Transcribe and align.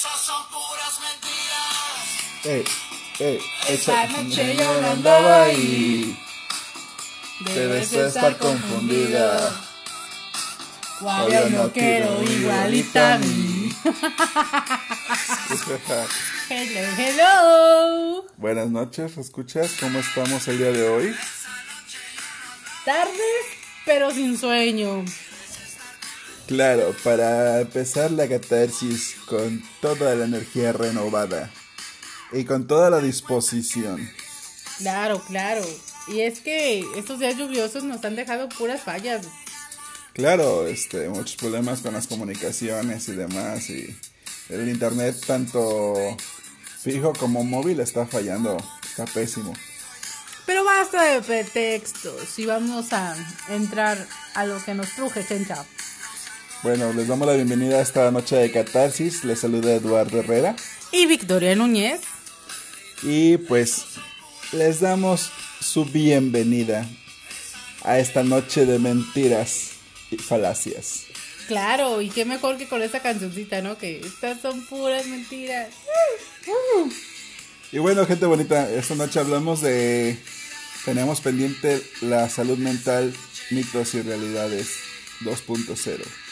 Esas 0.00 0.20
son 0.22 0.42
puras 0.48 0.98
mentiras. 1.02 2.46
Ey, 2.46 2.64
ey, 3.18 3.38
Esta 3.68 4.04
esa 4.04 4.22
noche 4.22 4.56
yo 4.56 4.80
no 4.80 4.88
andaba 4.92 5.42
ahí. 5.42 6.18
Debes 7.40 7.90
de 7.90 8.06
estar 8.06 8.38
confundida. 8.38 9.60
Guau, 11.00 11.30
yo 11.30 11.50
no 11.50 11.70
quiero 11.70 12.22
igualita 12.22 13.16
a 13.16 13.18
mí. 13.18 13.76
Hello, 16.48 16.80
hello. 16.96 18.24
Buenas 18.38 18.70
noches, 18.70 19.18
¿escuchas? 19.18 19.72
¿Cómo 19.80 19.98
estamos 19.98 20.48
el 20.48 20.56
día 20.56 20.72
de 20.72 20.88
hoy? 20.88 21.14
Tardes, 22.86 23.44
pero 23.84 24.10
sin 24.12 24.38
sueño. 24.38 25.04
Claro, 26.50 26.96
para 27.04 27.60
empezar 27.60 28.10
la 28.10 28.28
catarsis 28.28 29.14
con 29.26 29.62
toda 29.80 30.16
la 30.16 30.24
energía 30.24 30.72
renovada 30.72 31.48
y 32.32 32.44
con 32.44 32.66
toda 32.66 32.90
la 32.90 32.98
disposición. 32.98 34.10
Claro, 34.78 35.22
claro. 35.28 35.64
Y 36.08 36.22
es 36.22 36.40
que 36.40 36.84
estos 36.96 37.20
días 37.20 37.36
lluviosos 37.36 37.84
nos 37.84 38.04
han 38.04 38.16
dejado 38.16 38.48
puras 38.48 38.80
fallas. 38.80 39.28
Claro, 40.12 40.66
este, 40.66 41.08
muchos 41.08 41.36
problemas 41.36 41.82
con 41.82 41.94
las 41.94 42.08
comunicaciones 42.08 43.08
y 43.08 43.12
demás 43.12 43.70
y 43.70 43.96
el 44.48 44.68
internet 44.68 45.22
tanto 45.24 46.16
fijo 46.82 47.12
como 47.12 47.44
móvil 47.44 47.78
está 47.78 48.08
fallando, 48.08 48.56
está 48.82 49.04
pésimo. 49.04 49.52
Pero 50.46 50.64
basta 50.64 51.14
de 51.14 51.22
pretextos 51.22 52.36
y 52.40 52.46
vamos 52.46 52.92
a 52.92 53.14
entrar 53.50 54.04
a 54.34 54.46
lo 54.46 54.60
que 54.64 54.74
nos 54.74 54.90
truje, 54.96 55.22
gente. 55.22 55.54
Bueno, 56.62 56.92
les 56.92 57.08
damos 57.08 57.26
la 57.26 57.32
bienvenida 57.32 57.78
a 57.78 57.80
esta 57.80 58.10
noche 58.10 58.36
de 58.36 58.52
catarsis. 58.52 59.24
Les 59.24 59.40
saluda 59.40 59.72
Eduardo 59.72 60.18
Herrera. 60.18 60.56
Y 60.92 61.06
Victoria 61.06 61.54
Núñez. 61.54 62.02
Y 63.02 63.38
pues 63.38 63.84
les 64.52 64.80
damos 64.80 65.30
su 65.60 65.86
bienvenida 65.86 66.86
a 67.82 67.98
esta 67.98 68.22
noche 68.24 68.66
de 68.66 68.78
mentiras 68.78 69.70
y 70.10 70.18
falacias. 70.18 71.04
Claro, 71.48 72.02
y 72.02 72.10
qué 72.10 72.26
mejor 72.26 72.58
que 72.58 72.68
con 72.68 72.82
esta 72.82 73.00
cancioncita, 73.00 73.62
¿no? 73.62 73.78
Que 73.78 74.00
estas 74.00 74.42
son 74.42 74.62
puras 74.66 75.06
mentiras. 75.06 75.68
Y 77.72 77.78
bueno, 77.78 78.04
gente 78.04 78.26
bonita, 78.26 78.70
esta 78.70 78.96
noche 78.96 79.18
hablamos 79.18 79.62
de... 79.62 80.18
Tenemos 80.84 81.22
pendiente 81.22 81.82
la 82.02 82.28
salud 82.28 82.58
mental, 82.58 83.14
mitos 83.50 83.94
y 83.94 84.02
realidades 84.02 84.76
2.0. 85.22 86.29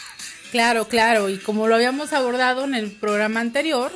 Claro, 0.51 0.87
claro, 0.87 1.29
y 1.29 1.37
como 1.37 1.67
lo 1.67 1.75
habíamos 1.75 2.11
abordado 2.11 2.63
en 2.63 2.73
el 2.73 2.91
programa 2.91 3.39
anterior, 3.39 3.91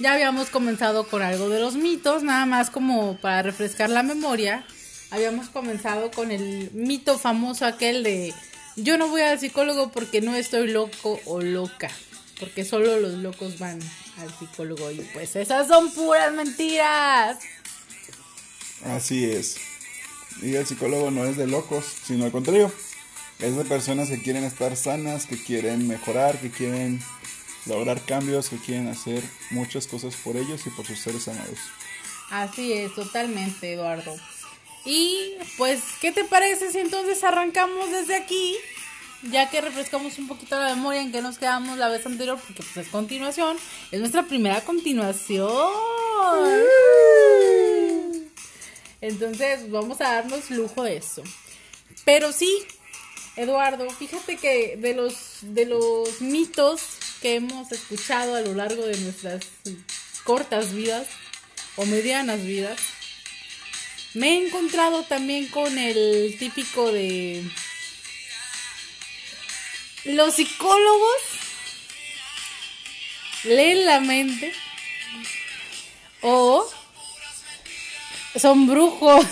ya 0.00 0.14
habíamos 0.14 0.50
comenzado 0.50 1.06
con 1.06 1.22
algo 1.22 1.48
de 1.48 1.60
los 1.60 1.74
mitos, 1.74 2.22
nada 2.22 2.44
más 2.44 2.70
como 2.70 3.16
para 3.18 3.42
refrescar 3.42 3.90
la 3.90 4.02
memoria. 4.02 4.66
Habíamos 5.10 5.48
comenzado 5.48 6.10
con 6.10 6.32
el 6.32 6.70
mito 6.72 7.18
famoso 7.18 7.64
aquel 7.64 8.02
de 8.02 8.34
yo 8.74 8.98
no 8.98 9.08
voy 9.08 9.22
al 9.22 9.38
psicólogo 9.38 9.90
porque 9.90 10.20
no 10.20 10.34
estoy 10.34 10.68
loco 10.68 11.18
o 11.24 11.40
loca, 11.40 11.90
porque 12.40 12.64
solo 12.64 13.00
los 13.00 13.14
locos 13.14 13.58
van 13.58 13.78
al 14.18 14.38
psicólogo 14.38 14.90
y 14.90 15.00
pues 15.14 15.36
esas 15.36 15.68
son 15.68 15.90
puras 15.92 16.32
mentiras. 16.32 17.38
Así 18.84 19.24
es. 19.24 19.56
Y 20.42 20.56
el 20.56 20.66
psicólogo 20.66 21.10
no 21.10 21.24
es 21.24 21.36
de 21.36 21.46
locos, 21.46 21.86
sino 22.04 22.26
al 22.26 22.32
contrario. 22.32 22.70
Es 23.38 23.54
de 23.54 23.64
personas 23.64 24.08
que 24.08 24.22
quieren 24.22 24.44
estar 24.44 24.76
sanas, 24.76 25.26
que 25.26 25.36
quieren 25.36 25.86
mejorar, 25.86 26.38
que 26.40 26.50
quieren 26.50 27.00
lograr 27.66 28.00
cambios, 28.02 28.48
que 28.48 28.56
quieren 28.56 28.88
hacer 28.88 29.22
muchas 29.50 29.86
cosas 29.86 30.16
por 30.16 30.36
ellos 30.36 30.66
y 30.66 30.70
por 30.70 30.86
sus 30.86 30.98
seres 30.98 31.28
amados. 31.28 31.58
Así 32.30 32.72
es, 32.72 32.94
totalmente, 32.94 33.74
Eduardo. 33.74 34.16
Y 34.86 35.34
pues, 35.58 35.82
¿qué 36.00 36.12
te 36.12 36.24
parece 36.24 36.72
si 36.72 36.78
entonces 36.78 37.22
arrancamos 37.24 37.90
desde 37.90 38.16
aquí? 38.16 38.56
Ya 39.30 39.50
que 39.50 39.60
refrescamos 39.60 40.18
un 40.18 40.28
poquito 40.28 40.58
la 40.58 40.74
memoria 40.74 41.02
en 41.02 41.12
que 41.12 41.20
nos 41.20 41.38
quedamos 41.38 41.76
la 41.76 41.88
vez 41.88 42.06
anterior, 42.06 42.38
porque 42.38 42.62
pues 42.62 42.86
es 42.86 42.88
continuación. 42.88 43.56
Es 43.90 44.00
nuestra 44.00 44.22
primera 44.22 44.60
continuación. 44.62 45.72
Entonces, 49.00 49.70
vamos 49.70 50.00
a 50.00 50.04
darnos 50.04 50.50
lujo 50.50 50.84
de 50.84 50.96
eso. 50.96 51.22
Pero 52.04 52.32
sí, 52.32 52.64
Eduardo, 53.36 53.88
fíjate 53.90 54.38
que 54.38 54.76
de 54.78 54.94
los, 54.94 55.14
de 55.42 55.66
los 55.66 56.20
mitos 56.22 56.80
que 57.20 57.34
hemos 57.34 57.70
escuchado 57.70 58.34
a 58.34 58.40
lo 58.40 58.54
largo 58.54 58.86
de 58.86 58.96
nuestras 58.98 59.44
cortas 60.24 60.72
vidas 60.72 61.06
o 61.76 61.84
medianas 61.84 62.42
vidas, 62.42 62.80
me 64.14 64.30
he 64.30 64.46
encontrado 64.46 65.02
también 65.02 65.48
con 65.48 65.76
el 65.76 66.36
típico 66.38 66.90
de 66.90 67.44
los 70.04 70.34
psicólogos 70.34 71.22
leen 73.44 73.84
la 73.84 74.00
mente 74.00 74.52
o 76.22 76.66
son 78.36 78.66
brujos. 78.66 79.26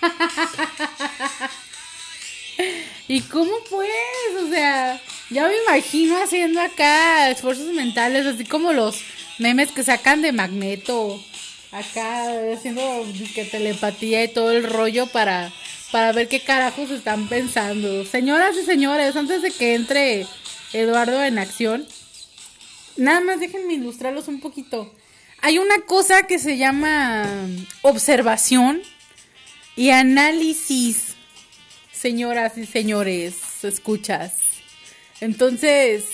¿Y 3.08 3.20
cómo 3.22 3.52
pues? 3.68 3.90
O 4.42 4.48
sea, 4.50 5.00
ya 5.30 5.48
me 5.48 5.54
imagino 5.66 6.16
haciendo 6.22 6.60
acá 6.60 7.30
esfuerzos 7.30 7.72
mentales, 7.72 8.26
así 8.26 8.44
como 8.44 8.72
los 8.72 9.00
memes 9.38 9.72
que 9.72 9.82
sacan 9.82 10.22
de 10.22 10.32
Magneto, 10.32 11.20
acá 11.72 12.26
haciendo 12.52 13.04
disque 13.06 13.44
telepatía 13.44 14.24
y 14.24 14.28
todo 14.28 14.52
el 14.52 14.64
rollo 14.64 15.06
para, 15.06 15.52
para 15.90 16.12
ver 16.12 16.28
qué 16.28 16.40
carajos 16.40 16.90
están 16.90 17.28
pensando. 17.28 18.04
Señoras 18.04 18.56
y 18.56 18.64
señores, 18.64 19.16
antes 19.16 19.42
de 19.42 19.50
que 19.50 19.74
entre 19.74 20.26
Eduardo 20.72 21.22
en 21.24 21.38
acción, 21.38 21.86
nada 22.96 23.20
más 23.20 23.40
déjenme 23.40 23.74
ilustrarlos 23.74 24.28
un 24.28 24.40
poquito. 24.40 24.92
Hay 25.42 25.58
una 25.58 25.80
cosa 25.82 26.26
que 26.26 26.38
se 26.38 26.58
llama 26.58 27.26
observación 27.82 28.82
y 29.74 29.90
análisis, 29.90 31.09
señoras 32.00 32.56
y 32.56 32.64
señores, 32.64 33.62
escuchas. 33.62 34.32
Entonces, 35.20 36.06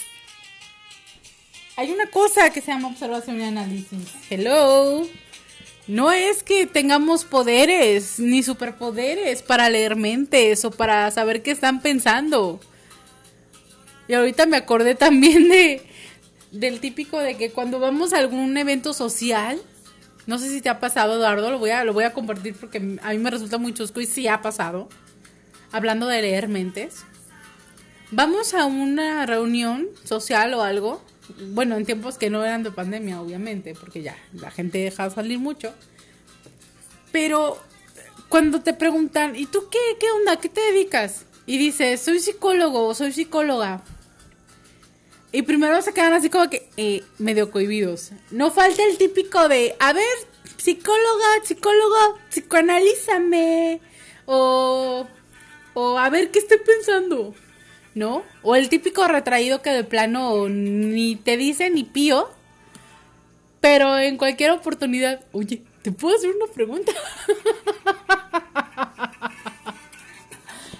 hay 1.76 1.92
una 1.92 2.10
cosa 2.10 2.50
que 2.50 2.60
se 2.60 2.72
llama 2.72 2.88
observación 2.88 3.40
y 3.40 3.44
análisis. 3.44 4.08
Hello. 4.28 5.06
No 5.86 6.10
es 6.10 6.42
que 6.42 6.66
tengamos 6.66 7.24
poderes 7.24 8.18
ni 8.18 8.42
superpoderes 8.42 9.42
para 9.42 9.70
leer 9.70 9.94
mentes 9.94 10.64
o 10.64 10.72
para 10.72 11.08
saber 11.12 11.42
qué 11.42 11.52
están 11.52 11.80
pensando. 11.80 12.58
Y 14.08 14.14
ahorita 14.14 14.46
me 14.46 14.56
acordé 14.56 14.96
también 14.96 15.48
de 15.48 15.86
del 16.50 16.80
típico 16.80 17.20
de 17.20 17.36
que 17.36 17.50
cuando 17.50 17.78
vamos 17.78 18.12
a 18.12 18.18
algún 18.18 18.56
evento 18.56 18.92
social, 18.92 19.60
no 20.26 20.38
sé 20.38 20.48
si 20.48 20.60
te 20.60 20.68
ha 20.68 20.80
pasado, 20.80 21.14
Eduardo, 21.14 21.50
lo 21.50 21.58
voy 21.58 21.70
a, 21.70 21.84
lo 21.84 21.92
voy 21.92 22.04
a 22.04 22.12
compartir 22.12 22.56
porque 22.56 22.78
a 23.02 23.10
mí 23.10 23.18
me 23.18 23.30
resulta 23.30 23.58
muy 23.58 23.72
chusco 23.72 24.00
y 24.00 24.06
sí 24.06 24.26
ha 24.26 24.40
pasado. 24.42 24.88
Hablando 25.72 26.06
de 26.06 26.22
leer 26.22 26.48
mentes. 26.48 27.04
Vamos 28.10 28.54
a 28.54 28.66
una 28.66 29.26
reunión 29.26 29.88
social 30.04 30.54
o 30.54 30.62
algo. 30.62 31.02
Bueno, 31.50 31.76
en 31.76 31.84
tiempos 31.84 32.18
que 32.18 32.30
no 32.30 32.44
eran 32.44 32.62
de 32.62 32.70
pandemia, 32.70 33.20
obviamente, 33.20 33.74
porque 33.74 34.02
ya 34.02 34.16
la 34.32 34.50
gente 34.50 34.78
deja 34.78 35.08
de 35.08 35.14
salir 35.14 35.38
mucho. 35.38 35.74
Pero 37.10 37.58
cuando 38.28 38.60
te 38.60 38.74
preguntan, 38.74 39.34
¿y 39.36 39.46
tú 39.46 39.68
qué, 39.70 39.78
qué 39.98 40.10
onda? 40.10 40.36
¿Qué 40.36 40.48
te 40.48 40.60
dedicas? 40.60 41.26
Y 41.46 41.58
dices, 41.58 42.00
soy 42.00 42.20
psicólogo 42.20 42.86
o 42.86 42.94
soy 42.94 43.12
psicóloga. 43.12 43.82
Y 45.32 45.42
primero 45.42 45.80
se 45.82 45.92
quedan 45.92 46.12
así 46.12 46.30
como 46.30 46.48
que 46.48 46.68
eh, 46.76 47.02
medio 47.18 47.50
cohibidos. 47.50 48.12
No 48.30 48.50
falta 48.50 48.82
el 48.84 48.96
típico 48.98 49.48
de, 49.48 49.76
a 49.80 49.92
ver, 49.92 50.04
psicóloga, 50.56 51.26
psicólogo, 51.44 52.18
psicoanalízame. 52.30 53.80
O, 54.26 55.06
o 55.78 55.98
a 55.98 56.08
ver 56.08 56.30
qué 56.30 56.38
estoy 56.38 56.56
pensando. 56.64 57.34
¿No? 57.94 58.22
O 58.42 58.56
el 58.56 58.70
típico 58.70 59.06
retraído 59.08 59.60
que 59.62 59.70
de 59.70 59.84
plano 59.84 60.48
ni 60.48 61.16
te 61.16 61.36
dice 61.36 61.68
ni 61.70 61.84
pío. 61.84 62.30
Pero 63.60 63.98
en 63.98 64.16
cualquier 64.16 64.52
oportunidad, 64.52 65.20
oye, 65.32 65.62
¿te 65.82 65.92
puedo 65.92 66.16
hacer 66.16 66.30
una 66.30 66.50
pregunta? 66.52 66.92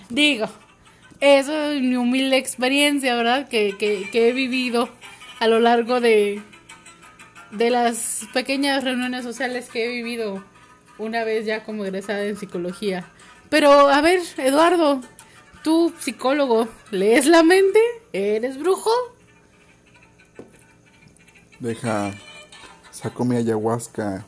Digo, 0.09 0.47
eso 1.21 1.71
es 1.71 1.83
mi 1.83 1.97
humilde 1.97 2.39
experiencia, 2.39 3.15
¿verdad? 3.17 3.49
Que, 3.49 3.77
que, 3.79 4.09
que 4.11 4.29
he 4.29 4.33
vivido 4.33 4.89
a 5.41 5.49
lo 5.49 5.61
largo 5.61 6.01
de, 6.01 6.41
de 7.51 7.71
las 7.71 8.27
pequeñas 8.33 8.85
reuniones 8.85 9.25
sociales 9.25 9.69
que 9.71 9.87
he 9.87 9.89
vivido 9.89 10.45
una 10.99 11.25
vez 11.25 11.45
ya 11.45 11.65
como 11.65 11.85
egresada 11.85 12.25
en 12.25 12.37
psicología. 12.37 13.11
Pero, 13.49 13.89
a 13.89 14.01
ver, 14.01 14.21
Eduardo, 14.39 15.01
tú, 15.63 15.93
psicólogo, 16.01 16.69
¿lees 16.91 17.27
la 17.27 17.43
mente? 17.43 17.81
¿Eres 18.13 18.59
brujo? 18.59 18.91
Deja, 21.61 22.13
saco 22.91 23.25
mi 23.25 23.37
ayahuasca, 23.37 24.27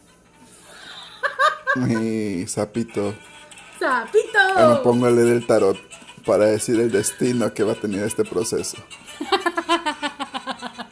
mi 1.76 2.46
sapito, 2.46 3.08
y 3.10 3.12
me 3.12 3.78
¡Sapito! 3.78 4.82
pongo 4.82 5.06
a 5.06 5.10
leer 5.10 5.28
el 5.28 5.46
tarot 5.46 5.76
para 6.24 6.46
decir 6.46 6.80
el 6.80 6.90
destino 6.90 7.52
que 7.52 7.64
va 7.64 7.72
a 7.72 7.76
tener 7.76 8.04
este 8.04 8.24
proceso. 8.24 8.76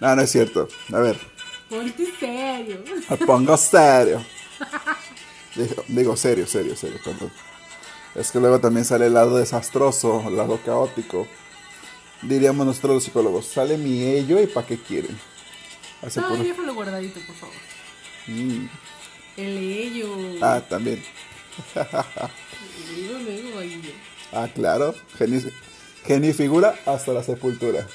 No, 0.00 0.16
no 0.16 0.22
es 0.22 0.30
cierto. 0.30 0.66
A 0.94 0.98
ver, 0.98 1.20
Ponte 1.68 2.06
serio. 2.18 2.82
me 3.10 3.16
pongo 3.18 3.54
serio. 3.58 4.24
Digo, 5.88 6.16
serio, 6.16 6.46
serio, 6.46 6.76
serio, 6.76 6.98
perdón. 7.04 7.30
Es 8.14 8.30
que 8.32 8.40
luego 8.40 8.58
también 8.58 8.84
sale 8.84 9.06
el 9.06 9.14
lado 9.14 9.36
desastroso, 9.36 10.24
el 10.26 10.36
lado 10.36 10.58
caótico. 10.64 11.26
Diríamos 12.22 12.66
nosotros 12.66 12.94
los 12.96 13.04
psicólogos, 13.04 13.46
sale 13.46 13.78
mi 13.78 14.02
ello 14.02 14.40
y 14.40 14.46
para 14.46 14.66
qué 14.66 14.78
quieren. 14.78 15.18
Hace 16.02 16.20
No, 16.20 16.36
déjalo 16.36 16.74
guardadito, 16.74 17.20
por 17.26 17.36
favor. 17.36 17.54
Mm. 18.26 18.66
El 19.36 19.58
ello. 19.58 20.16
Ah, 20.42 20.60
también. 20.68 21.02
Luego, 23.24 23.58
ahí. 23.58 23.94
Ah, 24.32 24.48
claro. 24.52 24.94
Geni, 25.16 25.42
geni 26.04 26.32
figura 26.32 26.74
hasta 26.86 27.12
la 27.12 27.22
sepultura. 27.22 27.86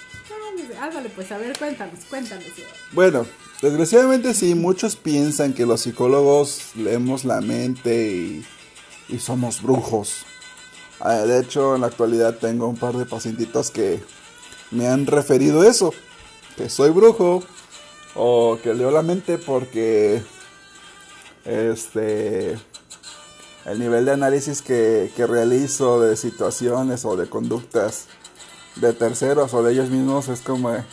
Pues, 1.15 1.31
a 1.31 1.37
ver, 1.37 1.57
cuéntanos, 1.57 2.05
cuéntanos. 2.09 2.45
Bueno, 2.91 3.25
desgraciadamente 3.61 4.33
sí, 4.33 4.53
muchos 4.53 4.95
piensan 4.95 5.53
que 5.53 5.65
los 5.65 5.81
psicólogos 5.81 6.75
leemos 6.75 7.25
la 7.25 7.41
mente 7.41 8.11
y, 8.11 8.45
y 9.09 9.19
somos 9.19 9.63
brujos. 9.63 10.25
Ah, 10.99 11.13
De 11.13 11.39
hecho, 11.39 11.75
en 11.75 11.81
la 11.81 11.87
actualidad 11.87 12.35
tengo 12.37 12.67
un 12.67 12.77
par 12.77 12.95
de 12.95 13.05
pacientitos 13.05 13.71
que 13.71 13.99
me 14.69 14.87
han 14.87 15.07
referido 15.07 15.63
eso, 15.63 15.91
que 16.55 16.69
soy 16.69 16.91
brujo 16.91 17.43
o 18.13 18.59
que 18.61 18.73
leo 18.73 18.91
la 18.91 19.01
mente 19.01 19.37
porque 19.39 20.21
este 21.45 22.59
el 23.65 23.79
nivel 23.79 24.05
de 24.05 24.11
análisis 24.11 24.61
que, 24.61 25.11
que 25.15 25.25
realizo 25.25 25.99
de 25.99 26.15
situaciones 26.15 27.03
o 27.05 27.17
de 27.17 27.27
conductas 27.27 28.05
de 28.75 28.93
terceros 28.93 29.53
o 29.53 29.63
de 29.63 29.73
ellos 29.73 29.89
mismos 29.89 30.27
es 30.27 30.41
como 30.41 30.71
de, 30.71 30.83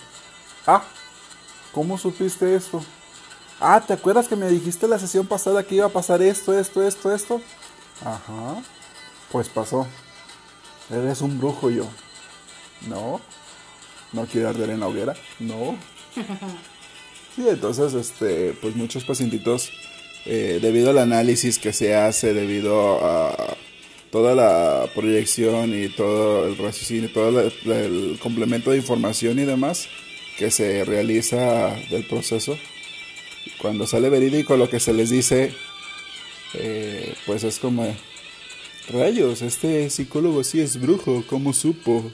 ah, 0.67 0.85
¿Cómo 1.73 1.97
supiste 1.97 2.55
esto? 2.55 2.85
Ah, 3.59 3.83
¿te 3.85 3.95
acuerdas 3.95 4.29
que 4.29 4.37
me 4.37 4.49
dijiste 4.49 4.87
la 4.87 4.99
sesión 4.99 5.27
pasada 5.27 5.63
que 5.63 5.77
iba 5.77 5.87
a 5.87 5.93
pasar 5.93 6.21
esto, 6.21 6.59
esto, 6.59 6.87
esto, 6.87 7.15
esto? 7.15 7.41
Ajá. 8.05 8.63
Pues 9.31 9.49
pasó. 9.49 9.87
Eres 10.91 11.23
un 11.23 11.39
brujo 11.39 11.71
yo. 11.71 11.87
No. 12.87 13.21
¿No 14.13 14.27
quiere 14.27 14.49
arder 14.49 14.71
en 14.71 14.81
la 14.81 14.89
hoguera? 14.89 15.15
No. 15.39 15.77
Sí, 17.35 17.49
entonces, 17.49 17.95
este, 17.95 18.53
pues 18.61 18.77
muchos 18.77 19.05
pacientitos, 19.05 19.71
eh, 20.27 20.59
debido 20.61 20.91
al 20.91 20.99
análisis 20.99 21.59
que 21.59 21.73
se 21.73 21.97
hace, 21.97 22.35
debido 22.35 23.03
a 23.03 23.57
toda 24.13 24.35
la 24.35 24.91
proyección 24.95 25.75
y 25.75 25.89
todo 25.89 26.47
el 26.47 26.59
raciocinio, 26.59 27.11
todo 27.11 27.41
el 27.41 28.19
complemento 28.23 28.71
de 28.71 28.77
información 28.77 29.39
y 29.39 29.45
demás 29.45 29.89
que 30.37 30.51
se 30.51 30.85
realiza 30.85 31.75
del 31.91 32.07
proceso, 32.07 32.59
cuando 33.61 33.87
sale 33.87 34.11
verídico 34.11 34.59
lo 34.59 34.69
que 34.69 34.81
se 34.81 34.93
les 34.93 35.09
dice, 35.09 35.55
eh, 36.53 37.15
pues 37.25 37.43
es 37.43 37.59
como, 37.59 37.87
rayos, 38.91 39.41
este 39.41 39.89
psicólogo 39.89 40.45
sí 40.45 40.61
es 40.61 40.79
brujo, 40.79 41.25
¿cómo 41.27 41.55
supo? 41.55 42.05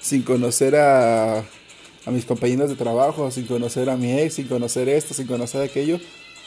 Sin 0.00 0.22
conocer 0.22 0.76
a, 0.76 1.38
a 1.38 2.10
mis 2.10 2.26
compañeros 2.26 2.68
de 2.68 2.76
trabajo, 2.76 3.30
sin 3.30 3.46
conocer 3.46 3.88
a 3.88 3.96
mi 3.96 4.20
ex, 4.20 4.34
sin 4.34 4.48
conocer 4.48 4.86
esto, 4.90 5.14
sin 5.14 5.26
conocer 5.26 5.62
aquello, 5.62 5.98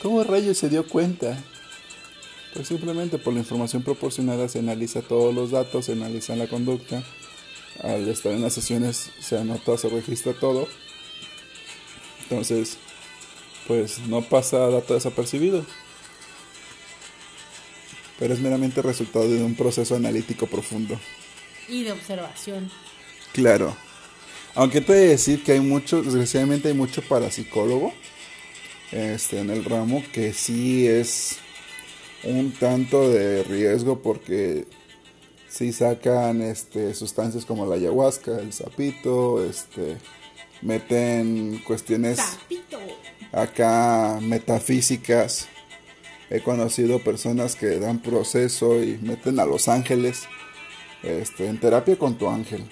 ¿cómo 0.03 0.23
rayos 0.23 0.59
se 0.59 0.69
dio 0.69 0.87
cuenta? 0.87 1.43
Pues 2.55 2.69
simplemente 2.69 3.17
por 3.17 3.33
la 3.33 3.39
información 3.39 3.83
proporcionada 3.83 4.47
se 4.47 4.59
analiza 4.59 5.01
todos 5.01 5.35
los 5.35 5.51
datos, 5.51 5.85
se 5.85 5.91
analiza 5.91 6.37
la 6.37 6.47
conducta. 6.47 7.03
Al 7.83 8.07
estar 8.07 8.31
en 8.31 8.41
las 8.41 8.53
sesiones 8.53 9.11
se 9.19 9.37
anota, 9.37 9.77
se 9.77 9.89
registra 9.89 10.31
todo. 10.31 10.69
Entonces, 12.23 12.77
pues 13.67 13.99
no 14.07 14.21
pasa 14.21 14.69
dato 14.69 14.93
desapercibido. 14.93 15.65
Pero 18.17 18.33
es 18.33 18.39
meramente 18.39 18.81
resultado 18.81 19.27
de 19.27 19.43
un 19.43 19.55
proceso 19.55 19.93
analítico 19.97 20.47
profundo. 20.47 20.97
Y 21.67 21.83
de 21.83 21.91
observación. 21.91 22.71
Claro. 23.33 23.75
Aunque 24.53 24.79
te 24.79 24.93
he 24.93 24.95
de 24.95 25.07
decir 25.09 25.43
que 25.43 25.51
hay 25.51 25.59
mucho, 25.59 26.01
desgraciadamente 26.01 26.69
hay 26.69 26.73
mucho 26.73 27.01
parapsicólogo 27.01 27.93
este, 28.93 29.39
en 29.39 29.49
el 29.49 29.65
ramo 29.65 30.01
que 30.13 30.31
sí 30.31 30.87
es 30.87 31.39
un 32.25 32.51
tanto 32.53 33.09
de 33.09 33.43
riesgo 33.43 34.01
porque 34.01 34.65
sí 35.47 35.71
sacan 35.71 36.41
este, 36.41 36.93
sustancias 36.93 37.45
como 37.45 37.65
la 37.65 37.75
ayahuasca, 37.75 38.39
el 38.39 38.51
sapito, 38.51 39.43
este, 39.43 39.97
meten 40.61 41.61
cuestiones 41.65 42.17
¡Sapito! 42.17 42.79
acá 43.31 44.19
metafísicas. 44.21 45.47
He 46.29 46.41
conocido 46.41 46.99
personas 46.99 47.55
que 47.55 47.79
dan 47.79 47.99
proceso 47.99 48.83
y 48.83 48.97
meten 48.97 49.39
a 49.39 49.45
los 49.45 49.67
ángeles 49.67 50.27
este, 51.03 51.47
en 51.47 51.59
terapia 51.59 51.97
con 51.97 52.15
tu 52.17 52.27
ángel, 52.27 52.67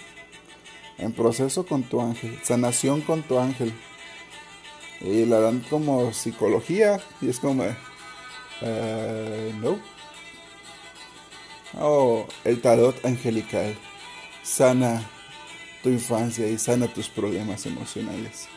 en 0.97 1.11
proceso 1.11 1.65
con 1.65 1.83
tu 1.83 2.01
ángel, 2.01 2.39
sanación 2.43 3.01
con 3.01 3.21
tu 3.21 3.37
ángel. 3.37 3.73
Y 5.01 5.25
la 5.25 5.39
dan 5.39 5.59
como 5.69 6.13
psicología 6.13 6.99
y 7.21 7.29
es 7.29 7.39
como, 7.39 7.63
eh, 8.63 9.53
no. 9.59 9.79
Oh, 11.79 12.27
el 12.43 12.61
tarot 12.61 13.03
angelical 13.05 13.75
sana 14.43 15.01
tu 15.81 15.89
infancia 15.89 16.47
y 16.47 16.57
sana 16.57 16.87
tus 16.87 17.09
problemas 17.09 17.65
emocionales. 17.65 18.47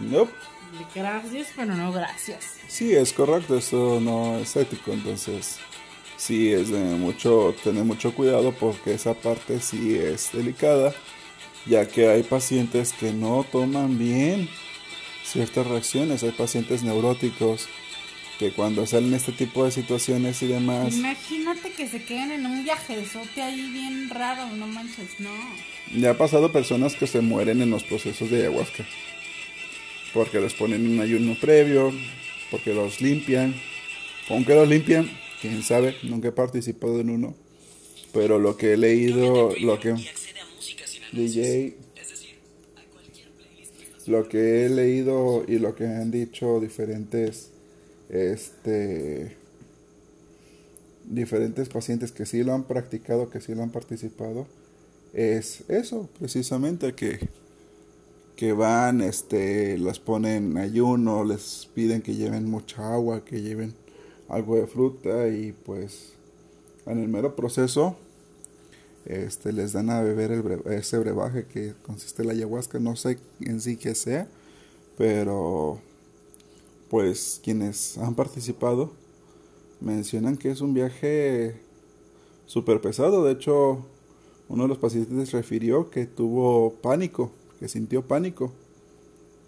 Nope. 0.00 0.32
Gracias, 0.94 1.48
pero 1.54 1.74
no 1.74 1.92
gracias. 1.92 2.56
Sí, 2.66 2.94
es 2.94 3.12
correcto, 3.12 3.58
esto 3.58 4.00
no 4.00 4.38
es 4.38 4.56
ético, 4.56 4.92
entonces 4.92 5.58
sí 6.16 6.50
es 6.50 6.70
de 6.70 6.78
mucho, 6.78 7.54
tener 7.62 7.84
mucho 7.84 8.14
cuidado 8.14 8.52
porque 8.52 8.94
esa 8.94 9.12
parte 9.12 9.60
sí 9.60 9.96
es 9.96 10.30
delicada, 10.32 10.94
ya 11.66 11.86
que 11.86 12.08
hay 12.08 12.22
pacientes 12.22 12.94
que 12.94 13.12
no 13.12 13.44
toman 13.52 13.98
bien 13.98 14.48
ciertas 15.24 15.66
reacciones, 15.66 16.22
hay 16.22 16.32
pacientes 16.32 16.82
neuróticos 16.82 17.68
que 18.42 18.50
cuando 18.50 18.84
salen 18.86 19.14
este 19.14 19.30
tipo 19.30 19.64
de 19.64 19.70
situaciones 19.70 20.42
y 20.42 20.48
demás, 20.48 20.96
Imagínate 20.96 21.70
que 21.70 21.86
se 21.86 22.02
queden 22.02 22.32
en 22.32 22.44
un 22.44 22.64
viajezote 22.64 23.40
ahí 23.40 23.70
bien 23.70 24.10
raro, 24.10 24.48
no 24.56 24.66
manches, 24.66 25.20
no. 25.20 25.30
ya 25.94 26.10
ha 26.10 26.18
pasado 26.18 26.50
personas 26.50 26.96
que 26.96 27.06
se 27.06 27.20
mueren 27.20 27.62
en 27.62 27.70
los 27.70 27.84
procesos 27.84 28.30
de 28.30 28.38
ayahuasca, 28.38 28.84
porque 30.12 30.40
les 30.40 30.54
ponen 30.54 30.88
un 30.88 31.00
ayuno 31.00 31.36
previo, 31.40 31.92
porque 32.50 32.74
los 32.74 33.00
limpian, 33.00 33.54
aunque 34.28 34.56
los 34.56 34.68
limpian, 34.68 35.08
quién 35.40 35.62
sabe, 35.62 35.96
nunca 36.02 36.28
he 36.28 36.32
participado 36.32 36.98
en 36.98 37.10
uno, 37.10 37.36
pero 38.12 38.40
lo 38.40 38.56
que 38.56 38.72
he 38.72 38.76
leído, 38.76 39.54
lo 39.60 39.78
que 39.78 39.94
DJ, 41.12 41.76
lo 44.06 44.28
que 44.28 44.66
he 44.66 44.68
leído 44.68 45.44
y 45.46 45.60
lo 45.60 45.76
que 45.76 45.84
han 45.84 46.10
dicho 46.10 46.58
diferentes, 46.58 47.51
este, 48.12 49.36
diferentes 51.04 51.68
pacientes 51.68 52.12
que 52.12 52.26
sí 52.26 52.44
lo 52.44 52.54
han 52.54 52.64
practicado, 52.64 53.28
que 53.28 53.40
sí 53.40 53.54
lo 53.54 53.64
han 53.64 53.70
participado, 53.70 54.46
es 55.12 55.64
eso, 55.68 56.08
precisamente 56.18 56.94
que 56.94 57.28
que 58.42 58.52
van, 58.52 59.02
este, 59.02 59.78
las 59.78 60.00
ponen 60.00 60.52
en 60.52 60.58
ayuno, 60.58 61.24
les 61.24 61.68
piden 61.74 62.02
que 62.02 62.14
lleven 62.14 62.50
mucha 62.50 62.92
agua, 62.92 63.24
que 63.24 63.40
lleven 63.40 63.72
algo 64.28 64.56
de 64.56 64.66
fruta 64.66 65.28
y 65.28 65.52
pues 65.52 66.14
en 66.86 66.98
el 66.98 67.06
mero 67.06 67.36
proceso 67.36 67.96
este, 69.04 69.52
les 69.52 69.72
dan 69.72 69.90
a 69.90 70.00
beber 70.00 70.32
el 70.32 70.72
ese 70.72 70.98
brebaje 70.98 71.44
que 71.44 71.74
consiste 71.82 72.22
en 72.22 72.28
la 72.28 72.34
ayahuasca, 72.34 72.80
no 72.80 72.96
sé 72.96 73.18
en 73.40 73.60
sí 73.60 73.76
qué 73.76 73.94
sea, 73.94 74.26
pero 74.96 75.78
pues 76.92 77.40
quienes 77.42 77.96
han 77.96 78.14
participado 78.14 78.90
mencionan 79.80 80.36
que 80.36 80.50
es 80.50 80.60
un 80.60 80.74
viaje 80.74 81.56
súper 82.44 82.82
pesado, 82.82 83.24
de 83.24 83.32
hecho 83.32 83.86
uno 84.50 84.64
de 84.64 84.68
los 84.68 84.76
pacientes 84.76 85.32
refirió 85.32 85.88
que 85.88 86.04
tuvo 86.04 86.74
pánico, 86.82 87.30
que 87.58 87.68
sintió 87.68 88.06
pánico 88.06 88.52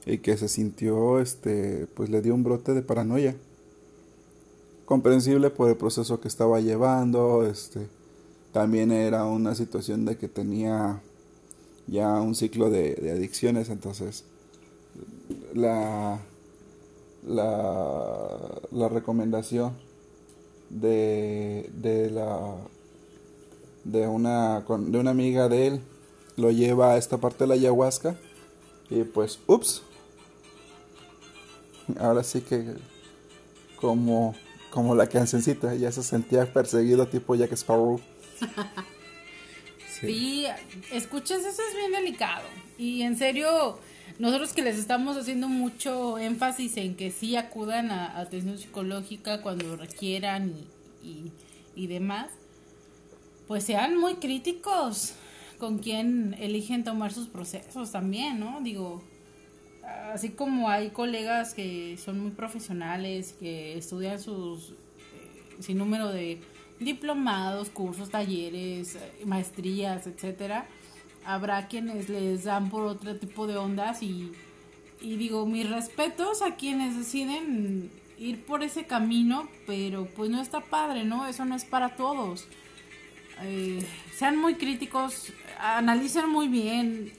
y 0.07 0.19
que 0.19 0.39
se 0.39 0.49
sintió, 0.49 1.21
este, 1.21 1.87
pues 1.95 2.09
le 2.09 2.23
dio 2.23 2.35
un 2.35 2.45
brote 2.45 2.73
de 2.73 2.81
paranoia. 2.81 3.37
Comprensible 4.87 5.51
por 5.51 5.69
el 5.69 5.77
proceso 5.77 6.21
que 6.23 6.29
estaba 6.29 6.61
llevando, 6.61 7.47
este, 7.47 7.89
también 8.53 8.91
era 8.91 9.27
una 9.27 9.55
situación 9.55 10.07
de 10.07 10.17
que 10.17 10.29
tenía 10.29 11.03
ya 11.89 12.23
un 12.23 12.35
ciclo 12.35 12.71
de, 12.71 12.95
de 12.95 13.11
adicciones, 13.11 13.69
entonces 13.69 14.25
la, 15.53 16.23
la, 17.27 18.39
la 18.71 18.89
recomendación 18.89 19.73
de, 20.71 21.71
de 21.75 22.11
la 22.11 22.57
de 23.85 24.07
una 24.07 24.61
de 24.61 24.99
una 24.99 25.11
amiga 25.11 25.49
de 25.49 25.67
él 25.67 25.81
lo 26.37 26.51
lleva 26.51 26.93
a 26.93 26.97
esta 26.97 27.19
parte 27.19 27.45
de 27.45 27.49
la 27.49 27.55
ayahuasca 27.55 28.17
y 28.91 29.03
pues 29.05 29.39
ups 29.47 29.83
ahora 32.01 32.25
sí 32.25 32.41
que 32.41 32.75
como 33.81 34.35
como 34.71 34.95
la 34.95 35.07
cancioncita 35.07 35.75
ya 35.75 35.93
se 35.93 36.03
sentía 36.03 36.51
perseguido 36.53 37.07
tipo 37.07 37.35
Jack 37.35 37.53
Sparrow 37.53 38.01
Sí, 40.01 40.47
escuchas, 40.93 41.41
eso 41.45 41.63
es 41.63 41.77
bien 41.77 41.93
delicado. 41.93 42.45
Y 42.79 43.03
en 43.03 43.17
serio, 43.17 43.79
nosotros 44.19 44.53
que 44.53 44.63
les 44.63 44.79
estamos 44.79 45.17
haciendo 45.17 45.49
mucho 45.49 46.19
énfasis 46.19 46.77
en 46.77 46.95
que 46.95 47.11
sí 47.11 47.37
acudan 47.37 47.91
a 47.91 48.19
atención 48.19 48.59
psicológica 48.59 49.43
cuando 49.43 49.77
requieran 49.77 50.55
y, 51.03 51.07
y, 51.07 51.33
y 51.75 51.87
demás, 51.89 52.31
pues 53.47 53.65
sean 53.65 53.97
muy 53.97 54.15
críticos 54.15 55.15
con 55.59 55.79
quien 55.79 56.35
eligen 56.39 56.85
tomar 56.85 57.13
sus 57.13 57.29
procesos 57.29 57.93
también, 57.93 58.41
¿no? 58.41 58.61
Digo, 58.61 59.03
así 60.13 60.31
como 60.31 60.69
hay 60.69 60.91
colegas 60.91 61.55
que 61.55 61.97
son 61.97 62.21
muy 62.21 62.31
profesionales, 62.33 63.35
que 63.39 63.77
estudian 63.77 64.21
sus 64.21 64.71
eh, 64.71 64.75
sin 65.61 65.79
número 65.79 66.09
de 66.11 66.41
diplomados, 66.81 67.71
cursos, 67.71 68.11
talleres, 68.11 68.97
eh, 68.97 69.25
maestrías, 69.25 70.07
etcétera, 70.07 70.67
habrá 71.25 71.69
quienes 71.69 72.09
les 72.09 72.45
dan 72.45 72.71
por 72.71 72.87
otro 72.87 73.17
tipo 73.17 73.47
de 73.47 73.57
ondas 73.57 74.03
y, 74.03 74.33
y 75.01 75.17
digo, 75.17 75.47
mis 75.47 75.69
respetos 75.69 76.43
a 76.43 76.57
quienes 76.57 76.97
deciden 76.97 77.91
ir 78.19 78.45
por 78.45 78.63
ese 78.63 78.85
camino, 78.85 79.49
pero 79.67 80.07
pues 80.07 80.31
no 80.31 80.41
está 80.41 80.61
padre, 80.61 81.05
¿no? 81.05 81.27
Eso 81.27 81.45
no 81.45 81.57
es 81.57 81.65
para 81.65 81.97
todos. 81.97 82.47
Eh, 83.43 83.85
sean 84.17 84.37
muy 84.37 84.55
críticos, 84.55 85.33
analicen 85.59 86.29
muy 86.29 86.49
bien, 86.49 87.13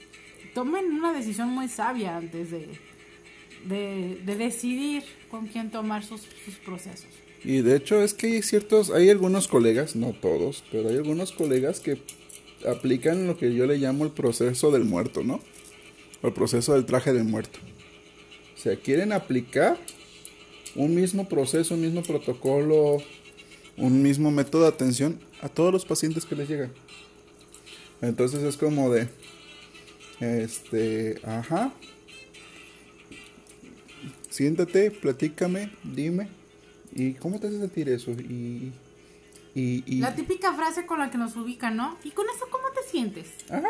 tomen 0.53 0.85
una 0.85 1.11
decisión 1.11 1.49
muy 1.49 1.67
sabia 1.67 2.15
antes 2.15 2.51
de, 2.51 2.69
de, 3.65 4.21
de 4.23 4.35
decidir 4.35 5.03
con 5.29 5.47
quién 5.47 5.69
tomar 5.69 6.03
sus, 6.03 6.21
sus 6.45 6.55
procesos. 6.55 7.09
Y 7.43 7.61
de 7.61 7.75
hecho 7.75 8.01
es 8.01 8.13
que 8.13 8.27
hay 8.27 8.41
ciertos, 8.41 8.89
hay 8.89 9.09
algunos 9.09 9.47
colegas, 9.47 9.95
no 9.95 10.13
todos, 10.13 10.63
pero 10.71 10.89
hay 10.89 10.95
algunos 10.95 11.31
colegas 11.31 11.79
que 11.79 12.01
aplican 12.67 13.27
lo 13.27 13.37
que 13.37 13.53
yo 13.53 13.65
le 13.65 13.77
llamo 13.77 14.05
el 14.05 14.11
proceso 14.11 14.71
del 14.71 14.85
muerto, 14.85 15.23
¿no? 15.23 15.41
O 16.21 16.27
el 16.27 16.33
proceso 16.33 16.73
del 16.73 16.85
traje 16.85 17.13
del 17.13 17.25
muerto. 17.25 17.59
O 18.55 18.57
sea, 18.57 18.75
quieren 18.77 19.11
aplicar 19.11 19.77
un 20.75 20.95
mismo 20.95 21.27
proceso, 21.27 21.75
un 21.75 21.81
mismo 21.81 22.03
protocolo, 22.03 22.97
un 23.77 24.01
mismo 24.01 24.31
método 24.31 24.63
de 24.63 24.69
atención 24.69 25.19
a 25.41 25.49
todos 25.49 25.71
los 25.71 25.85
pacientes 25.85 26.25
que 26.25 26.35
les 26.35 26.49
llegan. 26.49 26.71
Entonces 28.01 28.43
es 28.43 28.57
como 28.57 28.91
de, 28.91 29.07
este, 30.19 31.19
ajá, 31.23 31.73
siéntate, 34.29 34.91
platícame, 34.91 35.71
dime, 35.83 36.27
¿y 36.93 37.13
cómo 37.13 37.39
te 37.39 37.47
hace 37.47 37.59
sentir 37.59 37.89
eso? 37.89 38.11
Y, 38.11 38.71
y, 39.55 39.83
y 39.87 39.99
La 40.01 40.13
típica 40.13 40.53
frase 40.53 40.85
con 40.85 40.99
la 40.99 41.09
que 41.09 41.17
nos 41.17 41.35
ubican, 41.35 41.75
¿no? 41.75 41.97
¿Y 42.03 42.11
con 42.11 42.25
eso 42.29 42.47
cómo 42.51 42.69
te 42.71 42.83
sientes? 42.89 43.27
ajá, 43.49 43.67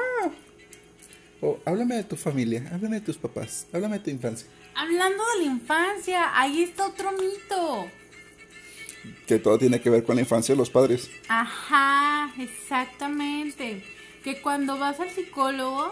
o 1.42 1.60
háblame 1.66 1.96
de 1.96 2.04
tu 2.04 2.16
familia, 2.16 2.68
háblame 2.74 3.00
de 3.00 3.06
tus 3.06 3.18
papás, 3.18 3.68
háblame 3.74 4.00
de 4.00 4.04
tu 4.06 4.10
infancia. 4.10 4.48
Hablando 4.74 5.24
de 5.34 5.46
la 5.46 5.52
infancia, 5.52 6.40
ahí 6.40 6.64
está 6.64 6.88
otro 6.88 7.12
mito. 7.12 7.88
Que 9.28 9.38
todo 9.38 9.58
tiene 9.60 9.80
que 9.80 9.90
ver 9.90 10.04
con 10.04 10.16
la 10.16 10.22
infancia 10.22 10.56
de 10.56 10.58
los 10.58 10.70
padres. 10.70 11.10
Ajá, 11.28 12.34
exactamente. 12.40 13.84
Que 14.24 14.42
cuando 14.42 14.80
vas 14.80 15.00
al 15.00 15.12
psicólogo, 15.12 15.92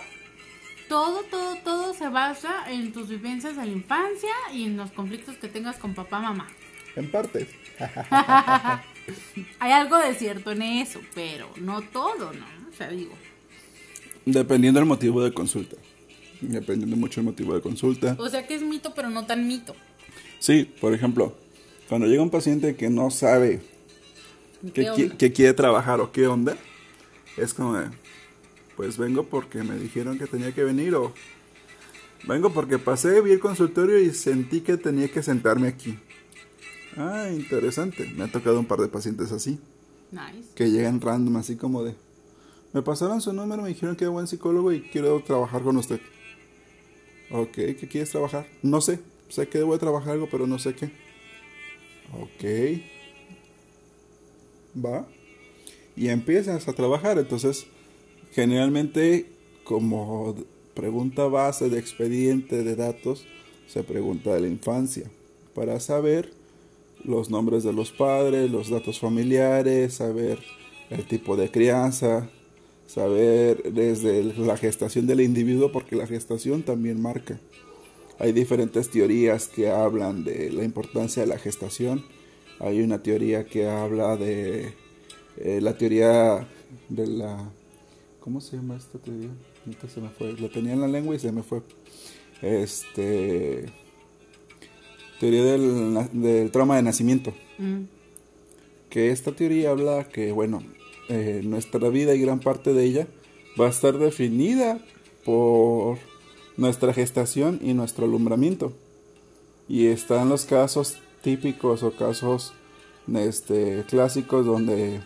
todo, 0.89 1.23
todo, 1.23 1.55
todo 1.57 1.93
se 1.93 2.09
basa 2.09 2.71
en 2.71 2.91
tus 2.91 3.09
vivencias 3.09 3.55
de 3.55 3.65
la 3.65 3.71
infancia 3.71 4.33
y 4.51 4.63
en 4.63 4.77
los 4.77 4.91
conflictos 4.91 5.37
que 5.37 5.47
tengas 5.47 5.77
con 5.77 5.93
papá, 5.93 6.19
mamá. 6.19 6.47
En 6.95 7.11
parte. 7.11 7.47
Hay 9.59 9.71
algo 9.71 9.97
de 9.97 10.13
cierto 10.15 10.51
en 10.51 10.61
eso, 10.61 10.99
pero 11.13 11.49
no 11.59 11.81
todo, 11.81 12.31
¿no? 12.33 12.45
O 12.71 12.75
sea, 12.77 12.89
digo. 12.89 13.13
Dependiendo 14.25 14.79
del 14.79 14.87
motivo 14.87 15.23
de 15.23 15.33
consulta. 15.33 15.75
Dependiendo 16.41 16.95
mucho 16.95 17.21
del 17.21 17.25
motivo 17.25 17.53
de 17.55 17.61
consulta. 17.61 18.15
O 18.19 18.29
sea 18.29 18.45
que 18.47 18.55
es 18.55 18.61
mito, 18.61 18.93
pero 18.95 19.09
no 19.09 19.25
tan 19.25 19.47
mito. 19.47 19.75
Sí, 20.39 20.69
por 20.79 20.93
ejemplo, 20.93 21.37
cuando 21.89 22.07
llega 22.07 22.21
un 22.23 22.29
paciente 22.29 22.75
que 22.75 22.89
no 22.89 23.11
sabe 23.11 23.61
¿Qué 24.61 24.71
que, 24.71 24.91
qui- 24.91 25.17
que 25.17 25.31
quiere 25.33 25.53
trabajar 25.53 25.99
o 25.99 26.11
qué 26.11 26.27
onda, 26.27 26.57
es 27.37 27.53
como 27.53 27.77
de, 27.77 27.87
pues 28.75 28.97
vengo 28.97 29.23
porque 29.23 29.63
me 29.63 29.77
dijeron 29.77 30.17
que 30.17 30.27
tenía 30.27 30.53
que 30.53 30.63
venir 30.63 30.95
o 30.95 31.13
vengo 32.25 32.51
porque 32.53 32.79
pasé, 32.79 33.21
vi 33.21 33.31
el 33.31 33.39
consultorio 33.39 33.99
y 33.99 34.11
sentí 34.13 34.61
que 34.61 34.77
tenía 34.77 35.09
que 35.09 35.21
sentarme 35.23 35.67
aquí. 35.67 35.97
Ah, 36.97 37.29
interesante. 37.31 38.05
Me 38.15 38.23
ha 38.25 38.31
tocado 38.31 38.59
un 38.59 38.65
par 38.65 38.79
de 38.79 38.87
pacientes 38.87 39.31
así, 39.31 39.59
Nice. 40.11 40.49
que 40.55 40.69
llegan 40.71 41.01
random, 41.01 41.37
así 41.37 41.55
como 41.55 41.83
de, 41.83 41.95
me 42.73 42.81
pasaron 42.81 43.21
su 43.21 43.33
número, 43.33 43.61
me 43.63 43.69
dijeron 43.69 43.95
que 43.95 44.03
era 44.03 44.11
buen 44.11 44.27
psicólogo 44.27 44.71
y 44.71 44.81
quiero 44.81 45.19
trabajar 45.21 45.61
con 45.63 45.77
usted. 45.77 45.99
Ok, 47.31 47.51
¿qué 47.53 47.87
quieres 47.89 48.11
trabajar? 48.11 48.47
No 48.61 48.79
sé, 48.81 48.99
sé 49.29 49.47
que 49.47 49.57
debo 49.59 49.73
de 49.73 49.79
trabajar 49.79 50.13
algo, 50.13 50.27
pero 50.29 50.45
no 50.47 50.59
sé 50.59 50.75
qué. 50.75 50.91
Ok. 52.13 52.81
Va. 54.83 55.07
Y 55.95 56.09
empiezas 56.09 56.67
a 56.67 56.73
trabajar. 56.73 57.17
Entonces, 57.17 57.65
generalmente, 58.31 59.27
como 59.63 60.35
pregunta 60.73 61.25
base 61.27 61.69
de 61.69 61.79
expediente 61.79 62.63
de 62.63 62.75
datos, 62.75 63.25
se 63.67 63.83
pregunta 63.83 64.33
de 64.33 64.41
la 64.41 64.47
infancia. 64.47 65.09
Para 65.55 65.79
saber 65.79 66.33
los 67.03 67.29
nombres 67.29 67.63
de 67.63 67.73
los 67.73 67.91
padres, 67.91 68.49
los 68.51 68.69
datos 68.69 68.99
familiares, 68.99 69.95
saber 69.95 70.39
el 70.89 71.05
tipo 71.05 71.35
de 71.35 71.49
crianza, 71.49 72.29
saber 72.87 73.73
desde 73.73 74.23
la 74.37 74.57
gestación 74.57 75.07
del 75.07 75.21
individuo, 75.21 75.71
porque 75.71 75.95
la 75.95 76.07
gestación 76.07 76.63
también 76.63 77.01
marca. 77.01 77.39
Hay 78.19 78.31
diferentes 78.31 78.89
teorías 78.89 79.47
que 79.47 79.69
hablan 79.69 80.23
de 80.23 80.51
la 80.51 80.63
importancia 80.63 81.23
de 81.23 81.27
la 81.27 81.39
gestación. 81.39 82.05
Hay 82.59 82.81
una 82.81 83.01
teoría 83.01 83.45
que 83.45 83.67
habla 83.67 84.15
de 84.15 84.73
eh, 85.37 85.59
la 85.61 85.77
teoría 85.77 86.47
de 86.89 87.07
la... 87.07 87.51
¿Cómo 88.19 88.39
se 88.39 88.55
llama 88.55 88.77
esta 88.77 88.99
teoría? 88.99 89.29
Ahorita 89.65 89.89
se 89.89 89.99
me 89.99 90.09
fue. 90.09 90.33
La 90.39 90.49
tenía 90.49 90.73
en 90.73 90.81
la 90.81 90.87
lengua 90.87 91.15
y 91.15 91.19
se 91.19 91.31
me 91.31 91.43
fue. 91.43 91.61
Este... 92.41 93.82
Teoría 95.23 95.45
del, 95.45 96.09
del 96.11 96.51
trauma 96.51 96.75
de 96.75 96.81
nacimiento. 96.81 97.33
Mm. 97.57 97.83
Que 98.89 99.11
esta 99.11 99.31
teoría 99.31 99.69
habla 99.69 100.09
que, 100.09 100.33
bueno, 100.33 100.61
eh, 101.07 101.39
nuestra 101.45 101.87
vida 101.87 102.13
y 102.13 102.19
gran 102.19 102.41
parte 102.41 102.73
de 102.73 102.83
ella 102.83 103.07
va 103.57 103.67
a 103.67 103.69
estar 103.69 103.97
definida 103.97 104.79
por 105.23 105.97
nuestra 106.57 106.93
gestación 106.93 107.61
y 107.63 107.73
nuestro 107.73 108.03
alumbramiento. 108.03 108.73
Y 109.69 109.85
están 109.85 110.27
los 110.27 110.43
casos 110.43 110.97
típicos 111.21 111.83
o 111.83 111.95
casos 111.95 112.51
este, 113.15 113.85
clásicos 113.87 114.45
donde, 114.45 114.99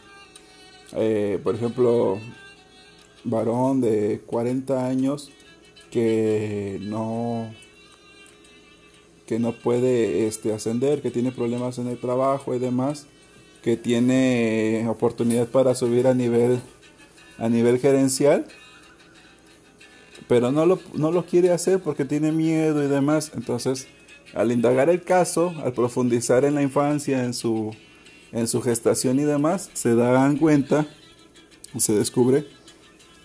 eh, 0.94 1.40
por 1.44 1.54
ejemplo, 1.54 2.18
varón 3.24 3.82
de 3.82 4.24
40 4.26 4.84
años 4.84 5.30
que 5.92 6.80
no 6.82 7.52
que 9.28 9.38
no 9.38 9.52
puede 9.52 10.26
este, 10.26 10.54
ascender, 10.54 11.02
que 11.02 11.12
tiene 11.12 11.32
problemas 11.32 11.78
en 11.78 11.88
el 11.88 12.00
trabajo 12.00 12.56
y 12.56 12.60
demás, 12.60 13.06
que 13.62 13.78
tiene 13.78 14.86
oportunidad 14.90 15.48
para 15.48 15.76
subir 15.76 16.08
a 16.08 16.14
nivel 16.14 16.60
a 17.38 17.50
nivel 17.50 17.80
gerencial, 17.80 18.46
pero 20.28 20.52
no 20.52 20.66
lo, 20.66 20.80
no 20.94 21.12
lo 21.12 21.26
quiere 21.26 21.52
hacer 21.52 21.80
porque 21.80 22.06
tiene 22.06 22.32
miedo 22.32 22.84
y 22.84 22.88
demás. 22.88 23.32
Entonces, 23.36 23.88
al 24.34 24.52
indagar 24.52 24.90
el 24.90 25.04
caso, 25.04 25.54
al 25.64 25.74
profundizar 25.74 26.46
en 26.46 26.56
la 26.56 26.62
infancia, 26.62 27.24
en 27.24 27.34
su, 27.34 27.76
en 28.32 28.48
su 28.48 28.62
gestación 28.62 29.20
y 29.20 29.24
demás, 29.24 29.70
se 29.74 29.96
dan 29.96 30.38
cuenta, 30.38 30.88
se 31.78 31.94
descubre 31.94 32.46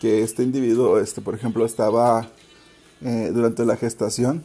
que 0.00 0.22
este 0.22 0.42
individuo, 0.42 0.98
este, 0.98 1.20
por 1.20 1.34
ejemplo, 1.34 1.64
estaba 1.64 2.30
eh, 3.00 3.30
durante 3.32 3.64
la 3.64 3.76
gestación, 3.76 4.44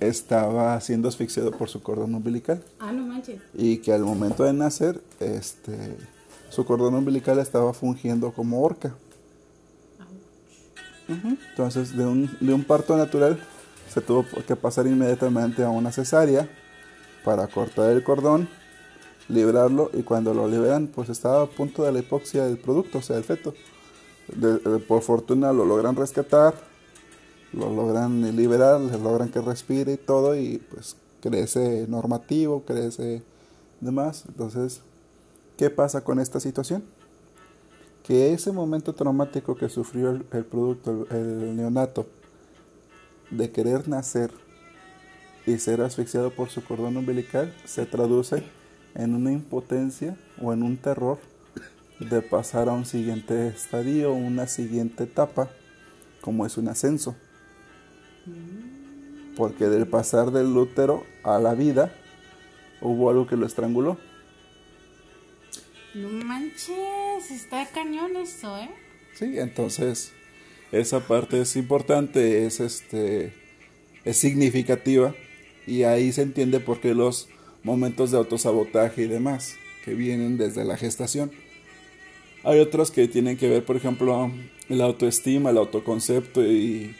estaba 0.00 0.80
siendo 0.80 1.08
asfixiado 1.08 1.50
por 1.50 1.68
su 1.68 1.82
cordón 1.82 2.14
umbilical 2.14 2.62
Ah, 2.78 2.92
no 2.92 3.06
manches. 3.06 3.40
y 3.54 3.78
que 3.78 3.92
al 3.92 4.02
momento 4.02 4.44
de 4.44 4.52
nacer, 4.52 5.00
este, 5.20 5.96
su 6.50 6.64
cordón 6.64 6.94
umbilical 6.94 7.38
estaba 7.38 7.72
fungiendo 7.74 8.32
como 8.32 8.62
horca. 8.62 8.94
Ujú. 11.08 11.36
Entonces, 11.50 11.96
de 11.96 12.04
un, 12.06 12.30
de 12.40 12.52
un 12.52 12.64
parto 12.64 12.96
natural, 12.96 13.40
se 13.92 14.00
tuvo 14.02 14.24
que 14.46 14.56
pasar 14.56 14.86
inmediatamente 14.86 15.62
a 15.64 15.70
una 15.70 15.90
cesárea 15.90 16.48
para 17.24 17.46
cortar 17.46 17.90
el 17.90 18.04
cordón, 18.04 18.48
librarlo 19.28 19.90
y 19.94 20.02
cuando 20.02 20.32
lo 20.34 20.46
liberan 20.48 20.86
pues 20.86 21.08
estaba 21.08 21.42
a 21.42 21.46
punto 21.46 21.82
de 21.82 21.92
la 21.92 21.98
hipoxia 22.00 22.44
del 22.44 22.58
producto, 22.58 22.98
o 22.98 23.02
sea, 23.02 23.16
el 23.16 23.24
feto. 23.24 23.54
De- 24.34 24.58
de- 24.58 24.78
por 24.80 25.00
fortuna 25.02 25.52
lo 25.54 25.64
logran 25.64 25.96
rescatar, 25.96 26.54
lo 27.52 27.74
logran 27.74 28.36
liberar, 28.36 28.80
le 28.80 28.98
logran 28.98 29.30
que 29.30 29.40
respire 29.40 29.94
y 29.94 29.96
todo 29.96 30.36
y 30.36 30.58
pues 30.70 30.96
crece 31.20 31.86
normativo, 31.88 32.62
crece 32.64 33.22
demás. 33.80 34.24
Entonces, 34.28 34.82
¿qué 35.56 35.70
pasa 35.70 36.02
con 36.02 36.20
esta 36.20 36.40
situación? 36.40 36.84
Que 38.02 38.32
ese 38.32 38.52
momento 38.52 38.94
traumático 38.94 39.56
que 39.56 39.68
sufrió 39.68 40.10
el, 40.10 40.44
producto, 40.44 41.06
el 41.10 41.56
neonato, 41.56 42.06
de 43.30 43.50
querer 43.50 43.88
nacer 43.88 44.30
y 45.46 45.58
ser 45.58 45.82
asfixiado 45.82 46.30
por 46.30 46.48
su 46.48 46.64
cordón 46.64 46.96
umbilical, 46.96 47.54
se 47.64 47.84
traduce 47.84 48.42
en 48.94 49.14
una 49.14 49.32
impotencia 49.32 50.16
o 50.40 50.52
en 50.52 50.62
un 50.62 50.78
terror 50.78 51.18
de 52.00 52.22
pasar 52.22 52.68
a 52.68 52.72
un 52.72 52.86
siguiente 52.86 53.48
estadio, 53.48 54.12
una 54.14 54.46
siguiente 54.46 55.04
etapa, 55.04 55.50
como 56.20 56.46
es 56.46 56.56
un 56.56 56.68
ascenso. 56.68 57.16
Porque 59.36 59.66
del 59.66 59.86
pasar 59.86 60.32
del 60.32 60.56
útero 60.56 61.06
a 61.22 61.38
la 61.38 61.54
vida 61.54 61.94
hubo 62.80 63.10
algo 63.10 63.26
que 63.26 63.36
lo 63.36 63.46
estranguló. 63.46 63.98
No 65.94 66.08
manches, 66.08 67.30
está 67.30 67.66
cañón 67.66 68.16
esto, 68.16 68.56
¿eh? 68.58 68.70
Sí, 69.14 69.38
entonces 69.38 70.12
esa 70.70 71.00
parte 71.00 71.40
es 71.40 71.56
importante, 71.56 72.46
es 72.46 72.60
este 72.60 73.32
es 74.04 74.16
significativa 74.16 75.14
y 75.66 75.82
ahí 75.82 76.12
se 76.12 76.22
entiende 76.22 76.60
por 76.60 76.80
qué 76.80 76.94
los 76.94 77.28
momentos 77.62 78.10
de 78.10 78.18
autosabotaje 78.18 79.02
y 79.02 79.06
demás 79.06 79.56
que 79.84 79.94
vienen 79.94 80.38
desde 80.38 80.64
la 80.64 80.76
gestación. 80.76 81.30
Hay 82.44 82.60
otros 82.60 82.90
que 82.90 83.08
tienen 83.08 83.36
que 83.36 83.48
ver, 83.48 83.64
por 83.64 83.76
ejemplo, 83.76 84.30
la 84.68 84.84
autoestima, 84.84 85.50
el 85.50 85.58
autoconcepto 85.58 86.44
y 86.44 86.94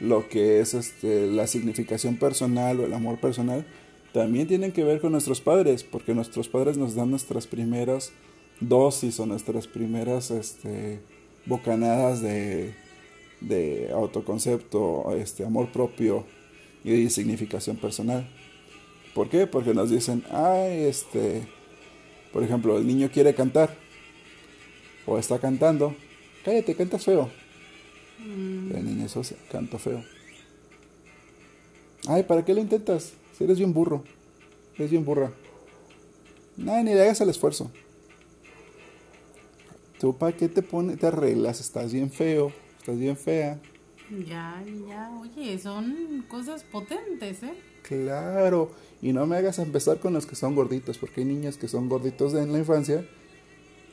lo 0.00 0.28
que 0.28 0.60
es 0.60 0.74
este, 0.74 1.26
la 1.26 1.46
significación 1.46 2.16
personal 2.16 2.80
o 2.80 2.86
el 2.86 2.92
amor 2.92 3.18
personal, 3.18 3.64
también 4.12 4.46
tienen 4.46 4.72
que 4.72 4.84
ver 4.84 5.00
con 5.00 5.12
nuestros 5.12 5.40
padres, 5.40 5.82
porque 5.82 6.14
nuestros 6.14 6.48
padres 6.48 6.76
nos 6.76 6.94
dan 6.94 7.10
nuestras 7.10 7.46
primeras 7.46 8.12
dosis 8.60 9.18
o 9.18 9.26
nuestras 9.26 9.66
primeras 9.66 10.30
este, 10.30 11.00
bocanadas 11.46 12.20
de, 12.20 12.74
autoconcepto, 13.92 15.14
este, 15.16 15.44
amor 15.44 15.70
propio 15.72 16.24
y 16.84 17.10
significación 17.10 17.76
personal. 17.76 18.28
¿Por 19.14 19.28
qué? 19.28 19.46
Porque 19.46 19.74
nos 19.74 19.90
dicen, 19.90 20.24
ay, 20.30 20.84
este, 20.84 21.46
por 22.32 22.42
ejemplo, 22.42 22.78
el 22.78 22.86
niño 22.86 23.10
quiere 23.12 23.34
cantar 23.34 23.76
o 25.06 25.18
está 25.18 25.38
cantando, 25.38 25.94
cállate, 26.44 26.74
cantas 26.74 27.04
feo. 27.04 27.30
El 28.18 28.84
niño 28.84 29.06
asocia, 29.06 29.36
canto 29.50 29.78
feo. 29.78 30.02
Ay, 32.06 32.22
¿para 32.22 32.44
qué 32.44 32.54
lo 32.54 32.60
intentas? 32.60 33.12
Si 33.36 33.44
eres 33.44 33.58
bien 33.58 33.72
burro, 33.72 34.04
eres 34.76 34.90
bien 34.90 35.04
burra. 35.04 35.32
Ay, 36.66 36.84
ni 36.84 36.94
le 36.94 37.02
hagas 37.02 37.20
el 37.20 37.30
esfuerzo. 37.30 37.70
¿Tú 39.98 40.16
para 40.16 40.36
qué 40.36 40.48
te 40.48 40.62
pones, 40.62 40.98
te 40.98 41.06
arreglas? 41.06 41.60
Estás 41.60 41.92
bien 41.92 42.10
feo, 42.10 42.52
estás 42.78 42.98
bien 42.98 43.16
fea. 43.16 43.60
Ya, 44.26 44.62
ya, 44.86 45.10
oye, 45.18 45.58
son 45.58 46.24
cosas 46.28 46.62
potentes, 46.62 47.42
¿eh? 47.42 47.54
Claro, 47.82 48.70
y 49.02 49.12
no 49.12 49.26
me 49.26 49.36
hagas 49.36 49.58
empezar 49.58 49.98
con 49.98 50.12
los 50.12 50.26
que 50.26 50.36
son 50.36 50.54
gorditos, 50.54 50.98
porque 50.98 51.20
hay 51.20 51.26
niños 51.26 51.56
que 51.56 51.68
son 51.68 51.88
gorditos 51.88 52.34
en 52.34 52.52
la 52.52 52.58
infancia, 52.58 53.06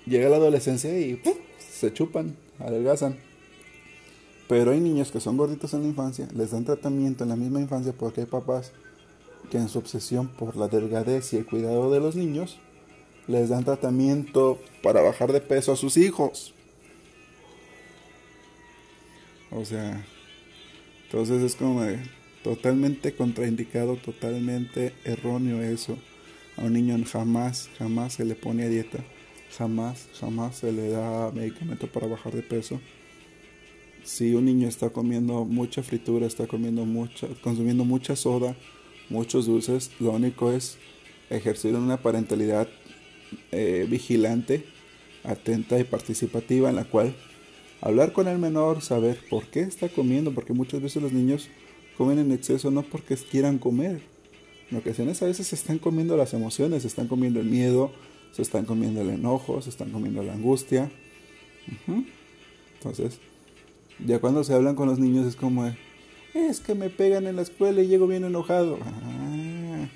llega 0.06 0.30
la 0.30 0.38
adolescencia 0.38 0.98
y 0.98 1.16
¡pum! 1.16 1.34
se 1.60 1.94
chupan, 1.94 2.36
adelgazan. 2.60 3.18
Pero 4.52 4.72
hay 4.72 4.82
niños 4.82 5.12
que 5.12 5.22
son 5.22 5.38
gorditos 5.38 5.74
en 5.74 5.84
la 5.84 5.88
infancia, 5.88 6.28
les 6.36 6.52
dan 6.52 6.66
tratamiento 6.66 7.24
en 7.24 7.30
la 7.30 7.38
misma 7.38 7.62
infancia 7.62 7.94
porque 7.98 8.20
hay 8.20 8.28
papás 8.28 8.74
que 9.50 9.56
en 9.58 9.70
su 9.70 9.80
obsesión 9.80 10.28
por 10.28 10.58
la 10.58 10.68
delgadez 10.68 11.32
y 11.32 11.38
el 11.38 11.46
cuidado 11.46 11.90
de 11.90 12.02
los 12.02 12.18
niños, 12.18 12.60
les 13.28 13.48
dan 13.48 13.64
tratamiento 13.64 14.60
para 14.84 15.02
bajar 15.02 15.32
de 15.32 15.40
peso 15.40 15.72
a 15.72 15.78
sus 15.78 15.96
hijos. 15.96 16.54
O 19.52 19.64
sea, 19.64 20.06
entonces 21.06 21.42
es 21.44 21.56
como 21.56 21.84
de 21.84 22.00
totalmente 22.44 23.16
contraindicado, 23.16 23.96
totalmente 23.96 24.94
erróneo 25.06 25.62
eso. 25.62 25.98
A 26.58 26.64
un 26.64 26.74
niño 26.74 27.02
jamás, 27.10 27.70
jamás 27.78 28.16
se 28.16 28.26
le 28.26 28.36
pone 28.36 28.66
a 28.66 28.68
dieta, 28.68 29.00
jamás, 29.58 30.10
jamás 30.20 30.58
se 30.58 30.74
le 30.74 30.90
da 30.90 31.32
medicamento 31.32 31.88
para 31.88 32.08
bajar 32.08 32.34
de 32.34 32.42
peso. 32.42 32.82
Si 34.04 34.34
un 34.34 34.46
niño 34.46 34.68
está 34.68 34.90
comiendo 34.90 35.46
mucha 35.46 35.84
fritura, 35.84 36.26
está 36.26 36.48
comiendo 36.48 36.86
mucha, 36.86 37.28
consumiendo 37.42 37.86
mucha 37.86 38.16
soda, 38.16 38.56
muchos 39.10 39.46
dulces, 39.46 39.92
lo 40.00 40.12
único 40.12 40.52
es 40.52 40.78
ejercer 41.30 41.76
una 41.76 41.98
parentalidad 41.98 42.68
eh, 43.52 43.86
vigilante, 43.90 44.66
atenta 45.24 45.80
y 45.80 45.84
participativa 45.84 46.70
en 46.70 46.76
la 46.76 46.86
cual 46.86 47.16
hablar 47.80 48.12
con 48.12 48.28
el 48.28 48.40
menor, 48.40 48.82
saber 48.82 49.20
por 49.30 49.48
qué 49.48 49.62
está 49.62 49.90
comiendo, 49.90 50.34
porque 50.34 50.54
muchas 50.54 50.82
veces 50.82 51.02
los 51.02 51.12
niños 51.12 51.50
comen 51.98 52.20
en 52.20 52.32
exceso 52.32 52.72
no 52.72 52.84
porque 52.84 53.16
quieran 53.16 53.60
comer. 53.60 54.02
En 54.72 54.78
ocasiones 54.78 55.22
a 55.22 55.26
veces 55.26 55.48
se 55.48 55.56
están 55.56 55.80
comiendo 55.80 56.18
las 56.18 56.34
emociones, 56.34 56.82
se 56.84 56.88
están 56.88 57.08
comiendo 57.08 57.40
el 57.40 57.48
miedo, 57.48 57.92
se 58.32 58.42
están 58.42 58.66
comiendo 58.66 59.02
el 59.02 59.10
enojo, 59.10 59.62
se 59.62 59.70
están 59.70 59.92
comiendo 59.92 60.24
la 60.24 60.34
angustia. 60.34 60.90
Entonces, 62.76 63.20
ya 64.06 64.20
cuando 64.20 64.44
se 64.44 64.54
hablan 64.54 64.76
con 64.76 64.88
los 64.88 65.00
niños 65.00 65.26
es 65.28 65.36
como, 65.36 65.66
es 66.34 66.60
que 66.60 66.76
me 66.76 66.90
pegan 66.90 67.28
en 67.28 67.36
la 67.36 67.42
escuela 67.42 67.82
y 67.82 67.88
llego 67.88 68.08
bien 68.08 68.24
enojado. 68.24 68.78
Ah, 68.84 69.88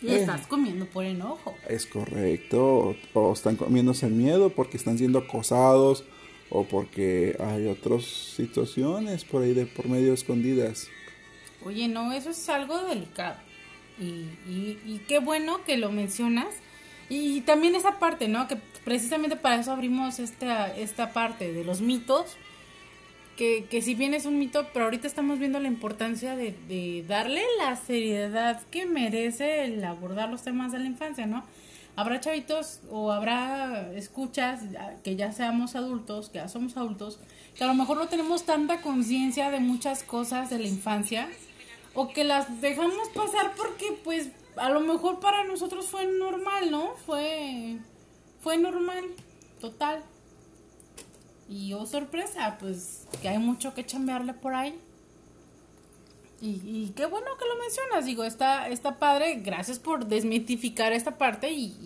Y 0.00 0.08
Eh. 0.08 0.16
estás 0.20 0.46
comiendo 0.48 0.86
por 0.86 1.04
enojo. 1.04 1.54
es 1.68 1.86
correcto. 1.86 2.96
O, 3.14 3.20
o 3.20 3.32
están 3.32 3.54
comiéndose 3.56 4.06
el 4.06 4.12
miedo 4.14 4.50
porque 4.50 4.76
están 4.76 4.98
siendo 4.98 5.20
acosados 5.20 6.04
o 6.50 6.64
porque 6.64 7.36
hay 7.38 7.66
otras 7.68 8.04
situaciones 8.04 9.24
por 9.24 9.42
ahí 9.42 9.54
de 9.54 9.66
por 9.66 9.86
medio 9.88 10.12
escondidas. 10.12 10.88
Oye, 11.64 11.86
no, 11.88 12.12
eso 12.12 12.30
es 12.30 12.48
algo 12.48 12.76
delicado. 12.84 13.36
Y, 14.00 14.04
y, 14.50 14.78
y 14.84 15.00
qué 15.06 15.20
bueno 15.20 15.62
que 15.64 15.76
lo 15.76 15.92
mencionas. 15.92 16.48
Y 17.08 17.42
también 17.42 17.74
esa 17.76 17.98
parte, 18.00 18.26
¿no? 18.26 18.48
Que 18.48 18.56
precisamente 18.84 19.36
para 19.36 19.60
eso 19.60 19.70
abrimos 19.70 20.18
esta, 20.18 20.74
esta 20.76 21.12
parte 21.12 21.52
de 21.52 21.62
los 21.64 21.80
mitos. 21.80 22.36
Que, 23.68 23.82
si 23.82 23.96
bien 23.96 24.14
es 24.14 24.24
un 24.24 24.38
mito, 24.38 24.68
pero 24.72 24.84
ahorita 24.84 25.08
estamos 25.08 25.40
viendo 25.40 25.58
la 25.58 25.66
importancia 25.66 26.36
de, 26.36 26.54
de 26.68 27.04
darle 27.08 27.42
la 27.58 27.74
seriedad 27.74 28.62
que 28.70 28.86
merece 28.86 29.64
el 29.64 29.82
abordar 29.82 30.30
los 30.30 30.42
temas 30.42 30.70
de 30.70 30.78
la 30.78 30.86
infancia, 30.86 31.26
¿no? 31.26 31.42
Habrá 31.96 32.20
chavitos 32.20 32.78
o 32.88 33.10
habrá 33.10 33.92
escuchas 33.94 34.60
que 35.02 35.16
ya 35.16 35.32
seamos 35.32 35.74
adultos, 35.74 36.28
que 36.28 36.38
ya 36.38 36.48
somos 36.48 36.76
adultos, 36.76 37.18
que 37.56 37.64
a 37.64 37.66
lo 37.66 37.74
mejor 37.74 37.96
no 37.96 38.06
tenemos 38.06 38.44
tanta 38.44 38.80
conciencia 38.80 39.50
de 39.50 39.58
muchas 39.58 40.04
cosas 40.04 40.48
de 40.48 40.60
la 40.60 40.68
infancia 40.68 41.28
o 41.94 42.08
que 42.12 42.22
las 42.22 42.60
dejamos 42.60 43.08
pasar 43.08 43.54
porque 43.56 43.98
pues 44.04 44.28
a 44.54 44.70
lo 44.70 44.80
mejor 44.80 45.18
para 45.18 45.42
nosotros 45.44 45.88
fue 45.88 46.06
normal, 46.06 46.70
¿no? 46.70 46.94
Fue 47.06 47.76
fue 48.40 48.56
normal, 48.56 49.04
total. 49.60 50.04
Y 51.52 51.74
oh 51.74 51.84
sorpresa, 51.84 52.56
pues 52.58 53.06
que 53.20 53.28
hay 53.28 53.36
mucho 53.36 53.74
que 53.74 53.84
chambearle 53.84 54.32
por 54.32 54.54
ahí. 54.54 54.74
Y, 56.40 56.92
qué 56.96 57.06
bueno 57.06 57.28
que 57.38 57.44
lo 57.44 57.56
mencionas, 57.60 58.04
digo, 58.04 58.24
está, 58.24 58.68
está 58.68 58.98
padre, 58.98 59.36
gracias 59.44 59.78
por 59.78 60.06
desmitificar 60.06 60.92
esta 60.92 61.16
parte 61.16 61.52
y, 61.52 61.76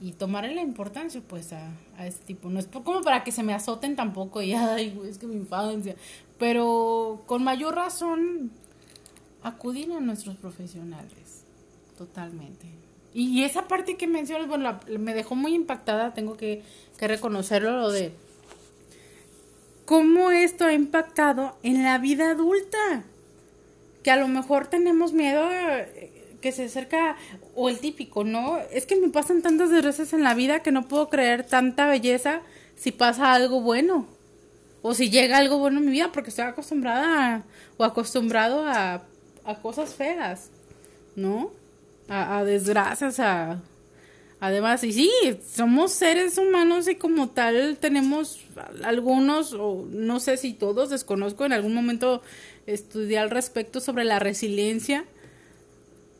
y, 0.00 0.12
tomarle 0.12 0.54
la 0.54 0.62
importancia 0.62 1.20
pues 1.28 1.52
a, 1.52 1.70
a 1.98 2.06
este 2.06 2.24
tipo. 2.24 2.48
No 2.48 2.58
es 2.58 2.66
como 2.66 3.02
para 3.02 3.24
que 3.24 3.32
se 3.32 3.42
me 3.42 3.52
azoten 3.52 3.94
tampoco 3.94 4.40
y 4.40 4.52
ay, 4.54 4.98
es 5.06 5.18
que 5.18 5.26
mi 5.26 5.36
infancia. 5.36 5.96
Pero 6.38 7.24
con 7.26 7.44
mayor 7.44 7.74
razón 7.74 8.50
acudir 9.42 9.92
a 9.92 10.00
nuestros 10.00 10.36
profesionales, 10.36 11.42
totalmente. 11.98 12.66
Y, 13.12 13.40
y 13.40 13.44
esa 13.44 13.68
parte 13.68 13.98
que 13.98 14.06
mencionas, 14.06 14.48
bueno, 14.48 14.64
la- 14.64 14.98
me 14.98 15.12
dejó 15.12 15.34
muy 15.34 15.54
impactada, 15.54 16.14
tengo 16.14 16.38
que, 16.38 16.62
que 16.96 17.06
reconocerlo, 17.06 17.72
lo 17.80 17.90
de 17.90 18.14
cómo 19.86 20.32
esto 20.32 20.66
ha 20.66 20.74
impactado 20.74 21.56
en 21.62 21.82
la 21.82 21.96
vida 21.98 22.32
adulta. 22.32 23.04
Que 24.02 24.10
a 24.10 24.16
lo 24.16 24.28
mejor 24.28 24.66
tenemos 24.66 25.12
miedo 25.14 25.48
eh, 25.50 26.36
que 26.42 26.52
se 26.52 26.64
acerca, 26.64 27.16
o 27.54 27.70
el 27.70 27.78
típico, 27.78 28.24
¿no? 28.24 28.58
Es 28.70 28.84
que 28.84 28.96
me 28.96 29.08
pasan 29.08 29.40
tantas 29.42 29.70
desgracias 29.70 30.12
en 30.12 30.22
la 30.22 30.34
vida 30.34 30.60
que 30.60 30.72
no 30.72 30.86
puedo 30.86 31.08
creer 31.08 31.44
tanta 31.44 31.86
belleza 31.86 32.42
si 32.76 32.92
pasa 32.92 33.32
algo 33.32 33.62
bueno. 33.62 34.06
O 34.82 34.94
si 34.94 35.10
llega 35.10 35.38
algo 35.38 35.58
bueno 35.58 35.78
en 35.78 35.86
mi 35.86 35.92
vida 35.92 36.10
porque 36.12 36.30
estoy 36.30 36.44
acostumbrada 36.44 37.44
o 37.76 37.84
acostumbrado 37.84 38.64
a, 38.66 39.02
a 39.44 39.54
cosas 39.62 39.94
feas, 39.94 40.50
¿no? 41.14 41.50
A, 42.08 42.38
a 42.38 42.44
desgracias, 42.44 43.18
a... 43.18 43.60
Además, 44.46 44.84
y 44.84 44.92
sí, 44.92 45.10
somos 45.44 45.90
seres 45.90 46.38
humanos 46.38 46.88
y 46.88 46.94
como 46.94 47.30
tal 47.30 47.78
tenemos 47.80 48.38
algunos, 48.84 49.52
o 49.52 49.88
no 49.90 50.20
sé 50.20 50.36
si 50.36 50.54
todos, 50.54 50.88
desconozco, 50.88 51.44
en 51.44 51.52
algún 51.52 51.74
momento 51.74 52.22
estudié 52.64 53.18
al 53.18 53.30
respecto 53.30 53.80
sobre 53.80 54.04
la 54.04 54.20
resiliencia. 54.20 55.04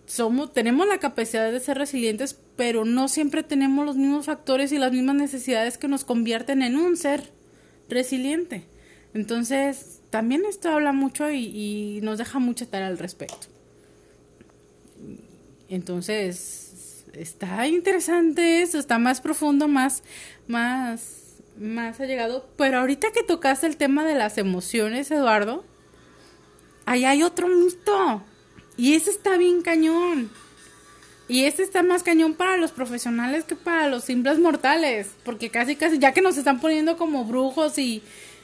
Somos, 0.06 0.52
tenemos 0.52 0.88
la 0.88 0.98
capacidad 0.98 1.52
de 1.52 1.60
ser 1.60 1.78
resilientes, 1.78 2.36
pero 2.56 2.84
no 2.84 3.06
siempre 3.06 3.44
tenemos 3.44 3.86
los 3.86 3.94
mismos 3.94 4.26
factores 4.26 4.72
y 4.72 4.78
las 4.78 4.90
mismas 4.90 5.14
necesidades 5.14 5.78
que 5.78 5.86
nos 5.86 6.04
convierten 6.04 6.62
en 6.62 6.74
un 6.74 6.96
ser 6.96 7.30
resiliente. 7.88 8.64
Entonces, 9.14 10.00
también 10.10 10.44
esto 10.46 10.68
habla 10.70 10.90
mucho 10.90 11.30
y, 11.30 11.44
y 11.44 12.00
nos 12.02 12.18
deja 12.18 12.40
mucha 12.40 12.66
tarea 12.66 12.88
al 12.88 12.98
respecto. 12.98 13.46
Entonces, 15.68 16.65
está 17.18 17.66
interesante 17.66 18.62
eso, 18.62 18.78
está 18.78 18.98
más 18.98 19.20
profundo, 19.20 19.68
más, 19.68 20.02
más, 20.46 21.36
más 21.58 22.00
allegado. 22.00 22.48
Pero 22.56 22.78
ahorita 22.78 23.12
que 23.12 23.22
tocaste 23.22 23.66
el 23.66 23.76
tema 23.76 24.04
de 24.04 24.14
las 24.14 24.38
emociones, 24.38 25.10
Eduardo, 25.10 25.64
ahí 26.84 27.04
hay 27.04 27.22
otro 27.22 27.48
mito. 27.48 28.22
Y 28.76 28.94
ese 28.94 29.10
está 29.10 29.36
bien 29.36 29.62
cañón. 29.62 30.30
Y 31.28 31.44
este 31.44 31.62
está 31.62 31.82
más 31.82 32.02
cañón 32.02 32.34
para 32.34 32.56
los 32.56 32.70
profesionales 32.70 33.44
que 33.44 33.56
para 33.56 33.88
los 33.88 34.04
simples 34.04 34.38
mortales. 34.38 35.08
Porque 35.24 35.50
casi, 35.50 35.76
casi, 35.76 35.98
ya 35.98 36.12
que 36.12 36.20
nos 36.20 36.36
están 36.36 36.60
poniendo 36.60 36.96
como 36.96 37.24
brujos 37.24 37.78
y, 37.78 38.02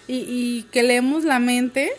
y, 0.09 0.25
y 0.27 0.63
que 0.73 0.83
leemos 0.83 1.25
la 1.25 1.39
mente. 1.39 1.93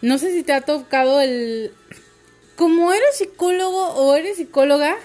No 0.00 0.18
sé 0.18 0.32
si 0.32 0.42
te 0.42 0.52
ha 0.52 0.60
tocado 0.60 1.20
el... 1.20 1.72
Como 2.56 2.92
eres 2.92 3.18
psicólogo 3.18 3.88
o 3.94 4.14
eres 4.14 4.38
psicóloga, 4.38 4.96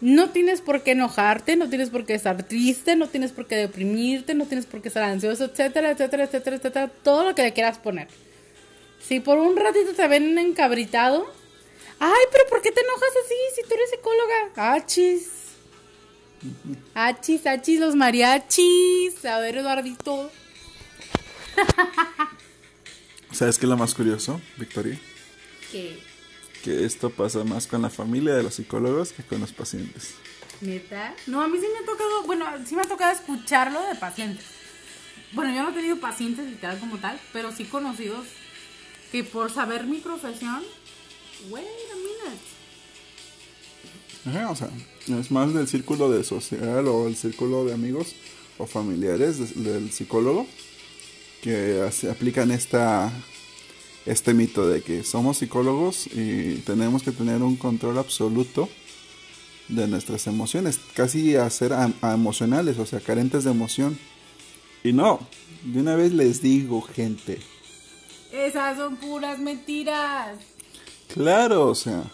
no 0.00 0.30
tienes 0.30 0.60
por 0.60 0.82
qué 0.82 0.92
enojarte, 0.92 1.56
no 1.56 1.68
tienes 1.68 1.90
por 1.90 2.06
qué 2.06 2.14
estar 2.14 2.42
triste, 2.44 2.96
no 2.96 3.08
tienes 3.08 3.32
por 3.32 3.46
qué 3.46 3.56
deprimirte, 3.56 4.34
no 4.34 4.46
tienes 4.46 4.66
por 4.66 4.80
qué 4.80 4.88
estar 4.88 5.02
ansioso, 5.02 5.44
etcétera, 5.44 5.90
etcétera, 5.90 6.24
etcétera, 6.24 6.56
etcétera, 6.56 6.88
todo 7.02 7.24
lo 7.24 7.34
que 7.34 7.42
le 7.42 7.52
quieras 7.52 7.78
poner. 7.78 8.08
Si 9.00 9.20
por 9.20 9.38
un 9.38 9.56
ratito 9.56 9.92
te 9.94 10.08
ven 10.08 10.38
encabritado, 10.38 11.30
ay, 11.98 12.24
pero 12.32 12.44
¿por 12.48 12.62
qué 12.62 12.70
te 12.70 12.80
enojas 12.80 13.10
así 13.24 13.34
si 13.56 13.62
tú 13.68 13.74
eres 13.74 13.90
psicóloga? 13.90 14.74
Achis. 14.74 15.28
Achis, 16.94 17.46
achis, 17.46 17.80
los 17.80 17.94
mariachis. 17.94 19.24
A 19.24 19.40
ver, 19.40 19.58
Eduardito. 19.58 20.30
¿Sabes 23.32 23.58
qué 23.58 23.66
es 23.66 23.70
lo 23.70 23.76
más 23.76 23.94
curioso, 23.94 24.40
Victoria? 24.56 24.98
¿Qué? 25.70 26.09
Que 26.64 26.84
esto 26.84 27.10
pasa 27.10 27.42
más 27.44 27.66
con 27.66 27.82
la 27.82 27.90
familia 27.90 28.34
de 28.34 28.42
los 28.42 28.54
psicólogos 28.54 29.12
que 29.12 29.22
con 29.22 29.40
los 29.40 29.52
pacientes. 29.52 30.14
¿Neta? 30.60 31.14
No, 31.26 31.40
a 31.40 31.48
mí 31.48 31.58
sí 31.58 31.66
me 31.72 31.78
ha 31.78 31.86
tocado, 31.86 32.22
bueno, 32.24 32.44
sí 32.66 32.74
me 32.74 32.82
ha 32.82 32.84
tocado 32.84 33.12
escucharlo 33.12 33.80
de 33.88 33.94
pacientes. 33.94 34.44
Bueno, 35.32 35.54
yo 35.54 35.62
no 35.62 35.70
he 35.70 35.72
tenido 35.72 35.98
pacientes 36.00 36.46
literal 36.46 36.78
como 36.78 36.98
tal, 36.98 37.18
pero 37.32 37.50
sí 37.54 37.64
conocidos 37.64 38.26
que 39.10 39.24
por 39.24 39.50
saber 39.50 39.84
mi 39.86 39.98
profesión, 39.98 40.62
wait 41.48 41.64
a 41.66 41.96
minute. 41.96 42.40
Ajá, 44.26 44.50
o 44.50 44.56
sea, 44.56 44.68
es 45.18 45.30
más 45.30 45.54
del 45.54 45.66
círculo 45.66 46.10
de 46.10 46.24
social 46.24 46.86
o 46.88 47.06
el 47.08 47.16
círculo 47.16 47.64
de 47.64 47.72
amigos 47.72 48.14
o 48.58 48.66
familiares 48.66 49.38
de- 49.54 49.72
del 49.72 49.90
psicólogo 49.92 50.46
que 51.40 51.88
aplican 52.10 52.50
esta 52.50 53.10
este 54.06 54.34
mito 54.34 54.68
de 54.68 54.82
que 54.82 55.04
somos 55.04 55.38
psicólogos 55.38 56.06
y 56.06 56.56
tenemos 56.66 57.02
que 57.02 57.12
tener 57.12 57.42
un 57.42 57.56
control 57.56 57.98
absoluto 57.98 58.68
de 59.68 59.86
nuestras 59.86 60.26
emociones, 60.26 60.80
casi 60.94 61.36
a 61.36 61.48
ser 61.50 61.72
a 61.72 61.92
emocionales, 62.12 62.78
o 62.78 62.86
sea, 62.86 63.00
carentes 63.00 63.44
de 63.44 63.50
emoción. 63.50 63.98
Y 64.82 64.92
no, 64.92 65.20
de 65.64 65.80
una 65.80 65.94
vez 65.94 66.12
les 66.12 66.42
digo, 66.42 66.80
gente, 66.82 67.38
Esas 68.32 68.76
son 68.76 68.96
puras 68.96 69.38
mentiras. 69.38 70.38
Claro, 71.12 71.68
o 71.68 71.74
sea, 71.74 72.04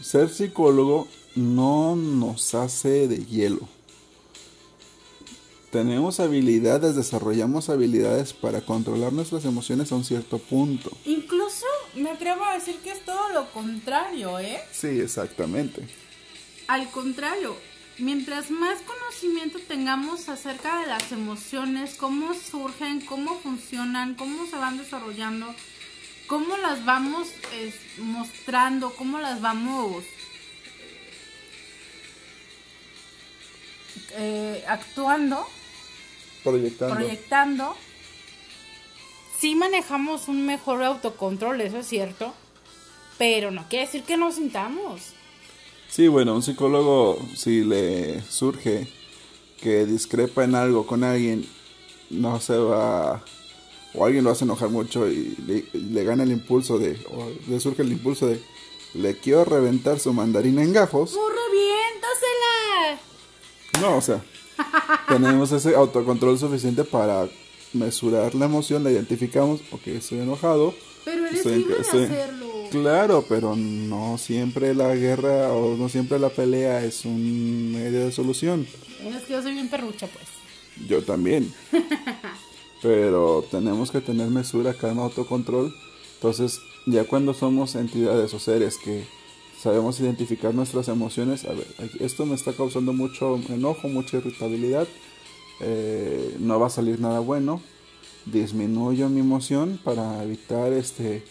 ser 0.00 0.28
psicólogo 0.28 1.08
no 1.34 1.96
nos 1.96 2.54
hace 2.54 3.08
de 3.08 3.24
hielo. 3.24 3.68
Tenemos 5.72 6.20
habilidades, 6.20 6.96
desarrollamos 6.96 7.70
habilidades 7.70 8.34
para 8.34 8.60
controlar 8.60 9.14
nuestras 9.14 9.46
emociones 9.46 9.90
a 9.90 9.94
un 9.94 10.04
cierto 10.04 10.36
punto. 10.36 10.94
Incluso 11.06 11.64
me 11.94 12.10
atrevo 12.10 12.44
a 12.44 12.52
decir 12.52 12.76
que 12.84 12.90
es 12.90 13.02
todo 13.06 13.30
lo 13.30 13.50
contrario, 13.52 14.38
¿eh? 14.38 14.60
Sí, 14.70 15.00
exactamente. 15.00 15.88
Al 16.68 16.90
contrario, 16.90 17.56
mientras 17.96 18.50
más 18.50 18.82
conocimiento 18.82 19.60
tengamos 19.66 20.28
acerca 20.28 20.80
de 20.80 20.88
las 20.88 21.10
emociones, 21.10 21.94
cómo 21.94 22.34
surgen, 22.34 23.00
cómo 23.06 23.38
funcionan, 23.38 24.14
cómo 24.14 24.44
se 24.44 24.56
van 24.56 24.76
desarrollando, 24.76 25.54
cómo 26.26 26.54
las 26.58 26.84
vamos 26.84 27.28
mostrando, 27.96 28.90
cómo 28.90 29.20
las 29.20 29.40
vamos 29.40 30.04
eh, 34.18 34.62
actuando, 34.68 35.46
Proyectando. 36.42 36.94
proyectando, 36.94 37.76
sí 39.38 39.54
manejamos 39.54 40.28
un 40.28 40.44
mejor 40.46 40.82
autocontrol, 40.82 41.60
eso 41.60 41.78
es 41.78 41.86
cierto, 41.86 42.34
pero 43.18 43.50
no 43.50 43.64
quiere 43.68 43.86
decir 43.86 44.02
que 44.02 44.16
no 44.16 44.32
sintamos. 44.32 45.14
Sí, 45.88 46.08
bueno, 46.08 46.34
un 46.34 46.42
psicólogo 46.42 47.18
si 47.36 47.64
le 47.64 48.22
surge 48.22 48.88
que 49.60 49.84
discrepa 49.86 50.44
en 50.44 50.54
algo 50.54 50.86
con 50.86 51.04
alguien, 51.04 51.46
no 52.10 52.40
se 52.40 52.56
va 52.56 53.22
o 53.94 54.06
alguien 54.06 54.24
lo 54.24 54.30
hace 54.30 54.44
enojar 54.44 54.70
mucho 54.70 55.08
y 55.08 55.36
le, 55.46 55.64
le 55.78 56.04
gana 56.04 56.22
el 56.22 56.32
impulso 56.32 56.78
de 56.78 56.98
o 57.10 57.30
le 57.48 57.60
surge 57.60 57.82
el 57.82 57.92
impulso 57.92 58.26
de 58.26 58.42
le 58.94 59.18
quiero 59.18 59.44
reventar 59.44 59.98
su 59.98 60.12
mandarina 60.12 60.62
en 60.62 60.72
gajos. 60.72 61.14
¡Burro, 61.14 61.40
viéntasela! 61.52 63.00
No, 63.80 63.96
o 63.96 64.00
sea, 64.00 64.22
tenemos 65.08 65.52
ese 65.52 65.74
autocontrol 65.74 66.38
suficiente 66.38 66.84
para 66.84 67.28
mesurar 67.72 68.34
la 68.34 68.44
emoción, 68.46 68.84
la 68.84 68.90
identificamos, 68.90 69.60
ok, 69.70 69.86
estoy 69.88 70.20
enojado. 70.20 70.74
Pero 71.04 71.26
eres 71.26 71.38
estoy- 71.38 71.56
libre 71.58 71.74
de 71.76 71.80
estoy- 71.80 72.04
hacerlo. 72.04 72.46
Claro, 72.70 73.24
pero 73.28 73.54
no 73.56 74.16
siempre 74.18 74.74
la 74.74 74.94
guerra 74.94 75.52
o 75.52 75.76
no 75.76 75.88
siempre 75.90 76.18
la 76.18 76.30
pelea 76.30 76.82
es 76.84 77.04
un 77.04 77.72
medio 77.72 78.06
de 78.06 78.12
solución. 78.12 78.66
Es 79.04 79.22
que 79.24 79.32
yo 79.34 79.42
soy 79.42 79.52
bien 79.52 79.68
perrucha, 79.68 80.06
pues. 80.06 80.26
Yo 80.88 81.02
también. 81.02 81.52
Pero 82.82 83.44
tenemos 83.50 83.90
que 83.90 84.00
tener 84.00 84.28
mesura, 84.28 84.74
calma, 84.74 85.02
autocontrol. 85.04 85.74
Entonces, 86.14 86.60
ya 86.86 87.04
cuando 87.04 87.34
somos 87.34 87.74
entidades 87.74 88.32
o 88.34 88.38
seres 88.40 88.76
que 88.78 89.04
sabemos 89.62 90.00
identificar 90.00 90.52
nuestras 90.52 90.88
emociones, 90.88 91.44
a 91.44 91.52
ver, 91.52 91.66
esto 92.00 92.26
me 92.26 92.34
está 92.34 92.52
causando 92.52 92.92
mucho 92.92 93.38
enojo, 93.48 93.86
mucha 93.88 94.16
irritabilidad, 94.16 94.88
eh, 95.60 96.36
no 96.40 96.58
va 96.58 96.66
a 96.66 96.70
salir 96.70 96.98
nada 96.98 97.20
bueno, 97.20 97.60
disminuyo 98.26 99.08
mi 99.08 99.20
emoción 99.20 99.78
para 99.84 100.24
evitar 100.24 100.72
este 100.72 101.22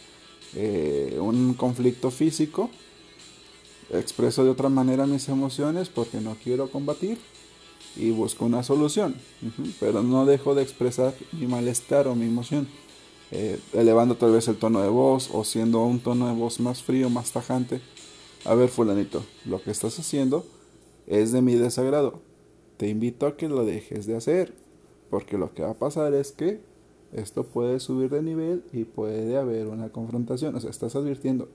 eh, 0.56 1.17
un 1.20 1.54
conflicto 1.56 2.10
físico, 2.10 2.70
expreso 3.89 4.46
de 4.46 4.52
otra 4.52 4.70
manera 4.70 5.06
mis 5.06 5.28
emociones 5.28 5.89
porque 5.89 6.22
no 6.22 6.38
quiero 6.41 6.70
combatir 6.70 7.17
y 7.98 8.12
busco 8.12 8.46
una 8.46 8.63
solución, 8.63 9.15
pero 9.82 10.04
no 10.04 10.26
dejo 10.26 10.56
de 10.56 10.63
expresar 10.63 11.13
mi 11.34 11.48
malestar 11.48 12.08
o 12.08 12.15
mi 12.15 12.28
emoción, 12.28 12.70
eh, 13.32 13.60
elevando 13.74 14.15
tal 14.15 14.32
vez 14.32 14.48
el 14.48 14.56
tono 14.56 14.82
de 14.82 14.88
voz 14.88 15.30
o 15.34 15.44
siendo 15.44 15.84
un 15.84 16.00
tono 16.00 16.28
de 16.28 16.34
voz 16.34 16.62
más 16.62 16.82
frío, 16.82 17.10
más 17.10 17.32
tajante. 17.32 17.82
A 18.45 18.56
ver, 18.56 18.69
fulanito, 18.69 19.23
lo 19.45 19.62
que 19.62 19.71
estás 19.71 19.97
haciendo 19.99 20.45
es 21.08 21.32
de 21.32 21.41
mi 21.41 21.56
desagrado. 21.56 22.21
Te 22.77 22.88
invito 22.89 23.27
a 23.27 23.38
que 23.38 23.47
lo 23.47 23.65
dejes 23.65 24.08
de 24.08 24.15
hacer, 24.15 24.54
porque 25.10 25.38
lo 25.38 25.54
que 25.54 25.62
va 25.62 25.71
a 25.71 25.75
pasar 25.75 26.13
es 26.13 26.32
que 26.32 26.60
esto 27.13 27.43
puede 27.45 27.80
subir 27.80 28.10
de 28.10 28.21
nivel 28.23 28.63
y 28.71 28.86
puede 28.86 29.38
haber 29.38 29.67
una 29.67 29.89
confrontación. 29.89 30.56
O 30.56 30.60
sea, 30.60 30.69
estás 30.71 30.95
advirtiendo, 30.95 31.49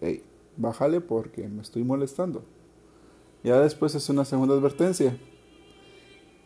hey, 0.00 0.22
bájale 0.56 1.00
porque 1.00 1.46
me 1.48 1.60
estoy 1.62 1.84
molestando. 1.84 2.42
Ya 3.44 3.60
después 3.60 3.94
es 3.94 4.08
una 4.08 4.24
segunda 4.24 4.54
advertencia. 4.54 5.16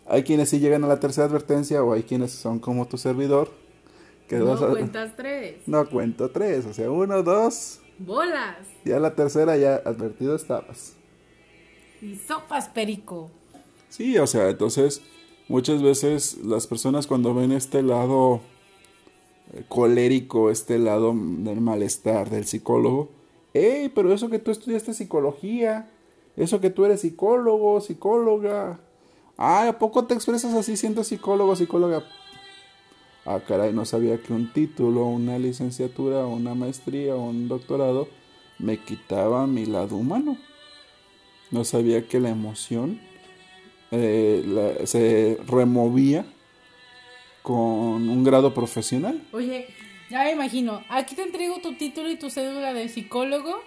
Hay 0.06 0.22
quienes 0.22 0.48
sí 0.48 0.59
llegan 0.61 0.82
a 0.85 0.88
la 0.88 0.98
tercera 0.98 1.26
advertencia 1.26 1.82
o 1.85 1.92
hay 1.92 2.02
quienes 2.04 2.32
son 2.32 2.59
como 2.59 2.87
tu 2.88 2.96
servidor. 2.96 3.50
Que 4.28 4.38
No 4.38 4.52
a- 4.54 4.70
cuentas 4.70 5.14
tres. 5.16 5.56
No 5.66 5.88
cuento 5.88 6.30
tres, 6.30 6.64
o 6.66 6.72
sea, 6.72 6.90
uno, 6.90 7.22
dos. 7.22 7.80
Bolas. 7.98 8.59
Ya 8.85 8.98
la 9.00 9.14
tercera 9.14 9.56
ya 9.56 9.76
advertido 9.76 10.37
estabas. 10.37 10.94
Y 12.02 12.16
sopas, 12.16 12.68
perico. 12.68 13.30
Sí, 13.88 14.18
o 14.18 14.26
sea, 14.26 14.50
entonces 14.50 15.02
muchas 15.48 15.82
veces 15.82 16.38
las 16.44 16.66
personas 16.66 17.06
cuando 17.06 17.35
ven 17.35 17.52
este 17.52 17.82
lado 17.82 18.40
eh, 19.52 19.64
colérico, 19.68 20.50
este 20.50 20.78
lado 20.78 21.14
del 21.16 21.61
malestar 21.61 22.28
del 22.30 22.46
psicólogo, 22.46 23.09
hey, 23.54 23.90
pero 23.94 24.12
eso 24.12 24.28
que 24.28 24.38
tú 24.38 24.50
estudiaste 24.50 24.92
psicología, 24.92 25.90
eso 26.37 26.61
que 26.61 26.70
tú 26.70 26.85
eres 26.85 27.00
psicólogo, 27.00 27.80
psicóloga, 27.80 28.80
ah, 29.38 29.68
¿a 29.68 29.78
poco 29.78 30.04
te 30.04 30.14
expresas 30.14 30.52
así 30.54 30.76
siendo 30.76 31.04
psicólogo, 31.04 31.56
psicóloga? 31.56 32.04
Ah, 33.26 33.40
caray, 33.46 33.72
no 33.72 33.84
sabía 33.84 34.18
que 34.18 34.32
un 34.32 34.52
título, 34.52 35.04
una 35.06 35.38
licenciatura, 35.38 36.26
una 36.26 36.54
maestría 36.54 37.16
o 37.16 37.28
un 37.28 37.48
doctorado 37.48 38.08
me 38.58 38.78
quitaba 38.78 39.46
mi 39.46 39.66
lado 39.66 39.96
humano. 39.96 40.36
No 41.50 41.64
sabía 41.64 42.06
que 42.06 42.20
la 42.20 42.30
emoción 42.30 43.00
eh, 43.90 44.42
la- 44.46 44.86
se 44.86 45.38
removía 45.46 46.24
con 47.42 48.08
un 48.08 48.24
grado 48.24 48.52
profesional. 48.54 49.22
Oye, 49.32 49.66
ya 50.10 50.24
me 50.24 50.32
imagino. 50.32 50.82
Aquí 50.88 51.14
te 51.14 51.22
entrego 51.22 51.58
tu 51.60 51.74
título 51.74 52.10
y 52.10 52.16
tu 52.16 52.30
cédula 52.30 52.72
de 52.74 52.88
psicólogo. 52.88 53.60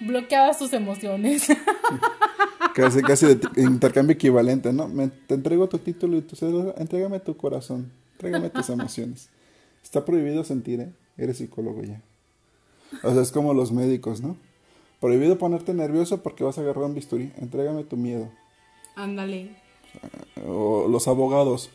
Bloqueabas 0.00 0.58
tus 0.58 0.72
emociones. 0.74 1.48
Casi, 2.74 3.00
casi 3.02 3.24
de 3.26 3.38
intercambio 3.62 4.12
equivalente, 4.14 4.70
¿no? 4.70 4.86
Me, 4.86 5.08
te 5.08 5.32
entrego 5.34 5.66
tu 5.66 5.78
título 5.78 6.18
y 6.18 6.20
tu 6.20 6.36
cédula, 6.36 6.74
entrégame 6.76 7.20
tu 7.20 7.34
corazón, 7.34 7.90
entrégame 8.16 8.50
tus 8.50 8.70
emociones. 8.70 9.28
Está 9.82 10.04
prohibido 10.04 10.42
sentir, 10.42 10.80
¿eh? 10.80 10.92
Eres 11.18 11.38
psicólogo 11.38 11.82
ya. 11.82 12.00
O 13.02 13.12
sea, 13.12 13.20
es 13.20 13.30
como 13.30 13.52
los 13.52 13.72
médicos, 13.72 14.22
¿no? 14.22 14.36
Prohibido 15.00 15.38
ponerte 15.38 15.74
nervioso 15.74 16.22
porque 16.22 16.44
vas 16.44 16.58
a 16.58 16.62
agarrar 16.62 16.84
un 16.84 16.94
bisturí. 16.94 17.32
Entrégame 17.36 17.84
tu 17.84 17.96
miedo. 17.96 18.30
Ándale. 18.94 19.56
O 20.46 20.88
los 20.88 21.08
abogados. 21.08 21.70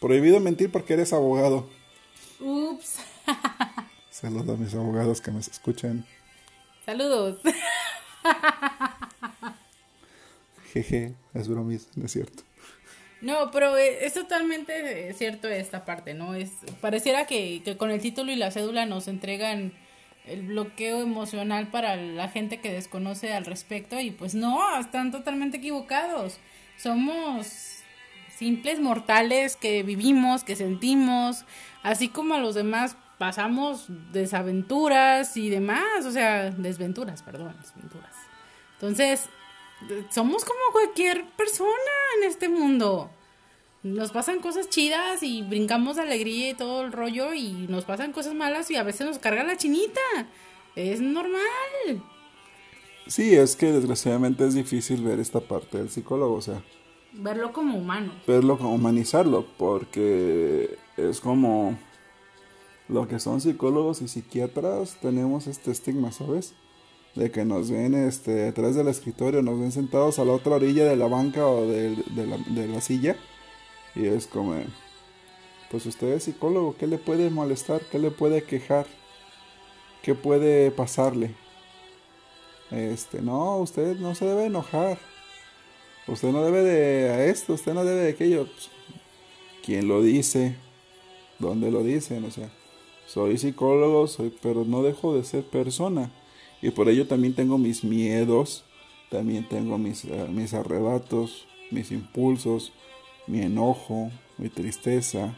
Prohibido 0.00 0.40
mentir 0.40 0.70
porque 0.70 0.94
eres 0.94 1.12
abogado. 1.12 1.66
Ups. 2.40 2.98
Saludos 4.10 4.58
a 4.58 4.62
mis 4.62 4.74
abogados 4.74 5.20
que 5.20 5.30
me 5.30 5.40
escuchan. 5.40 6.04
Saludos. 6.84 7.38
Jeje, 10.72 11.14
es 11.34 11.48
bromis, 11.48 11.88
no 11.96 12.04
es 12.04 12.12
cierto. 12.12 12.42
No, 13.20 13.50
pero 13.50 13.76
eh, 13.76 14.06
es 14.06 14.14
totalmente 14.14 15.08
eh, 15.08 15.14
cierto 15.14 15.48
esta 15.48 15.84
parte, 15.84 16.14
¿no? 16.14 16.34
Es 16.34 16.52
pareciera 16.80 17.26
que, 17.26 17.62
que 17.64 17.76
con 17.76 17.90
el 17.90 18.00
título 18.00 18.30
y 18.30 18.36
la 18.36 18.50
cédula 18.50 18.86
nos 18.86 19.08
entregan 19.08 19.72
el 20.28 20.42
bloqueo 20.42 21.02
emocional 21.02 21.68
para 21.68 21.96
la 21.96 22.28
gente 22.28 22.60
que 22.60 22.72
desconoce 22.72 23.32
al 23.32 23.44
respecto 23.44 23.98
y 23.98 24.10
pues 24.10 24.34
no, 24.34 24.78
están 24.78 25.10
totalmente 25.10 25.56
equivocados. 25.56 26.38
Somos 26.76 27.78
simples 28.36 28.78
mortales 28.78 29.56
que 29.56 29.82
vivimos, 29.82 30.44
que 30.44 30.54
sentimos, 30.54 31.44
así 31.82 32.08
como 32.08 32.34
a 32.34 32.38
los 32.38 32.54
demás 32.54 32.96
pasamos 33.18 33.86
desaventuras 34.12 35.36
y 35.36 35.50
demás, 35.50 36.06
o 36.06 36.12
sea, 36.12 36.50
desventuras, 36.50 37.22
perdón, 37.22 37.56
desventuras. 37.60 38.14
Entonces, 38.74 39.28
somos 40.10 40.44
como 40.44 40.58
cualquier 40.72 41.24
persona 41.36 41.70
en 42.18 42.28
este 42.28 42.48
mundo. 42.48 43.10
Nos 43.82 44.10
pasan 44.10 44.40
cosas 44.40 44.68
chidas 44.68 45.22
y 45.22 45.42
brincamos 45.42 45.96
de 45.96 46.02
alegría 46.02 46.50
y 46.50 46.54
todo 46.54 46.82
el 46.82 46.92
rollo 46.92 47.32
y 47.32 47.52
nos 47.68 47.84
pasan 47.84 48.12
cosas 48.12 48.34
malas 48.34 48.70
y 48.70 48.76
a 48.76 48.82
veces 48.82 49.06
nos 49.06 49.18
carga 49.18 49.44
la 49.44 49.56
chinita. 49.56 50.00
Es 50.74 51.00
normal. 51.00 51.40
Sí, 53.06 53.34
es 53.34 53.56
que 53.56 53.72
desgraciadamente 53.72 54.46
es 54.46 54.54
difícil 54.54 55.02
ver 55.02 55.20
esta 55.20 55.40
parte 55.40 55.78
del 55.78 55.88
psicólogo, 55.90 56.34
o 56.34 56.42
sea, 56.42 56.62
Verlo 57.12 57.52
como 57.52 57.78
humano. 57.78 58.12
verlo, 58.26 58.58
como 58.58 58.74
humanizarlo, 58.74 59.46
porque 59.56 60.76
es 60.98 61.20
como 61.20 61.78
lo 62.88 63.08
que 63.08 63.18
son 63.18 63.40
psicólogos 63.40 64.02
y 64.02 64.08
psiquiatras, 64.08 64.98
tenemos 65.00 65.46
este 65.46 65.70
estigma, 65.70 66.12
¿sabes? 66.12 66.54
De 67.18 67.32
que 67.32 67.44
nos 67.44 67.68
ven 67.68 67.94
este, 67.94 68.30
detrás 68.30 68.76
del 68.76 68.86
escritorio, 68.86 69.42
nos 69.42 69.58
ven 69.58 69.72
sentados 69.72 70.20
a 70.20 70.24
la 70.24 70.32
otra 70.32 70.54
orilla 70.54 70.84
de 70.84 70.94
la 70.94 71.08
banca 71.08 71.48
o 71.48 71.66
de, 71.66 71.96
de 71.96 72.26
la, 72.26 72.38
de 72.38 72.68
la 72.68 72.80
silla, 72.80 73.16
y 73.96 74.06
es 74.06 74.28
como, 74.28 74.54
pues 75.68 75.84
usted 75.86 76.12
es 76.12 76.22
psicólogo, 76.22 76.76
¿qué 76.78 76.86
le 76.86 76.98
puede 76.98 77.28
molestar? 77.28 77.80
¿Qué 77.90 77.98
le 77.98 78.12
puede 78.12 78.44
quejar? 78.44 78.86
¿Qué 80.02 80.14
puede 80.14 80.70
pasarle? 80.70 81.34
Este, 82.70 83.20
no, 83.20 83.56
usted 83.56 83.96
no 83.96 84.14
se 84.14 84.24
debe 84.24 84.44
enojar. 84.44 84.98
Usted 86.06 86.30
no 86.30 86.42
debe 86.44 86.62
de 86.62 87.10
a 87.10 87.24
esto, 87.24 87.54
usted 87.54 87.74
no 87.74 87.84
debe 87.84 88.02
de 88.02 88.10
aquello. 88.10 88.44
Pues, 88.44 88.70
¿Quién 89.64 89.88
lo 89.88 90.02
dice? 90.02 90.56
¿Dónde 91.40 91.72
lo 91.72 91.82
dicen? 91.82 92.24
O 92.24 92.30
sea, 92.30 92.48
soy 93.06 93.38
psicólogo, 93.38 94.06
soy, 94.06 94.32
pero 94.40 94.64
no 94.64 94.82
dejo 94.82 95.16
de 95.16 95.24
ser 95.24 95.44
persona. 95.44 96.10
Y 96.60 96.70
por 96.70 96.88
ello 96.88 97.06
también 97.06 97.34
tengo 97.34 97.58
mis 97.58 97.84
miedos, 97.84 98.64
también 99.10 99.48
tengo 99.48 99.78
mis, 99.78 100.04
eh, 100.04 100.26
mis 100.30 100.54
arrebatos, 100.54 101.46
mis 101.70 101.92
impulsos, 101.92 102.72
mi 103.26 103.42
enojo, 103.42 104.10
mi 104.38 104.48
tristeza. 104.48 105.34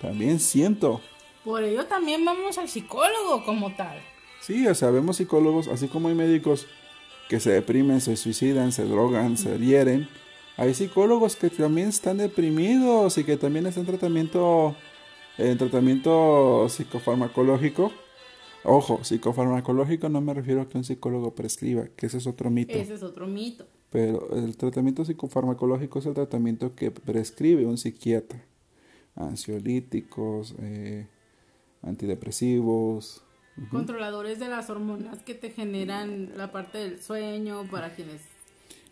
También 0.00 0.38
siento. 0.38 1.00
Por 1.44 1.62
ello 1.62 1.86
también 1.86 2.24
vamos 2.24 2.58
al 2.58 2.68
psicólogo 2.68 3.44
como 3.44 3.74
tal. 3.74 3.98
Sí, 4.40 4.66
o 4.66 4.74
sea, 4.74 4.90
vemos 4.90 5.16
psicólogos, 5.16 5.68
así 5.68 5.88
como 5.88 6.08
hay 6.08 6.14
médicos 6.14 6.66
que 7.28 7.40
se 7.40 7.50
deprimen, 7.50 8.00
se 8.00 8.16
suicidan, 8.16 8.72
se 8.72 8.84
drogan, 8.84 9.36
se 9.36 9.58
hieren. 9.58 10.08
Hay 10.56 10.74
psicólogos 10.74 11.36
que 11.36 11.50
también 11.50 11.88
están 11.88 12.18
deprimidos 12.18 13.18
y 13.18 13.24
que 13.24 13.36
también 13.36 13.66
están 13.66 13.82
en 13.82 13.86
tratamiento, 13.88 14.74
en 15.36 15.58
tratamiento 15.58 16.68
psicofarmacológico. 16.68 17.92
Ojo, 18.68 19.04
psicofarmacológico 19.04 20.08
no 20.08 20.20
me 20.20 20.34
refiero 20.34 20.60
a 20.60 20.68
que 20.68 20.76
un 20.76 20.84
psicólogo 20.84 21.34
prescriba, 21.34 21.86
que 21.96 22.06
ese 22.06 22.18
es 22.18 22.26
otro 22.26 22.50
mito. 22.50 22.72
Ese 22.72 22.94
es 22.94 23.02
otro 23.02 23.26
mito. 23.26 23.66
Pero 23.90 24.34
el 24.36 24.56
tratamiento 24.56 25.04
psicofarmacológico 25.04 26.00
es 26.00 26.06
el 26.06 26.14
tratamiento 26.14 26.74
que 26.74 26.90
prescribe 26.90 27.64
un 27.64 27.78
psiquiatra. 27.78 28.44
Ansiolíticos, 29.14 30.54
eh, 30.58 31.06
antidepresivos, 31.82 33.22
Controladores 33.70 34.38
de 34.38 34.48
las 34.48 34.68
hormonas 34.68 35.22
que 35.22 35.34
te 35.34 35.50
generan 35.50 36.36
la 36.36 36.52
parte 36.52 36.76
del 36.76 37.00
sueño 37.00 37.66
para 37.70 37.94
quienes... 37.94 38.20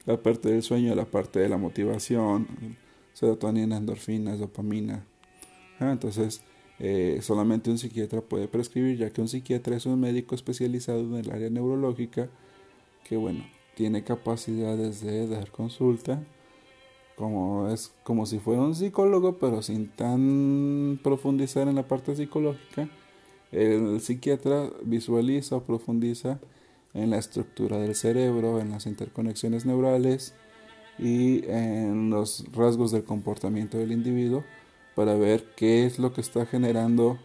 la 0.07 0.23
parte 0.23 0.49
del 0.51 0.63
sueño, 0.63 0.95
la 0.95 1.05
parte 1.05 1.39
de 1.41 1.51
la 1.51 1.59
motivación, 1.59 2.49
serotonina, 3.13 3.77
endorfinas, 3.77 4.39
dopamina. 4.39 5.05
Ah, 5.81 5.93
entonces, 5.93 6.41
eh, 6.79 7.19
solamente 7.23 7.71
un 7.71 7.79
psiquiatra 7.79 8.21
puede 8.21 8.49
prescribir, 8.49 8.99
ya 8.99 9.11
que 9.11 9.21
un 9.21 9.29
psiquiatra 9.29 9.77
es 9.77 9.87
un 9.87 10.01
médico 10.01 10.35
especializado 10.35 11.01
en 11.01 11.15
el 11.15 11.31
área 11.31 11.51
neurológica 11.51 12.29
que, 13.05 13.17
bueno, 13.17 13.45
tiene 13.75 14.03
capacidades 14.03 15.01
de 15.01 15.29
dar 15.29 15.51
consulta, 15.51 16.23
como 17.17 17.69
es 17.69 17.93
como 18.03 18.27
si 18.27 18.39
fuera 18.39 18.63
un 18.63 18.75
psicólogo, 18.75 19.39
pero 19.39 19.63
sin 19.63 19.89
tan 19.89 20.99
profundizar 21.03 21.69
en 21.69 21.77
la 21.77 21.87
parte 21.87 22.17
psicológica. 22.17 22.89
El 23.53 24.01
psiquiatra 24.01 24.69
visualiza 24.83 25.57
o 25.57 25.63
profundiza 25.63 26.41
en 26.93 27.11
la 27.11 27.19
estructura 27.19 27.79
del 27.79 27.95
cerebro, 27.95 28.61
en 28.61 28.71
las 28.71 28.87
interconexiones 28.87 29.65
neurales 29.65 30.35
y 30.99 31.45
en 31.47 32.11
los 32.11 32.47
rasgos 32.53 32.91
del 32.91 33.05
comportamiento 33.05 33.79
del 33.79 33.93
individuo 33.93 34.45
para 34.95 35.15
ver 35.15 35.45
qué 35.57 35.87
es 35.87 35.99
lo 35.99 36.13
que 36.13 36.21
está 36.21 36.47
generando 36.47 37.19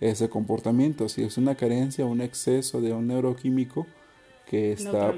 ese 0.00 0.28
comportamiento, 0.28 1.08
si 1.08 1.22
es 1.22 1.36
una 1.38 1.56
carencia 1.56 2.04
o 2.04 2.08
un 2.08 2.20
exceso 2.20 2.80
de 2.80 2.92
un 2.92 3.08
neuroquímico 3.08 3.86
que 4.46 4.72
está, 4.72 5.12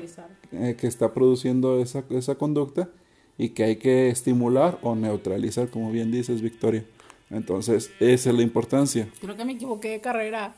eh, 0.52 0.76
que 0.78 0.86
está 0.86 1.12
produciendo 1.12 1.80
esa, 1.80 2.02
esa 2.10 2.34
conducta 2.36 2.88
y 3.36 3.50
que 3.50 3.64
hay 3.64 3.76
que 3.76 4.08
estimular 4.08 4.78
o 4.82 4.94
neutralizar, 4.94 5.68
como 5.68 5.92
bien 5.92 6.10
dices, 6.10 6.40
Victoria. 6.42 6.84
Entonces, 7.30 7.90
esa 8.00 8.30
es 8.30 8.36
la 8.36 8.42
importancia. 8.42 9.08
Creo 9.20 9.36
que 9.36 9.44
me 9.44 9.52
equivoqué 9.52 9.90
de 9.90 10.00
carrera. 10.00 10.56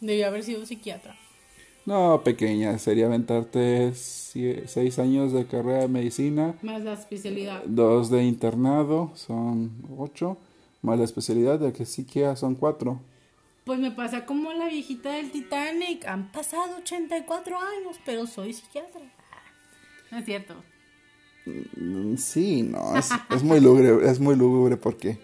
Debí 0.00 0.22
haber 0.22 0.42
sido 0.42 0.66
psiquiatra. 0.66 1.16
No, 1.86 2.22
pequeña, 2.24 2.78
sería 2.78 3.06
aventarte 3.06 3.92
seis 3.94 4.98
años 4.98 5.32
de 5.32 5.46
carrera 5.46 5.80
de 5.80 5.88
medicina, 5.88 6.54
Más 6.62 6.82
la 6.82 6.94
especialidad. 6.94 7.62
dos 7.66 8.10
de 8.10 8.24
internado, 8.24 9.12
son 9.14 9.70
ocho, 9.98 10.38
más 10.84 10.98
la 10.98 11.04
especialidad 11.04 11.58
de 11.58 11.72
que 11.72 11.86
psiquia 11.86 12.36
son 12.36 12.54
cuatro. 12.54 13.00
Pues 13.64 13.78
me 13.80 13.90
pasa 13.90 14.26
como 14.26 14.52
la 14.52 14.68
viejita 14.68 15.12
del 15.12 15.30
Titanic. 15.30 16.06
Han 16.06 16.30
pasado 16.30 16.76
84 16.78 17.58
años, 17.58 17.98
pero 18.04 18.26
soy 18.26 18.52
psiquiatra. 18.52 19.00
No 20.10 20.18
es 20.18 20.24
cierto. 20.26 20.54
Mm, 21.46 22.16
Sí, 22.16 22.62
no, 22.62 22.96
es, 22.96 23.08
es 23.30 23.42
muy 23.42 23.60
lúgubre, 23.60 24.08
es 24.10 24.20
muy 24.20 24.36
lúgubre 24.36 24.76
porque, 24.76 25.18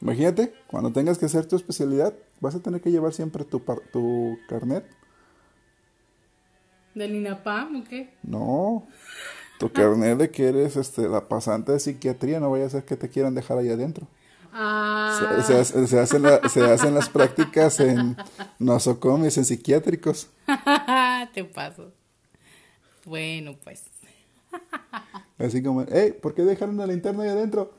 imagínate, 0.00 0.54
cuando 0.68 0.92
tengas 0.92 1.18
que 1.18 1.26
hacer 1.26 1.46
tu 1.46 1.56
especialidad, 1.56 2.14
vas 2.40 2.54
a 2.54 2.60
tener 2.60 2.80
que 2.80 2.90
llevar 2.90 3.12
siempre 3.12 3.44
tu, 3.44 3.60
par- 3.64 3.80
tu 3.92 4.38
carnet. 4.48 4.84
¿Del 6.94 7.14
INAPAM 7.16 7.80
o 7.80 7.84
qué? 7.84 8.10
No, 8.22 8.86
Tu 9.58 9.70
carnet 9.72 10.18
de 10.18 10.30
que 10.30 10.48
eres 10.48 10.76
este, 10.76 11.08
la 11.08 11.28
pasante 11.28 11.72
de 11.72 11.80
psiquiatría, 11.80 12.38
no 12.40 12.50
vaya 12.50 12.66
a 12.66 12.70
ser 12.70 12.84
que 12.84 12.96
te 12.96 13.08
quieran 13.08 13.34
dejar 13.34 13.58
ahí 13.58 13.68
adentro. 13.70 14.06
Ah, 14.52 15.40
Se, 15.40 15.42
se 15.54 15.58
hace- 15.60 15.86
se 15.86 15.98
hacen 16.00 16.22
la- 16.22 16.46
se 16.48 16.62
hacen 16.62 16.94
las 16.94 17.08
prácticas 17.08 17.80
en 17.80 18.16
nosocomios, 18.58 19.36
en 19.38 19.44
psiquiátricos. 19.46 20.28
te 21.34 21.44
paso. 21.44 21.92
Bueno, 23.04 23.56
pues. 23.64 23.84
Así 25.38 25.62
como, 25.62 25.84
hey, 25.90 26.14
¿por 26.20 26.34
qué 26.34 26.42
dejaron 26.42 26.76
la 26.76 26.86
linterna 26.86 27.22
ahí 27.24 27.30
adentro? 27.30 27.72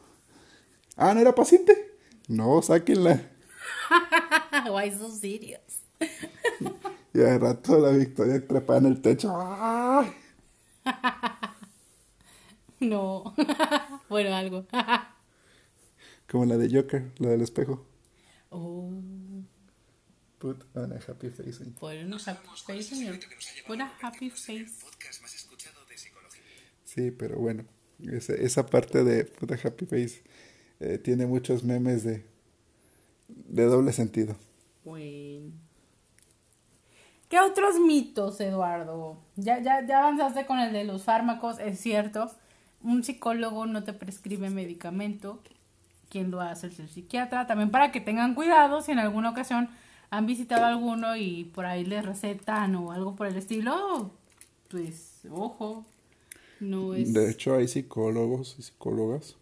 Ah, 0.97 1.13
¿no 1.13 1.19
era 1.21 1.33
paciente? 1.35 1.91
No, 2.27 2.61
sáquenla. 2.61 3.21
Why 4.71 4.91
so 4.91 5.09
serious? 5.11 5.61
Y 7.13 7.21
al 7.21 7.39
rato 7.39 7.79
la 7.79 7.89
Victoria 7.91 8.45
trepada 8.47 8.79
en 8.79 8.85
el 8.87 9.01
techo. 9.01 9.31
No. 12.79 13.33
bueno, 14.09 14.35
algo. 14.35 14.65
Como 16.33 16.45
la 16.45 16.57
de 16.57 16.67
Joker, 16.67 17.11
la 17.19 17.29
del 17.29 17.41
espejo. 17.43 17.85
oh, 18.49 18.89
Put 20.39 20.63
on 20.75 20.91
a 20.91 20.95
happy 20.95 21.29
face. 21.29 21.63
pon 21.79 21.95
una 22.07 22.17
happy 22.17 22.55
face, 22.65 22.81
señor. 22.81 23.19
Pon 23.67 23.75
una 23.75 23.93
happy 24.01 24.31
face. 24.31 24.65
Sí, 26.85 27.11
pero 27.11 27.37
bueno, 27.37 27.65
esa, 28.11 28.33
esa 28.33 28.65
parte 28.65 29.03
de 29.03 29.25
Put 29.25 29.51
a 29.51 29.59
happy 29.63 29.85
face 29.85 30.23
eh, 30.79 30.97
tiene 30.97 31.27
muchos 31.27 31.63
memes 31.63 32.03
de, 32.03 32.25
de 33.27 33.65
doble 33.65 33.93
sentido. 33.93 34.35
Bueno. 34.83 35.51
¿Qué 37.29 37.39
otros 37.41 37.79
mitos, 37.79 38.41
Eduardo? 38.41 39.19
Ya, 39.35 39.61
ya, 39.61 39.85
ya 39.85 39.99
avanzaste 39.99 40.47
con 40.47 40.57
el 40.57 40.73
de 40.73 40.83
los 40.83 41.03
fármacos, 41.03 41.59
es 41.59 41.79
cierto. 41.79 42.31
Un 42.81 43.03
psicólogo 43.03 43.67
no 43.67 43.83
te 43.83 43.93
prescribe 43.93 44.49
medicamento. 44.49 45.43
Quien 46.13 46.29
lo 46.29 46.41
hace 46.41 46.67
es 46.67 46.79
el 46.79 46.89
psiquiatra. 46.89 47.47
También 47.47 47.71
para 47.71 47.91
que 47.91 47.99
tengan 47.99 48.35
cuidado 48.35 48.83
si 48.83 48.91
en 48.91 48.99
alguna 48.99 49.31
ocasión 49.31 49.67
han 50.11 50.27
visitado 50.27 50.63
a 50.63 50.67
alguno 50.67 51.15
y 51.17 51.45
por 51.45 51.65
ahí 51.65 51.83
les 51.83 52.05
recetan 52.05 52.75
o 52.75 52.91
algo 52.91 53.15
por 53.15 53.25
el 53.25 53.35
estilo. 53.35 54.11
Pues, 54.69 55.21
ojo. 55.31 55.87
No 56.59 56.93
es. 56.93 57.13
De 57.13 57.31
hecho, 57.31 57.55
hay 57.55 57.67
psicólogos 57.67 58.57
y 58.59 58.61
psicólogas 58.61 59.37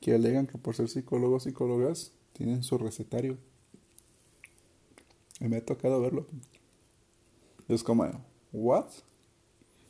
que 0.00 0.14
alegan 0.14 0.46
que 0.46 0.58
por 0.58 0.76
ser 0.76 0.88
psicólogos 0.88 1.44
y 1.44 1.48
psicólogas 1.48 2.12
tienen 2.34 2.62
su 2.62 2.78
recetario. 2.78 3.36
Y 5.40 5.48
me 5.48 5.56
ha 5.56 5.64
tocado 5.66 6.00
verlo. 6.00 6.28
Es 7.66 7.82
como, 7.82 8.04
¿what? 8.52 8.92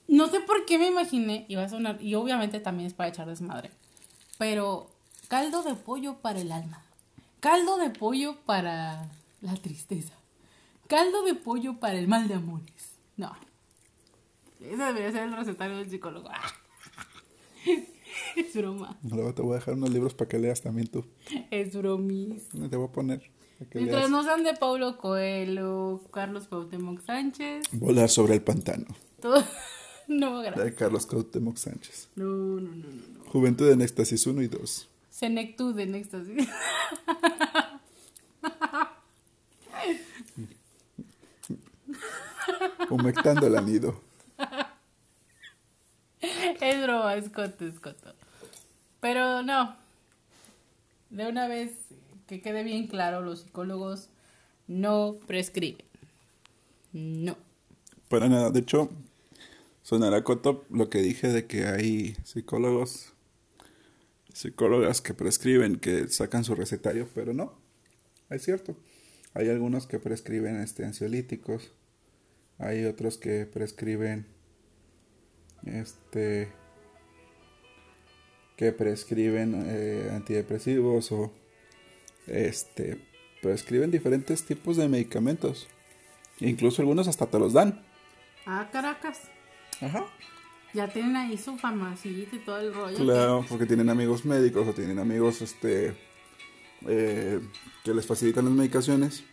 No 0.09 0.29
sé 0.29 0.41
por 0.41 0.65
qué 0.65 0.79
me 0.79 0.87
imaginé, 0.87 1.45
iba 1.49 1.63
a 1.63 1.69
sonar, 1.69 2.01
y 2.01 2.15
obviamente 2.15 2.59
también 2.59 2.87
es 2.87 2.95
para 2.95 3.11
echar 3.11 3.27
desmadre, 3.29 3.71
pero 4.39 4.94
caldo 5.29 5.63
de 5.63 5.75
pollo 5.75 6.19
para 6.21 6.41
el 6.41 6.53
alma, 6.53 6.83
caldo 7.41 7.77
de 7.79 7.91
pollo 7.91 8.37
para 8.45 9.09
la 9.41 9.55
tristeza, 9.55 10.15
caldo 10.87 11.23
de 11.25 11.35
pollo 11.35 11.79
para 11.81 11.99
el 11.99 12.09
mal 12.09 12.29
de 12.29 12.35
amores. 12.35 12.95
No, 13.17 13.33
ese 14.61 14.77
debería 14.77 15.13
ser 15.13 15.23
el 15.25 15.37
recetario 15.37 15.77
del 15.79 15.91
psicólogo. 15.91 16.29
es 18.37 18.55
broma, 18.55 18.97
Luego 19.09 19.35
te 19.35 19.43
voy 19.43 19.53
a 19.53 19.59
dejar 19.59 19.75
unos 19.75 19.91
libros 19.91 20.15
para 20.15 20.29
que 20.29 20.39
leas 20.39 20.61
también 20.63 20.89
tú. 20.89 21.05
es 21.51 21.75
bromis. 21.77 22.49
Te 22.49 22.77
voy 22.77 22.89
a 22.89 22.93
poner 22.93 23.31
Mientras 23.73 24.01
leas. 24.01 24.11
no 24.11 24.23
sean 24.25 24.43
de 24.45 24.55
Paulo 24.55 24.99
Coelho, 24.99 26.03
Carlos 26.13 26.49
Cuauhtémoc 26.49 27.01
Sánchez, 27.05 27.67
Volar 27.73 28.09
sobre 28.09 28.35
el 28.35 28.43
pantano. 28.43 28.87
todo... 29.21 29.43
No, 30.07 30.41
gracias. 30.41 30.63
De 30.67 30.75
Carlos 30.75 31.07
Cuauhtémoc 31.07 31.57
Sánchez. 31.57 32.11
No, 32.17 32.27
no, 32.27 32.61
no, 32.61 32.77
no. 32.77 33.25
no. 33.25 33.31
Juventud 33.31 33.71
en 33.71 33.81
Éxtasis 33.81 34.27
1 34.27 34.43
y 34.43 34.49
2. 34.49 34.89
Senectud 35.15 35.79
en 35.79 35.95
éxtasis. 35.95 36.49
Humectando 42.91 43.47
el 43.47 43.55
anido. 43.55 44.03
es 46.61 46.83
broma, 46.83 47.15
es 47.15 47.29
coto, 47.29 47.65
es 47.65 47.79
coto. 47.79 48.13
Pero 48.99 49.45
no. 49.45 49.77
De 51.11 51.29
una 51.29 51.47
vez 51.47 51.71
que 52.27 52.43
quede 52.43 52.65
bien 52.65 52.89
claro, 52.89 53.23
los 53.23 53.43
psicólogos 53.43 54.09
no 54.67 55.21
prescriben. 55.29 55.87
No. 56.93 57.37
Para 58.09 58.29
nada. 58.29 58.51
De 58.51 58.59
hecho, 58.59 58.91
sonará 59.85 60.25
coto 60.25 60.65
lo 60.71 60.91
que 60.91 61.03
dije 61.03 61.29
de 61.29 61.47
que 61.47 61.67
hay 61.67 62.17
psicólogos, 62.25 63.14
psicólogas 64.35 65.01
que 65.01 65.15
prescriben, 65.15 65.77
que 65.77 66.09
sacan 66.09 66.45
su 66.45 66.55
recetario, 66.55 67.09
pero 67.15 67.33
no. 67.33 67.59
Es 68.29 68.43
cierto. 68.43 68.77
Hay 69.33 69.49
algunos 69.49 69.87
que 69.87 69.99
prescriben 69.99 70.61
este, 70.61 70.85
ansiolíticos. 70.85 71.73
Hay 72.59 72.85
otros 72.85 73.17
que 73.17 73.47
prescriben 73.47 74.27
este 75.65 76.53
que 78.57 78.71
prescriben 78.71 79.65
eh, 79.67 80.11
antidepresivos 80.13 81.11
o 81.11 81.33
este 82.27 83.01
prescriben 83.43 83.91
diferentes 83.91 84.45
tipos 84.45 84.77
de 84.77 84.89
medicamentos. 84.89 85.69
Incluso 86.41 86.83
algunos 86.83 87.09
hasta 87.09 87.27
te 87.27 87.39
los 87.39 87.53
dan. 87.53 87.85
Ah, 88.47 88.69
Caracas. 88.73 89.23
Ajá. 89.81 90.07
Ya 90.75 90.89
tienen 90.93 91.15
ahí 91.17 91.39
su 91.39 91.57
farmacita 91.57 92.35
y 92.37 92.39
todo 92.41 92.59
el 92.59 92.75
rollo. 92.75 92.97
Claro, 92.97 93.47
porque 93.49 93.65
tienen 93.67 93.89
amigos 93.89 94.25
médicos 94.25 94.67
o 94.67 94.73
tienen 94.73 94.99
amigos 94.99 95.41
este 95.41 95.95
eh, 96.87 97.41
que 97.85 97.95
les 97.95 98.05
facilitan 98.07 98.45
las 98.45 98.55
medicaciones. 98.55 99.25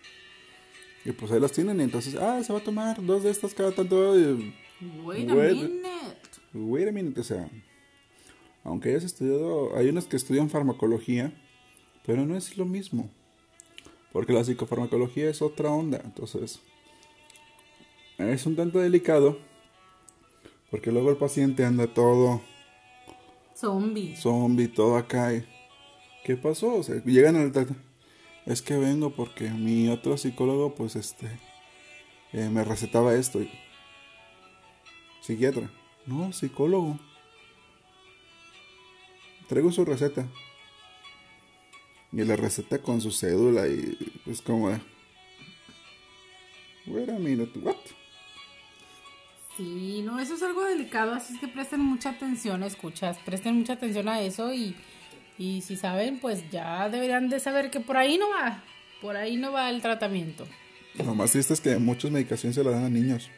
Y 1.04 1.12
pues 1.14 1.32
ahí 1.32 1.40
las 1.40 1.52
tienen 1.52 1.80
y 1.80 1.84
entonces, 1.84 2.16
ah, 2.16 2.42
se 2.44 2.54
va 2.54 2.60
a 2.60 2.64
tomar 2.64 3.04
dos 3.04 3.24
de 3.24 3.32
estas 3.32 3.54
cada 3.56 3.72
tanto. 3.72 4.18
y- 4.20 4.54
Wait 5.04 5.30
a 5.30 5.34
Wait. 5.36 5.54
minute. 5.56 5.82
Wait 6.54 6.88
a 6.88 6.92
minute, 6.92 7.20
o 7.20 7.24
sea, 7.24 7.50
aunque 8.64 8.90
hayas 8.90 9.04
estudiado, 9.04 9.76
hay 9.76 9.90
unos 9.90 10.06
que 10.06 10.18
estudian 10.18 10.50
farmacología, 10.50 11.34
pero 12.06 12.26
no 12.26 12.36
es 12.38 12.56
lo 12.58 12.66
mismo. 12.66 13.10
Porque 14.12 14.34
la 14.34 14.44
psicofarmacología 14.44 15.30
es 15.30 15.42
otra 15.42 15.70
onda, 15.72 16.02
entonces 16.04 16.60
es 18.20 18.46
un 18.46 18.56
tanto 18.56 18.80
delicado. 18.80 19.40
Porque 20.72 20.92
luego 20.92 21.10
el 21.12 21.18
paciente 21.18 21.66
anda 21.66 21.86
todo 21.88 22.42
Zombie. 23.56 24.16
zombie, 24.16 24.68
todo 24.70 24.96
acá. 24.98 25.34
y, 25.36 25.46
¿Qué 26.24 26.38
pasó? 26.38 26.76
O 26.76 26.84
sea, 26.84 27.04
llegan 27.04 27.36
al 27.36 27.52
Es 28.46 28.62
que 28.62 28.76
vengo 28.78 29.12
porque 29.12 29.50
mi 29.50 29.90
otro 29.90 30.18
psicólogo, 30.18 30.74
pues 30.74 30.96
este, 30.96 31.28
eh, 32.34 32.50
me 32.50 32.64
recetaba 32.64 33.14
esto. 33.16 33.42
y- 33.42 33.52
Psiquiatra. 35.22 35.70
No, 36.08 36.32
psicólogo. 36.34 36.98
Traigo 39.48 39.72
su 39.72 39.84
receta. 39.86 40.28
Y 42.14 42.24
la 42.24 42.36
receta 42.36 42.82
con 42.82 43.00
su 43.02 43.12
cédula 43.12 43.68
y 43.68 43.98
es 44.26 44.42
como. 44.42 44.70
Wait 46.88 47.10
a 47.10 47.20
minute, 47.20 47.58
what? 47.60 47.76
Sí, 49.58 50.02
no, 50.04 50.20
eso 50.20 50.36
es 50.36 50.44
algo 50.44 50.64
delicado, 50.64 51.14
así 51.14 51.34
es 51.34 51.40
que 51.40 51.48
presten 51.48 51.82
mucha 51.82 52.12
atención, 52.12 52.64
escuchas, 52.64 53.18
presten 53.26 53.58
mucha 53.58 53.74
atención 53.74 54.08
a 54.08 54.22
eso 54.22 54.54
y, 54.54 54.76
y 55.38 55.62
si 55.62 55.76
saben, 55.76 56.20
pues 56.20 56.50
ya 56.52 56.90
deberían 56.90 57.30
de 57.30 57.40
saber 57.40 57.70
que 57.70 57.80
por 57.80 57.98
ahí 57.98 58.18
no 58.18 58.30
va, 58.30 58.64
por 59.02 59.18
ahí 59.18 59.36
no 59.38 59.52
va 59.52 59.70
el 59.70 59.82
tratamiento. 59.82 60.48
Lo 60.96 61.16
más 61.16 61.32
triste 61.32 61.54
es 61.54 61.62
que 61.62 61.78
muchas 61.78 62.12
medicaciones 62.12 62.56
se 62.56 62.64
las 62.64 62.74
dan 62.74 62.86
a 62.86 62.90
niños. 62.90 63.30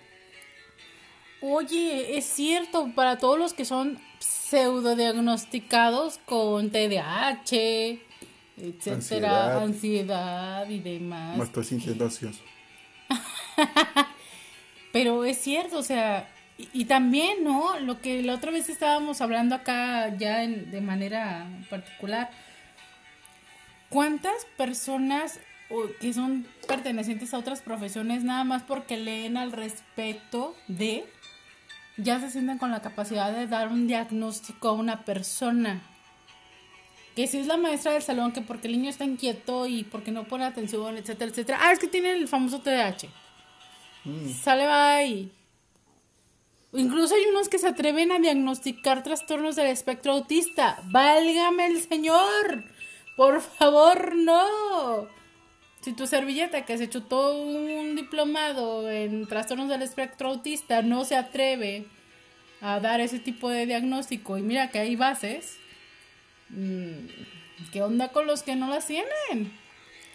Oye, 1.41 2.17
es 2.17 2.25
cierto, 2.25 2.91
para 2.95 3.17
todos 3.17 3.37
los 3.37 3.53
que 3.53 3.65
son 3.65 3.99
pseudodiagnosticados 4.19 6.19
con 6.25 6.69
TDAH, 6.69 7.99
etcétera, 8.55 8.95
Ansiedad. 8.95 9.63
ansiedad 9.63 10.69
y 10.69 10.79
demás. 10.79 11.37
Me 11.37 11.43
estoy 11.43 11.63
sintiendo 11.65 12.05
ansioso. 12.05 12.39
Pero 14.93 15.25
es 15.25 15.39
cierto, 15.39 15.79
o 15.79 15.83
sea, 15.83 16.29
y, 16.71 16.85
también, 16.85 17.43
¿no? 17.43 17.79
Lo 17.79 17.99
que 17.99 18.21
la 18.21 18.35
otra 18.35 18.51
vez 18.51 18.69
estábamos 18.69 19.21
hablando 19.21 19.55
acá 19.55 20.15
ya 20.17 20.43
en- 20.43 20.69
de 20.71 20.81
manera 20.81 21.47
particular. 21.69 22.29
¿Cuántas 23.89 24.45
personas 24.55 25.39
que 25.99 26.13
son 26.13 26.45
pertenecientes 26.67 27.33
a 27.33 27.39
otras 27.39 27.61
profesiones 27.61 28.23
nada 28.23 28.43
más 28.43 28.61
porque 28.61 28.95
leen 28.97 29.35
al 29.35 29.51
respecto 29.51 30.55
de 30.67 31.03
ya 31.97 32.19
se 32.19 32.29
sienten 32.29 32.59
con 32.59 32.69
la 32.69 32.83
capacidad 32.83 33.31
de 33.33 33.47
dar 33.47 33.69
un 33.69 33.87
diagnóstico 33.87 34.67
a 34.69 34.73
una 34.73 35.03
persona? 35.05 35.81
Que 37.15 37.25
si 37.25 37.39
es 37.39 37.47
la 37.47 37.57
maestra 37.57 37.93
del 37.93 38.03
salón, 38.03 38.31
que 38.31 38.41
porque 38.41 38.67
el 38.67 38.73
niño 38.73 38.91
está 38.91 39.05
inquieto 39.05 39.65
y 39.65 39.83
porque 39.83 40.11
no 40.11 40.25
pone 40.25 40.45
atención, 40.45 40.97
etcétera, 40.97 41.31
etcétera. 41.31 41.59
Ah, 41.61 41.71
es 41.71 41.79
que 41.79 41.87
tiene 41.87 42.11
el 42.13 42.27
famoso 42.27 42.61
TDAH. 42.61 43.07
Sale 44.41 44.67
bye. 44.67 45.29
Incluso 46.73 47.13
hay 47.15 47.25
unos 47.25 47.49
que 47.49 47.59
se 47.59 47.67
atreven 47.67 48.11
a 48.11 48.19
diagnosticar 48.19 49.03
trastornos 49.03 49.55
del 49.55 49.67
espectro 49.67 50.13
autista. 50.13 50.81
¡Válgame 50.85 51.67
el 51.67 51.81
señor! 51.81 52.65
Por 53.15 53.41
favor, 53.41 54.15
no. 54.15 55.07
Si 55.81 55.93
tu 55.93 56.07
servilleta 56.07 56.65
que 56.65 56.77
se 56.77 56.89
chutó 56.89 57.37
un 57.37 57.95
diplomado 57.95 58.89
en 58.89 59.27
trastornos 59.27 59.69
del 59.69 59.81
espectro 59.81 60.29
autista 60.29 60.81
no 60.81 61.05
se 61.05 61.15
atreve 61.15 61.85
a 62.61 62.79
dar 62.79 63.01
ese 63.01 63.19
tipo 63.19 63.49
de 63.49 63.65
diagnóstico 63.65 64.37
y 64.37 64.41
mira 64.41 64.71
que 64.71 64.79
hay 64.79 64.95
bases, 64.95 65.57
mm, 66.49 67.71
¿qué 67.71 67.83
onda 67.83 68.13
con 68.13 68.25
los 68.25 68.41
que 68.43 68.55
no 68.55 68.69
las 68.69 68.87
tienen? 68.87 69.51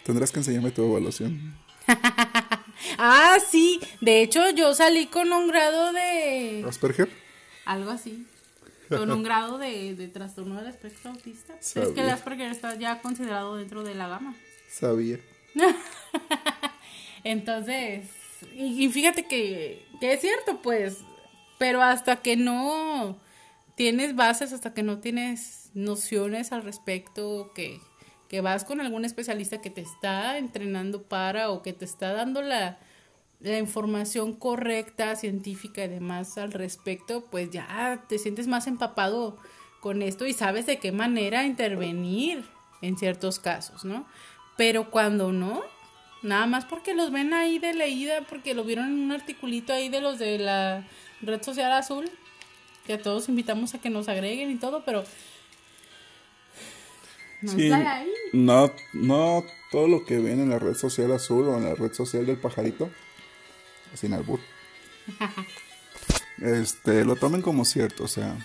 Tendrás 0.03 0.31
que 0.31 0.39
enseñarme 0.39 0.71
tu 0.71 0.83
evaluación. 0.83 1.58
Ah, 2.97 3.37
sí, 3.49 3.79
de 4.01 4.21
hecho 4.21 4.49
yo 4.51 4.73
salí 4.73 5.07
con 5.07 5.31
un 5.31 5.47
grado 5.47 5.91
de... 5.93 6.65
Asperger. 6.67 7.09
Algo 7.65 7.91
así. 7.91 8.25
Con 8.89 9.11
un 9.11 9.21
grado 9.21 9.59
de, 9.59 9.93
de 9.95 10.07
trastorno 10.07 10.55
del 10.55 10.67
espectro 10.67 11.11
autista. 11.11 11.53
Es 11.59 11.73
que 11.73 12.01
el. 12.01 12.09
Asperger 12.09 12.49
está 12.49 12.73
ya 12.75 13.01
considerado 13.01 13.55
dentro 13.55 13.83
de 13.83 13.93
la 13.93 14.07
gama. 14.07 14.35
Sabía. 14.67 15.19
Entonces, 17.23 18.09
y, 18.55 18.85
y 18.85 18.89
fíjate 18.89 19.27
que, 19.27 19.85
que 19.99 20.13
es 20.13 20.21
cierto, 20.21 20.59
pues, 20.63 20.97
pero 21.59 21.83
hasta 21.83 22.15
que 22.17 22.35
no 22.35 23.19
tienes 23.75 24.15
bases, 24.15 24.53
hasta 24.53 24.73
que 24.73 24.81
no 24.81 24.99
tienes 24.99 25.69
nociones 25.75 26.51
al 26.51 26.63
respecto, 26.63 27.51
que, 27.53 27.79
que 28.29 28.41
vas 28.41 28.63
con 28.63 28.79
algún 28.79 29.03
especialista 29.03 29.59
que 29.59 29.71
te 29.71 29.81
está 29.81 30.37
entrenando 30.37 31.03
para 31.03 31.49
o 31.49 31.61
que 31.61 31.73
te 31.73 31.83
está 31.83 32.13
dando 32.13 32.41
la, 32.41 32.77
la 33.39 33.57
información 33.57 34.33
correcta, 34.33 35.15
científica 35.15 35.83
y 35.83 35.87
demás 35.87 36.37
al 36.37 36.51
respecto, 36.53 37.25
pues 37.25 37.49
ya 37.49 38.05
te 38.07 38.19
sientes 38.19 38.47
más 38.47 38.67
empapado 38.67 39.37
con 39.81 40.01
esto 40.03 40.27
y 40.27 40.33
sabes 40.33 40.67
de 40.67 40.77
qué 40.77 40.91
manera 40.91 41.45
intervenir 41.45 42.45
en 42.81 42.97
ciertos 42.97 43.39
casos, 43.39 43.83
¿no? 43.83 44.05
Pero 44.57 44.91
cuando 44.91 45.31
no, 45.31 45.63
nada 46.21 46.45
más 46.45 46.65
porque 46.65 46.93
los 46.93 47.11
ven 47.11 47.33
ahí 47.33 47.59
de 47.59 47.73
leída, 47.73 48.21
porque 48.29 48.53
lo 48.53 48.63
vieron 48.63 48.87
en 48.87 48.99
un 48.99 49.11
articulito 49.11 49.73
ahí 49.73 49.89
de 49.89 50.01
los 50.01 50.19
de 50.19 50.37
la 50.37 50.85
red 51.21 51.41
social 51.41 51.71
azul, 51.71 52.09
que 52.85 52.93
a 52.93 53.01
todos 53.01 53.29
invitamos 53.29 53.73
a 53.73 53.79
que 53.79 53.89
nos 53.89 54.07
agreguen 54.07 54.51
y 54.51 54.55
todo, 54.55 54.83
pero 54.85 55.03
no 57.41 57.51
Sí, 57.51 57.71
ahí. 57.71 58.11
no, 58.33 58.71
no 58.93 59.45
todo 59.71 59.87
lo 59.87 60.05
que 60.05 60.19
ven 60.19 60.39
en 60.39 60.49
la 60.49 60.59
red 60.59 60.73
social 60.75 61.11
azul 61.11 61.47
o 61.47 61.57
en 61.57 61.65
la 61.65 61.75
red 61.75 61.93
social 61.93 62.25
del 62.25 62.37
pajarito, 62.37 62.89
sin 63.93 64.13
albur, 64.13 64.39
este, 66.41 67.05
lo 67.05 67.15
tomen 67.15 67.41
como 67.41 67.65
cierto. 67.65 68.03
O 68.03 68.07
sea, 68.07 68.37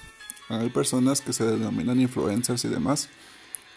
hay 0.49 0.71
personas 0.71 1.21
que 1.21 1.33
se 1.33 1.45
denominan 1.45 2.01
influencers 2.01 2.65
y 2.65 2.69
demás, 2.69 3.09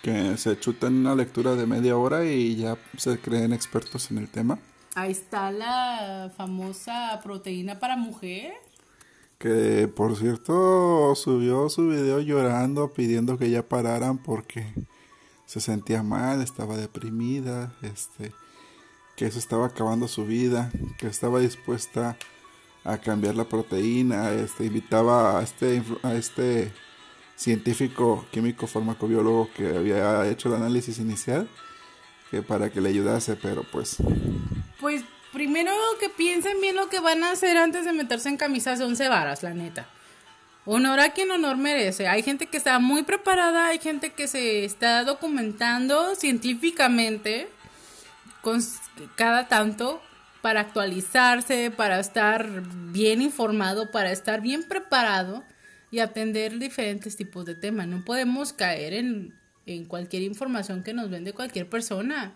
que 0.02 0.38
se 0.38 0.60
chutan 0.60 0.96
una 0.96 1.16
lectura 1.16 1.56
de 1.56 1.66
media 1.66 1.98
hora 1.98 2.26
y 2.26 2.56
ya 2.56 2.78
se 2.98 3.18
creen 3.20 3.54
expertos 3.54 4.12
en 4.12 4.18
el 4.20 4.28
tema. 4.30 4.60
Ahí 4.96 5.12
está 5.12 5.52
la 5.52 6.32
famosa 6.36 7.20
proteína 7.24 7.80
para 7.80 7.96
mujer. 7.98 8.54
Que 9.38 9.88
por 9.88 10.18
cierto 10.18 11.14
subió 11.16 11.70
su 11.70 11.90
video 11.90 12.20
llorando 12.22 12.92
pidiendo 12.92 13.38
que 13.38 13.52
ya 13.52 13.62
pararan 13.62 14.18
porque 14.18 14.66
se 15.48 15.62
sentía 15.62 16.04
mal, 16.04 16.42
estaba 16.42 16.76
deprimida, 16.76 17.72
este, 17.82 18.34
que 19.16 19.26
eso 19.26 19.40
estaba 19.40 19.68
acabando 19.68 20.08
su 20.10 20.26
vida, 20.26 20.72
que 21.00 21.08
estaba 21.08 21.40
dispuesta 21.40 22.18
a 22.84 22.98
cambiar 22.98 23.36
la 23.36 23.46
proteína, 23.46 24.32
este, 24.32 24.66
invitaba 24.66 25.40
a 25.40 25.44
este, 25.44 25.82
a 26.04 26.14
este 26.16 26.74
científico 27.38 28.26
químico 28.30 28.68
farmacobiólogo 28.68 29.50
que 29.56 29.70
había 29.78 30.28
hecho 30.28 30.50
el 30.50 30.56
análisis 30.56 31.00
inicial, 31.00 31.50
que 32.30 32.42
para 32.42 32.70
que 32.70 32.82
le 32.82 32.90
ayudase, 32.90 33.38
pero 33.38 33.64
pues 33.72 33.98
Pues 34.82 35.04
primero 35.32 35.72
que 36.02 36.10
piensen 36.10 36.60
bien 36.60 36.76
lo 36.76 36.90
que 36.90 37.00
van 37.00 37.24
a 37.24 37.32
hacer 37.32 37.56
antes 37.58 37.86
de 37.86 37.94
meterse 37.94 38.28
en 38.28 38.36
camisas 38.36 38.80
de 38.80 38.86
once 38.86 39.08
varas, 39.08 39.44
la 39.44 39.54
neta. 39.54 39.88
Honor 40.70 41.00
a 41.00 41.14
quien 41.14 41.32
honor 41.32 41.56
merece. 41.56 42.10
Hay 42.10 42.24
gente 42.24 42.48
que 42.48 42.58
está 42.58 42.78
muy 42.80 43.04
preparada, 43.04 43.68
hay 43.68 43.80
gente 43.80 44.10
que 44.10 44.28
se 44.28 44.66
está 44.66 45.06
documentando 45.06 46.14
científicamente 46.16 47.48
con 48.42 48.60
cada 49.16 49.48
tanto 49.48 50.02
para 50.42 50.60
actualizarse, 50.60 51.72
para 51.72 52.02
estar 52.02 52.64
bien 52.92 53.22
informado, 53.22 53.92
para 53.92 54.12
estar 54.12 54.42
bien 54.42 54.62
preparado 54.68 55.46
y 55.90 56.00
atender 56.00 56.60
diferentes 56.60 57.16
tipos 57.16 57.46
de 57.46 57.56
temas. 57.56 57.88
No 57.88 58.04
podemos 58.04 58.52
caer 58.52 58.94
en, 58.94 59.34
en 59.68 59.86
cualquier 59.86 60.24
información 60.24 60.84
que 60.84 60.94
nos 60.94 61.10
vende 61.10 61.32
cualquier 61.32 61.70
persona. 61.70 62.36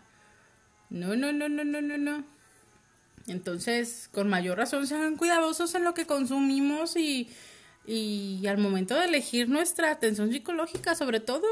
No, 0.89 1.17
no, 1.17 1.33
no, 1.33 1.49
no, 1.49 1.65
no, 1.65 1.81
no, 1.81 1.97
no. 1.97 2.23
Entonces, 3.27 4.09
con 4.13 4.29
mayor 4.29 4.57
razón, 4.57 4.87
sean 4.87 5.17
cuidadosos 5.17 5.75
en 5.75 5.83
lo 5.83 5.93
que 5.93 6.05
consumimos 6.05 6.95
y, 6.95 7.29
y 7.85 8.45
al 8.47 8.57
momento 8.57 8.95
de 8.95 9.05
elegir 9.05 9.49
nuestra 9.49 9.91
atención 9.91 10.31
psicológica, 10.31 10.95
sobre 10.95 11.19
todo, 11.19 11.45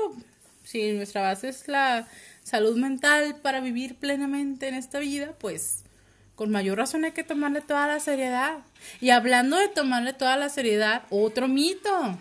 si 0.64 0.92
nuestra 0.94 1.22
base 1.22 1.50
es 1.50 1.68
la 1.68 2.08
salud 2.44 2.78
mental 2.78 3.36
para 3.42 3.62
vivir 3.62 3.96
plenamente 3.96 4.68
en 4.68 4.76
esta 4.76 5.00
vida, 5.00 5.34
pues 5.40 5.84
con 6.36 6.52
mayor 6.52 6.78
razón 6.78 7.04
hay 7.04 7.12
que 7.12 7.24
tomarle 7.24 7.62
toda 7.62 7.88
la 7.88 8.00
seriedad. 8.00 8.60
Y 9.02 9.10
hablando 9.10 9.58
de 9.58 9.68
tomarle 9.68 10.14
toda 10.14 10.38
la 10.38 10.50
seriedad, 10.50 11.04
otro 11.10 11.48
mito. 11.48 12.18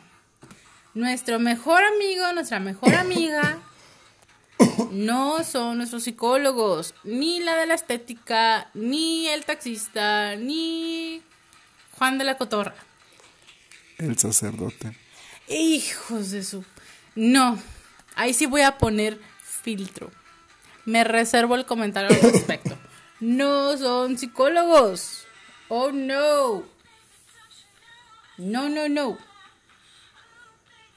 Nuestro 0.94 1.38
mejor 1.38 1.84
amigo, 1.84 2.32
nuestra 2.32 2.58
mejor 2.58 2.94
amiga, 2.96 3.58
no 4.90 5.44
son 5.44 5.76
nuestros 5.76 6.02
psicólogos, 6.02 6.94
ni 7.04 7.40
la 7.40 7.56
de 7.56 7.66
la 7.66 7.74
estética, 7.74 8.70
ni 8.74 9.28
el 9.28 9.44
taxista, 9.44 10.34
ni 10.34 11.22
Juan 11.96 12.18
de 12.18 12.24
la 12.24 12.36
Cotorra. 12.38 12.87
El 13.98 14.18
sacerdote. 14.18 14.96
Hijos 15.48 16.30
de 16.30 16.42
su... 16.42 16.64
No, 17.14 17.58
ahí 18.14 18.32
sí 18.32 18.46
voy 18.46 18.62
a 18.62 18.78
poner 18.78 19.18
filtro. 19.42 20.10
Me 20.84 21.04
reservo 21.04 21.56
el 21.56 21.66
comentario 21.66 22.10
al 22.10 22.32
respecto. 22.32 22.78
No 23.20 23.76
son 23.76 24.16
psicólogos. 24.16 25.26
Oh, 25.66 25.90
no. 25.90 26.62
No, 28.36 28.68
no, 28.68 28.88
no. 28.88 29.18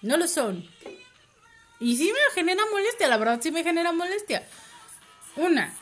No 0.04 0.18
lo 0.18 0.28
son. 0.28 0.70
Y 1.80 1.98
sí 1.98 2.14
me 2.14 2.34
genera 2.36 2.62
molestia, 2.72 3.08
la 3.08 3.18
verdad 3.18 3.40
sí 3.42 3.50
me 3.50 3.64
genera 3.64 3.92
molestia. 3.92 4.48
Una. 5.36 5.74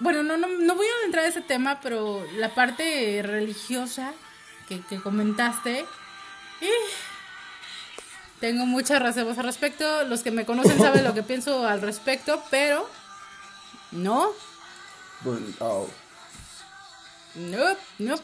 Bueno, 0.00 0.24
no, 0.24 0.36
no, 0.36 0.48
no 0.48 0.74
voy 0.74 0.86
a 0.86 1.06
entrar 1.06 1.26
a 1.26 1.28
ese 1.28 1.42
tema, 1.42 1.80
pero 1.80 2.26
la 2.36 2.52
parte 2.52 3.22
religiosa 3.22 4.12
que, 4.68 4.80
que 4.82 5.00
comentaste, 5.00 5.80
eh, 6.60 6.68
tengo 8.40 8.66
muchas 8.66 9.00
reservas 9.00 9.38
al 9.38 9.44
respecto. 9.44 10.04
Los 10.04 10.22
que 10.22 10.30
me 10.30 10.44
conocen 10.44 10.78
saben 10.78 11.04
lo 11.04 11.14
que 11.14 11.22
pienso 11.30 11.66
al 11.66 11.80
respecto, 11.80 12.42
pero 12.50 12.88
no, 13.92 14.32
no, 17.34 17.76
no. 17.98 18.14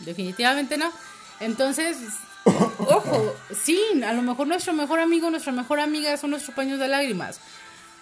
Definitivamente 0.00 0.76
no. 0.76 0.92
Entonces, 1.40 1.96
ojo, 2.44 3.36
sí, 3.64 3.80
a 4.04 4.12
lo 4.12 4.22
mejor 4.22 4.46
nuestro 4.46 4.72
mejor 4.72 5.00
amigo, 5.00 5.30
nuestra 5.30 5.52
mejor 5.52 5.80
amiga 5.80 6.16
son 6.16 6.30
nuestros 6.30 6.54
paños 6.54 6.78
de 6.78 6.88
lágrimas. 6.88 7.40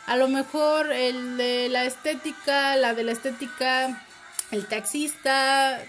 A 0.07 0.17
lo 0.17 0.29
mejor 0.29 0.91
el 0.93 1.37
de 1.37 1.69
la 1.69 1.85
estética, 1.85 2.77
la 2.77 2.95
de 2.95 3.05
la 3.05 3.13
estética, 3.13 4.05
el 4.51 4.67
taxista, 4.67 5.81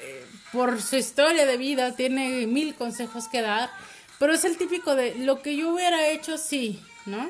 eh, 0.00 0.26
por 0.52 0.80
su 0.82 0.96
historia 0.96 1.46
de 1.46 1.56
vida, 1.56 1.96
tiene 1.96 2.46
mil 2.46 2.74
consejos 2.74 3.28
que 3.28 3.40
dar. 3.40 3.70
Pero 4.18 4.34
es 4.34 4.44
el 4.44 4.56
típico 4.56 4.94
de 4.94 5.14
lo 5.16 5.42
que 5.42 5.56
yo 5.56 5.70
hubiera 5.70 6.06
hecho, 6.08 6.38
sí, 6.38 6.80
¿no? 7.06 7.28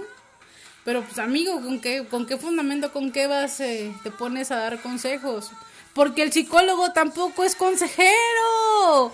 Pero 0.84 1.02
pues 1.02 1.18
amigo, 1.18 1.60
¿con 1.60 1.80
qué, 1.80 2.04
con 2.06 2.26
qué 2.26 2.36
fundamento, 2.36 2.92
con 2.92 3.12
qué 3.12 3.26
base 3.26 3.94
te 4.02 4.10
pones 4.10 4.50
a 4.50 4.56
dar 4.56 4.82
consejos? 4.82 5.50
Porque 5.94 6.22
el 6.22 6.32
psicólogo 6.32 6.92
tampoco 6.92 7.44
es 7.44 7.54
consejero. 7.54 9.12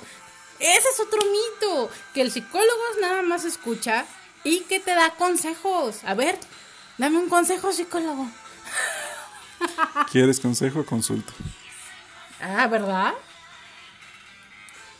Ese 0.58 0.88
es 0.92 1.00
otro 1.00 1.20
mito, 1.20 1.90
que 2.14 2.22
el 2.22 2.32
psicólogo 2.32 2.82
nada 3.00 3.22
más 3.22 3.44
escucha 3.44 4.06
y 4.42 4.60
que 4.60 4.80
te 4.80 4.94
da 4.94 5.10
consejos. 5.10 6.00
A 6.04 6.14
ver, 6.14 6.38
dame 6.96 7.18
un 7.18 7.28
consejo, 7.28 7.72
psicólogo. 7.72 8.28
¿Quieres 10.10 10.40
consejo? 10.40 10.84
Consulta. 10.84 11.32
Ah, 12.40 12.66
¿verdad? 12.66 13.14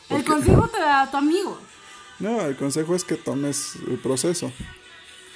El 0.09 0.23
consejo 0.25 0.67
te 0.67 0.79
da 0.79 1.09
tu 1.09 1.17
amigo. 1.17 1.59
No, 2.19 2.41
el 2.41 2.55
consejo 2.55 2.95
es 2.95 3.03
que 3.03 3.15
tomes 3.15 3.75
el 3.87 3.97
proceso. 3.97 4.51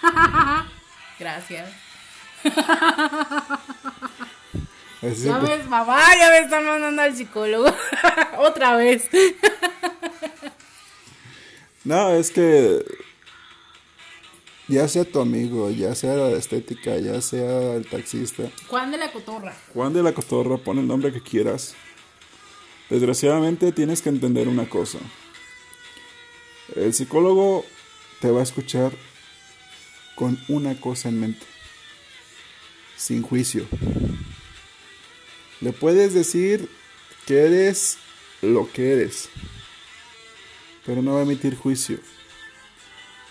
Gracias. 1.20 1.70
Así 5.02 5.26
Ya 5.26 5.38
ves, 5.38 5.68
mamá, 5.68 6.00
ya 6.18 6.30
me 6.30 6.40
están 6.40 6.66
mandando 6.66 7.02
al 7.02 7.16
psicólogo. 7.16 7.74
Otra 8.38 8.76
vez. 8.76 9.10
No, 11.84 12.10
es 12.12 12.32
que 12.32 12.84
ya 14.68 14.88
sea 14.88 15.04
tu 15.04 15.20
amigo, 15.20 15.70
ya 15.70 15.94
sea 15.96 16.16
la 16.16 16.30
estética, 16.38 16.98
ya 16.98 17.22
sea 17.22 17.76
el 17.76 17.86
taxista, 17.88 18.44
Juan 18.68 18.92
de 18.92 18.98
la 18.98 19.12
Cotorra. 19.12 19.54
Juan 19.74 19.94
de 19.94 20.02
la 20.02 20.14
Cotorra, 20.14 20.58
pon 20.58 20.80
el 20.80 20.88
nombre 20.88 21.12
que 21.12 21.22
quieras. 21.22 21.76
Desgraciadamente 22.94 23.72
tienes 23.72 24.04
que 24.04 24.10
entender 24.10 24.48
una 24.48 24.70
cosa. 24.70 25.00
El 26.76 26.94
psicólogo 26.94 27.66
te 28.22 28.30
va 28.30 28.42
a 28.42 28.44
escuchar 28.44 28.92
con 30.14 30.40
una 30.48 30.80
cosa 30.80 31.10
en 31.10 31.20
mente. 31.20 31.44
Sin 32.96 33.24
juicio. 33.24 33.66
Le 35.60 35.74
puedes 35.74 36.14
decir 36.14 36.70
que 37.26 37.48
eres 37.48 37.98
lo 38.44 38.72
que 38.72 38.94
eres. 38.94 39.28
Pero 40.86 41.02
no 41.02 41.16
va 41.16 41.22
a 41.22 41.24
emitir 41.24 41.58
juicio. 41.58 41.98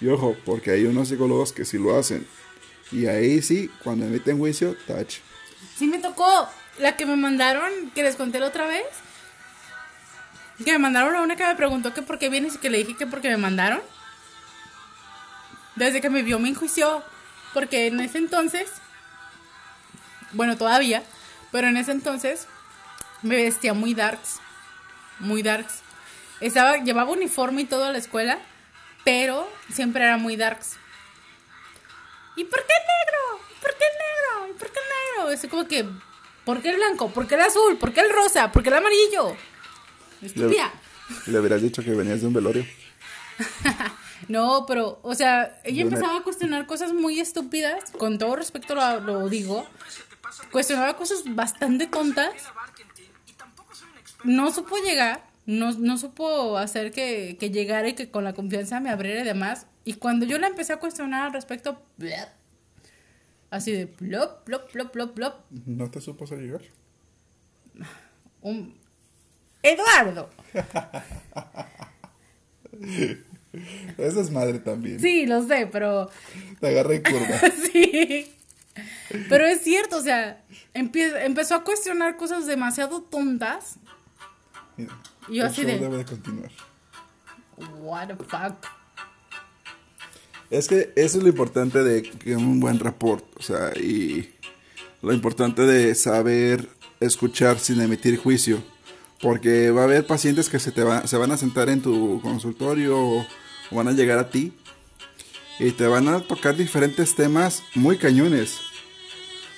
Y 0.00 0.08
ojo, 0.08 0.36
porque 0.44 0.72
hay 0.72 0.86
unos 0.86 1.06
psicólogos 1.06 1.52
que 1.52 1.64
sí 1.64 1.78
lo 1.78 1.96
hacen. 1.96 2.26
Y 2.90 3.06
ahí 3.06 3.40
sí, 3.42 3.70
cuando 3.84 4.06
emiten 4.06 4.38
juicio, 4.38 4.76
touch. 4.88 5.18
Sí 5.76 5.86
me 5.86 6.00
tocó 6.00 6.48
la 6.80 6.96
que 6.96 7.06
me 7.06 7.14
mandaron, 7.14 7.92
que 7.94 8.02
les 8.02 8.16
conté 8.16 8.40
la 8.40 8.48
otra 8.48 8.66
vez. 8.66 8.86
Que 10.58 10.72
me 10.72 10.78
mandaron 10.78 11.14
a 11.16 11.22
una 11.22 11.36
que 11.36 11.44
me 11.44 11.54
preguntó 11.54 11.92
que 11.92 12.02
por 12.02 12.18
qué 12.18 12.28
vienes 12.28 12.54
y 12.54 12.58
que 12.58 12.70
le 12.70 12.78
dije 12.78 12.96
que 12.96 13.06
porque 13.06 13.28
me 13.28 13.36
mandaron. 13.36 13.82
Desde 15.74 16.00
que 16.00 16.10
me 16.10 16.22
vio 16.22 16.38
me 16.38 16.48
enjuició. 16.48 17.02
Porque 17.52 17.88
en 17.88 18.00
ese 18.00 18.18
entonces, 18.18 18.70
bueno, 20.32 20.56
todavía, 20.56 21.02
pero 21.50 21.68
en 21.68 21.76
ese 21.76 21.92
entonces 21.92 22.46
me 23.22 23.36
vestía 23.36 23.74
muy 23.74 23.94
darks. 23.94 24.40
Muy 25.18 25.42
darks. 25.42 25.80
Estaba, 26.40 26.78
llevaba 26.78 27.10
uniforme 27.10 27.62
y 27.62 27.64
todo 27.66 27.84
a 27.84 27.92
la 27.92 27.98
escuela, 27.98 28.38
pero 29.04 29.50
siempre 29.72 30.04
era 30.04 30.16
muy 30.16 30.36
darks. 30.36 30.76
¿Y 32.36 32.44
por 32.44 32.60
qué 32.66 32.72
negro? 32.72 33.44
¿Y 33.50 33.60
¿Por 33.60 33.74
qué 33.76 33.84
negro? 33.84 34.54
¿Y 34.54 34.58
por 34.58 34.72
qué 34.72 34.80
negro? 34.80 35.30
Es 35.30 35.46
como 35.50 35.68
que, 35.68 35.86
¿por 36.44 36.62
qué 36.62 36.70
el 36.70 36.76
blanco? 36.76 37.10
¿Por 37.10 37.26
qué 37.28 37.34
el 37.34 37.42
azul? 37.42 37.76
¿Por 37.78 37.92
qué 37.92 38.00
el 38.00 38.10
rosa? 38.10 38.50
¿Por 38.50 38.62
qué 38.62 38.70
el 38.70 38.76
amarillo? 38.76 39.36
Estúpida. 40.22 40.72
Le 41.26 41.38
hubieras 41.38 41.60
dicho 41.62 41.82
que 41.82 41.90
venías 41.90 42.20
de 42.20 42.26
un 42.28 42.32
velorio. 42.34 42.64
No, 44.28 44.66
pero, 44.68 45.00
o 45.02 45.16
sea, 45.16 45.60
ella 45.64 45.84
una- 45.84 45.96
empezaba 45.96 46.18
a 46.18 46.22
cuestionar 46.22 46.64
cosas 46.66 46.92
muy 46.92 47.18
estúpidas, 47.18 47.90
con 47.90 48.18
todo 48.18 48.36
respeto 48.36 48.76
lo, 48.76 49.00
lo 49.00 49.28
digo. 49.28 49.66
Cuestionaba 50.52 50.96
cosas 50.96 51.24
bastante 51.34 51.88
tontas. 51.88 52.30
No 54.22 54.52
supo 54.52 54.76
llegar, 54.76 55.26
no, 55.44 55.72
no 55.72 55.98
supo 55.98 56.56
hacer 56.56 56.92
que, 56.92 57.36
que 57.38 57.50
llegara 57.50 57.88
y 57.88 57.94
que 57.94 58.12
con 58.12 58.22
la 58.22 58.32
confianza 58.32 58.78
me 58.78 58.90
abriera 58.90 59.22
y 59.22 59.24
demás. 59.24 59.66
Y 59.84 59.94
cuando 59.94 60.24
yo 60.24 60.38
la 60.38 60.46
empecé 60.46 60.72
a 60.72 60.76
cuestionar 60.78 61.26
al 61.26 61.32
respecto, 61.32 61.82
así 63.50 63.72
de 63.72 63.88
plop, 63.88 64.44
plop, 64.44 64.70
plop, 64.70 64.92
plop, 64.92 65.14
plop, 65.14 65.34
¿No 65.66 65.90
te 65.90 66.00
supo 66.00 66.24
llegar? 66.26 66.62
un... 68.40 68.80
Eduardo. 69.62 70.30
Esa 73.98 74.20
es 74.20 74.30
madre 74.30 74.58
también. 74.58 74.98
Sí, 75.00 75.26
lo 75.26 75.46
sé, 75.46 75.68
pero 75.70 76.10
Te 76.60 76.68
agarra 76.68 76.94
en 76.94 77.02
curva. 77.02 77.40
sí. 77.72 78.32
Pero 79.28 79.44
es 79.46 79.60
cierto, 79.62 79.98
o 79.98 80.02
sea, 80.02 80.42
empezó 80.72 81.54
a 81.56 81.64
cuestionar 81.64 82.16
cosas 82.16 82.46
demasiado 82.46 83.02
tontas. 83.02 83.76
Mira, 84.76 84.98
Y 85.28 85.36
yo 85.36 85.42
el 85.42 85.48
así 85.50 85.62
show 85.62 85.70
de- 85.70 85.78
debe 85.78 85.98
de 85.98 86.04
continuar. 86.06 86.50
What 87.80 88.08
the 88.08 88.14
fuck. 88.16 88.54
Es 90.50 90.68
que 90.68 90.92
eso 90.96 91.18
es 91.18 91.22
lo 91.24 91.28
importante 91.28 91.82
de 91.82 92.02
que 92.02 92.34
un 92.36 92.58
buen 92.60 92.78
rapport, 92.78 93.24
o 93.38 93.42
sea, 93.42 93.72
y 93.78 94.30
lo 95.02 95.12
importante 95.12 95.62
de 95.62 95.94
saber 95.94 96.68
escuchar 97.00 97.58
sin 97.58 97.80
emitir 97.80 98.18
juicio, 98.18 98.62
porque 99.22 99.70
va 99.70 99.82
a 99.82 99.84
haber 99.84 100.06
pacientes 100.06 100.50
que 100.50 100.58
se 100.58 100.72
te 100.72 100.82
va- 100.82 101.06
se 101.06 101.16
van 101.16 101.30
a 101.32 101.36
sentar 101.38 101.68
en 101.70 101.80
tu 101.80 102.20
consultorio 102.20 102.98
o, 102.98 103.26
van 103.70 103.88
a 103.88 103.92
llegar 103.92 104.18
a 104.18 104.28
ti 104.28 104.52
y 105.58 105.70
te 105.70 105.86
van 105.86 106.08
a 106.08 106.20
tocar 106.20 106.56
diferentes 106.56 107.14
temas 107.14 107.62
muy 107.74 107.96
cañones. 107.96 108.58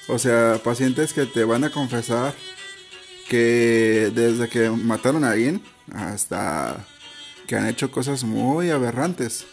O 0.07 0.19
sea, 0.21 0.61
pacientes 0.63 1.13
que 1.13 1.27
te 1.27 1.43
van 1.45 1.65
a 1.65 1.71
confesar 1.71 2.35
que 3.29 4.13
desde 4.15 4.49
que 4.49 4.71
mataron 4.71 5.25
a 5.25 5.31
alguien 5.31 5.63
hasta 5.93 6.87
que 7.49 7.57
han 7.57 7.67
hecho 7.67 7.91
cosas 7.91 8.23
muy 8.23 8.71
aberrantes 8.71 9.47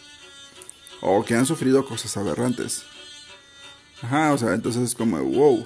o 1.00 1.24
que 1.24 1.34
han 1.34 1.46
sufrido 1.46 1.84
cosas 1.86 2.16
aberrantes. 2.16 2.84
Ajá, 4.02 4.32
o 4.32 4.38
sea, 4.38 4.52
entonces 4.54 4.82
es 4.82 4.94
como, 4.94 5.18
wow. 5.22 5.64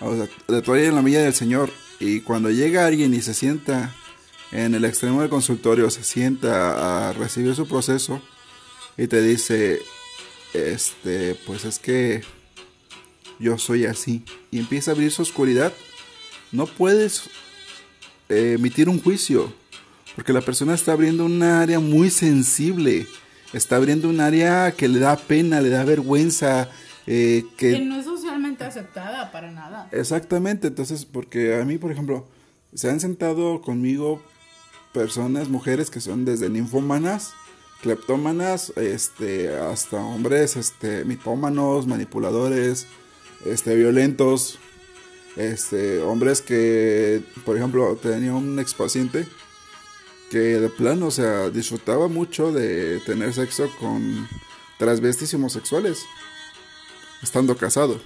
O 0.00 0.14
sea, 0.16 0.28
estoy 0.58 0.84
en 0.86 0.94
la 0.96 1.02
milla 1.02 1.22
del 1.22 1.34
Señor 1.34 1.70
y 2.00 2.20
cuando 2.20 2.50
llega 2.50 2.86
alguien 2.86 3.14
y 3.14 3.20
se 3.20 3.34
sienta 3.34 3.94
en 4.52 4.74
el 4.74 4.84
extremo 4.84 5.20
del 5.20 5.30
consultorio, 5.30 5.90
se 5.90 6.04
sienta 6.04 7.08
a 7.08 7.12
recibir 7.12 7.54
su 7.54 7.66
proceso 7.66 8.22
y 8.96 9.06
te 9.06 9.20
dice, 9.22 9.80
este, 10.54 11.34
pues 11.46 11.64
es 11.64 11.78
que 11.78 12.22
yo 13.38 13.58
soy 13.58 13.86
así 13.86 14.24
y 14.50 14.58
empieza 14.58 14.90
a 14.90 14.94
abrir 14.94 15.10
su 15.10 15.22
oscuridad, 15.22 15.72
no 16.52 16.66
puedes 16.66 17.30
eh, 18.28 18.54
emitir 18.58 18.88
un 18.88 19.00
juicio 19.00 19.52
porque 20.18 20.32
la 20.32 20.40
persona 20.40 20.74
está 20.74 20.94
abriendo 20.94 21.24
un 21.24 21.40
área 21.44 21.78
muy 21.78 22.10
sensible, 22.10 23.06
está 23.52 23.76
abriendo 23.76 24.08
un 24.08 24.18
área 24.18 24.72
que 24.72 24.88
le 24.88 24.98
da 24.98 25.16
pena, 25.16 25.60
le 25.60 25.68
da 25.68 25.84
vergüenza, 25.84 26.68
eh, 27.06 27.44
Que 27.56 27.74
que 27.74 27.80
no 27.82 28.00
es 28.00 28.06
socialmente 28.58 28.64
aceptada 28.64 29.32
para 29.32 29.50
nada. 29.50 29.88
Exactamente, 29.92 30.68
entonces, 30.68 31.04
porque 31.04 31.60
a 31.60 31.64
mí, 31.64 31.78
por 31.78 31.92
ejemplo, 31.92 32.26
se 32.74 32.90
han 32.90 33.00
sentado 33.00 33.60
conmigo 33.62 34.22
personas, 34.92 35.48
mujeres 35.48 35.90
que 35.90 36.00
son 36.00 36.24
desde 36.24 36.48
ninfómanas, 36.48 37.32
cleptómanas, 37.82 38.72
este, 38.76 39.56
hasta 39.56 39.98
hombres, 39.98 40.56
este, 40.56 41.04
mitómanos, 41.04 41.86
manipuladores, 41.86 42.86
este, 43.44 43.76
violentos, 43.76 44.58
este, 45.36 46.00
hombres 46.00 46.42
que, 46.42 47.22
por 47.44 47.56
ejemplo, 47.56 47.96
tenía 47.96 48.34
un 48.34 48.58
expaciente 48.58 49.26
que 50.30 50.38
de 50.38 50.68
plano, 50.68 51.06
o 51.06 51.10
sea, 51.10 51.48
disfrutaba 51.48 52.08
mucho 52.08 52.52
de 52.52 53.00
tener 53.06 53.32
sexo 53.32 53.70
con 53.78 54.28
transvestis 54.78 55.32
y 55.32 55.36
homosexuales, 55.36 56.04
estando 57.22 57.56
casado 57.56 58.00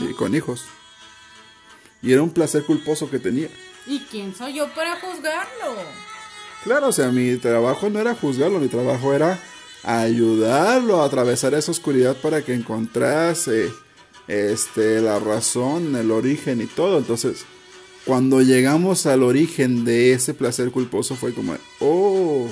y 0.00 0.12
con 0.14 0.34
hijos. 0.34 0.64
Y 2.02 2.12
era 2.12 2.22
un 2.22 2.30
placer 2.30 2.64
culposo 2.64 3.10
que 3.10 3.18
tenía. 3.18 3.48
¿Y 3.86 4.00
quién 4.10 4.34
soy 4.34 4.54
yo 4.54 4.68
para 4.74 5.00
juzgarlo? 5.00 5.76
Claro, 6.62 6.88
o 6.88 6.92
sea, 6.92 7.10
mi 7.10 7.36
trabajo 7.36 7.90
no 7.90 7.98
era 8.00 8.14
juzgarlo, 8.14 8.58
mi 8.58 8.68
trabajo 8.68 9.12
era 9.12 9.38
ayudarlo 9.82 11.02
a 11.02 11.06
atravesar 11.06 11.54
esa 11.54 11.70
oscuridad 11.70 12.16
para 12.16 12.42
que 12.42 12.54
encontrase 12.54 13.70
este, 14.26 15.00
la 15.00 15.18
razón, 15.18 15.94
el 15.96 16.10
origen 16.10 16.62
y 16.62 16.66
todo. 16.66 16.98
Entonces, 16.98 17.44
cuando 18.04 18.40
llegamos 18.42 19.06
al 19.06 19.22
origen 19.22 19.84
de 19.84 20.12
ese 20.12 20.34
placer 20.34 20.70
culposo 20.70 21.16
fue 21.16 21.34
como, 21.34 21.56
oh, 21.80 22.48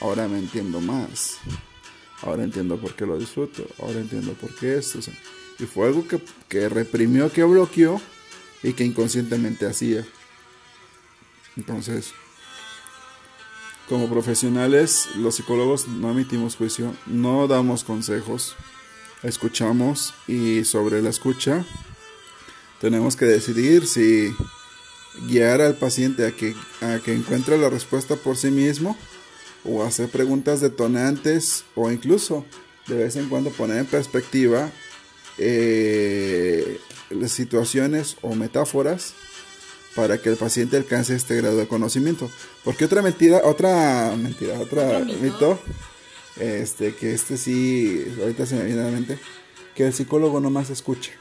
ahora 0.00 0.28
me 0.28 0.38
entiendo 0.38 0.80
más. 0.80 1.38
Ahora 2.26 2.42
entiendo 2.42 2.76
por 2.76 2.94
qué 2.94 3.06
lo 3.06 3.18
disfruto. 3.18 3.66
Ahora 3.80 4.00
entiendo 4.00 4.32
por 4.34 4.54
qué 4.54 4.76
esto. 4.76 4.98
y 5.58 5.64
fue 5.64 5.86
algo 5.86 6.06
que, 6.06 6.20
que 6.48 6.68
reprimió, 6.68 7.32
que 7.32 7.44
bloqueó 7.44 8.00
y 8.62 8.72
que 8.72 8.84
inconscientemente 8.84 9.66
hacía. 9.66 10.04
Entonces, 11.56 12.12
como 13.88 14.10
profesionales, 14.10 15.08
los 15.16 15.36
psicólogos 15.36 15.86
no 15.88 16.10
emitimos 16.10 16.56
juicio, 16.56 16.94
no 17.06 17.46
damos 17.46 17.84
consejos, 17.84 18.56
escuchamos 19.22 20.12
y 20.26 20.64
sobre 20.64 21.00
la 21.00 21.10
escucha 21.10 21.64
tenemos 22.80 23.16
que 23.16 23.24
decidir 23.24 23.86
si 23.86 24.34
guiar 25.28 25.60
al 25.60 25.76
paciente 25.76 26.26
a 26.26 26.32
que, 26.32 26.54
a 26.82 26.98
que 26.98 27.14
encuentre 27.14 27.56
la 27.56 27.70
respuesta 27.70 28.16
por 28.16 28.36
sí 28.36 28.50
mismo 28.50 28.96
o 29.68 29.82
hacer 29.82 30.08
preguntas 30.08 30.60
detonantes 30.60 31.64
o 31.74 31.90
incluso 31.90 32.44
de 32.86 32.96
vez 32.96 33.16
en 33.16 33.28
cuando 33.28 33.50
poner 33.50 33.78
en 33.78 33.86
perspectiva 33.86 34.70
eh, 35.38 36.80
las 37.10 37.32
situaciones 37.32 38.16
o 38.22 38.34
metáforas 38.34 39.14
para 39.94 40.18
que 40.18 40.28
el 40.28 40.36
paciente 40.36 40.76
alcance 40.76 41.14
este 41.14 41.36
grado 41.36 41.56
de 41.56 41.66
conocimiento. 41.66 42.30
Porque 42.62 42.84
otra 42.84 43.02
mentira, 43.02 43.40
otra 43.44 44.14
mentira, 44.16 44.58
otra 44.60 45.00
mito. 45.00 45.18
mito, 45.20 45.58
este, 46.38 46.94
que 46.94 47.14
este 47.14 47.38
sí, 47.38 48.06
ahorita 48.20 48.46
se 48.46 48.56
me 48.56 48.64
viene 48.64 48.82
a 48.82 48.84
la 48.84 48.90
mente, 48.90 49.18
que 49.74 49.86
el 49.86 49.94
psicólogo 49.94 50.38
nomás 50.40 50.70
escucha. 50.70 51.12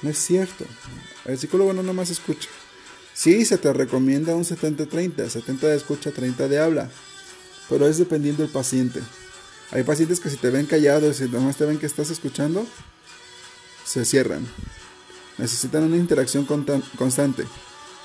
No 0.00 0.10
es 0.10 0.18
cierto. 0.18 0.64
El 1.26 1.38
psicólogo 1.38 1.72
no 1.72 1.82
nomás 1.82 2.10
escucha. 2.10 2.48
Sí, 3.14 3.44
se 3.44 3.58
te 3.58 3.72
recomienda 3.72 4.34
un 4.34 4.44
70-30, 4.44 5.28
70 5.28 5.66
de 5.66 5.76
escucha, 5.76 6.10
30 6.10 6.48
de 6.48 6.58
habla, 6.58 6.90
pero 7.68 7.86
es 7.86 7.98
dependiendo 7.98 8.42
del 8.42 8.52
paciente. 8.52 9.00
Hay 9.70 9.82
pacientes 9.82 10.20
que 10.20 10.30
si 10.30 10.36
te 10.36 10.50
ven 10.50 10.66
callado 10.66 11.10
y 11.10 11.14
si 11.14 11.24
nomás 11.24 11.56
te 11.56 11.64
ven 11.64 11.78
que 11.78 11.86
estás 11.86 12.10
escuchando, 12.10 12.66
se 13.84 14.04
cierran. 14.04 14.46
Necesitan 15.38 15.84
una 15.84 15.96
interacción 15.96 16.44
constante. 16.44 17.44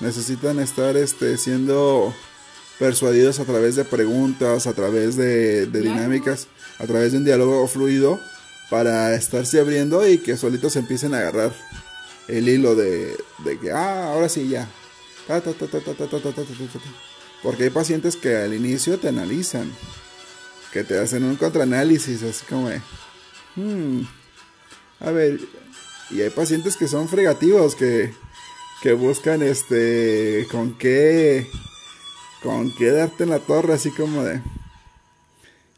Necesitan 0.00 0.60
estar 0.60 0.96
este, 0.96 1.36
siendo 1.36 2.14
persuadidos 2.78 3.40
a 3.40 3.44
través 3.44 3.76
de 3.76 3.84
preguntas, 3.84 4.66
a 4.66 4.72
través 4.72 5.16
de, 5.16 5.66
dinámicas, 5.66 6.46
a 6.78 6.86
través 6.86 7.12
de 7.12 7.18
un 7.18 7.24
diálogo 7.24 7.66
fluido 7.66 8.20
para 8.70 9.14
estarse 9.14 9.60
abriendo 9.60 10.06
y 10.06 10.18
que 10.18 10.36
solitos 10.36 10.76
empiecen 10.76 11.14
a 11.14 11.18
agarrar 11.18 11.52
el 12.28 12.48
hilo 12.48 12.76
de, 12.76 13.16
de 13.44 13.58
que, 13.58 13.72
ah, 13.72 14.12
ahora 14.12 14.28
sí, 14.28 14.48
ya. 14.48 14.68
Porque 17.42 17.64
hay 17.64 17.70
pacientes 17.70 18.16
que 18.16 18.36
al 18.36 18.54
inicio 18.54 18.98
te 18.98 19.08
analizan, 19.08 19.70
que 20.72 20.82
te 20.84 20.98
hacen 20.98 21.24
un 21.24 21.36
contraanálisis, 21.36 22.22
así 22.22 22.44
como 22.46 22.68
de, 22.68 22.80
"Hmm, 23.56 24.02
a 25.00 25.10
ver, 25.10 25.38
y 26.10 26.22
hay 26.22 26.30
pacientes 26.30 26.76
que 26.76 26.88
son 26.88 27.08
fregativos, 27.08 27.74
que, 27.74 28.12
que 28.82 28.92
buscan 28.92 29.42
este, 29.42 30.46
con 30.50 30.76
qué, 30.78 31.46
con 32.42 32.74
qué 32.76 32.90
darte 32.90 33.24
en 33.24 33.30
la 33.30 33.38
torre, 33.38 33.74
así 33.74 33.90
como 33.90 34.24
de, 34.24 34.40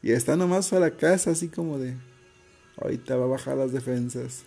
y 0.02 0.12
está 0.12 0.36
nomás 0.36 0.72
a 0.72 0.80
la 0.80 0.92
casa, 0.96 1.32
así 1.32 1.48
como 1.48 1.78
de, 1.78 1.96
ahorita 2.80 3.16
va 3.16 3.24
a 3.24 3.28
bajar 3.28 3.56
las 3.56 3.72
defensas. 3.72 4.44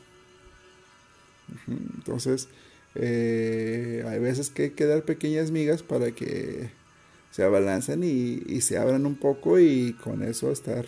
Entonces, 1.68 2.48
eh, 2.96 4.04
hay 4.08 4.20
veces 4.20 4.50
que 4.50 4.64
hay 4.64 4.70
que 4.72 4.86
dar 4.86 5.04
pequeñas 5.04 5.52
migas 5.52 5.84
para 5.84 6.12
que 6.12 6.70
se 7.32 7.44
abalancen 7.44 8.04
y, 8.04 8.44
y 8.46 8.62
se 8.62 8.78
abran 8.78 9.06
un 9.06 9.16
poco 9.16 9.60
y 9.60 9.94
con 9.94 10.24
eso 10.24 10.52
estar. 10.52 10.86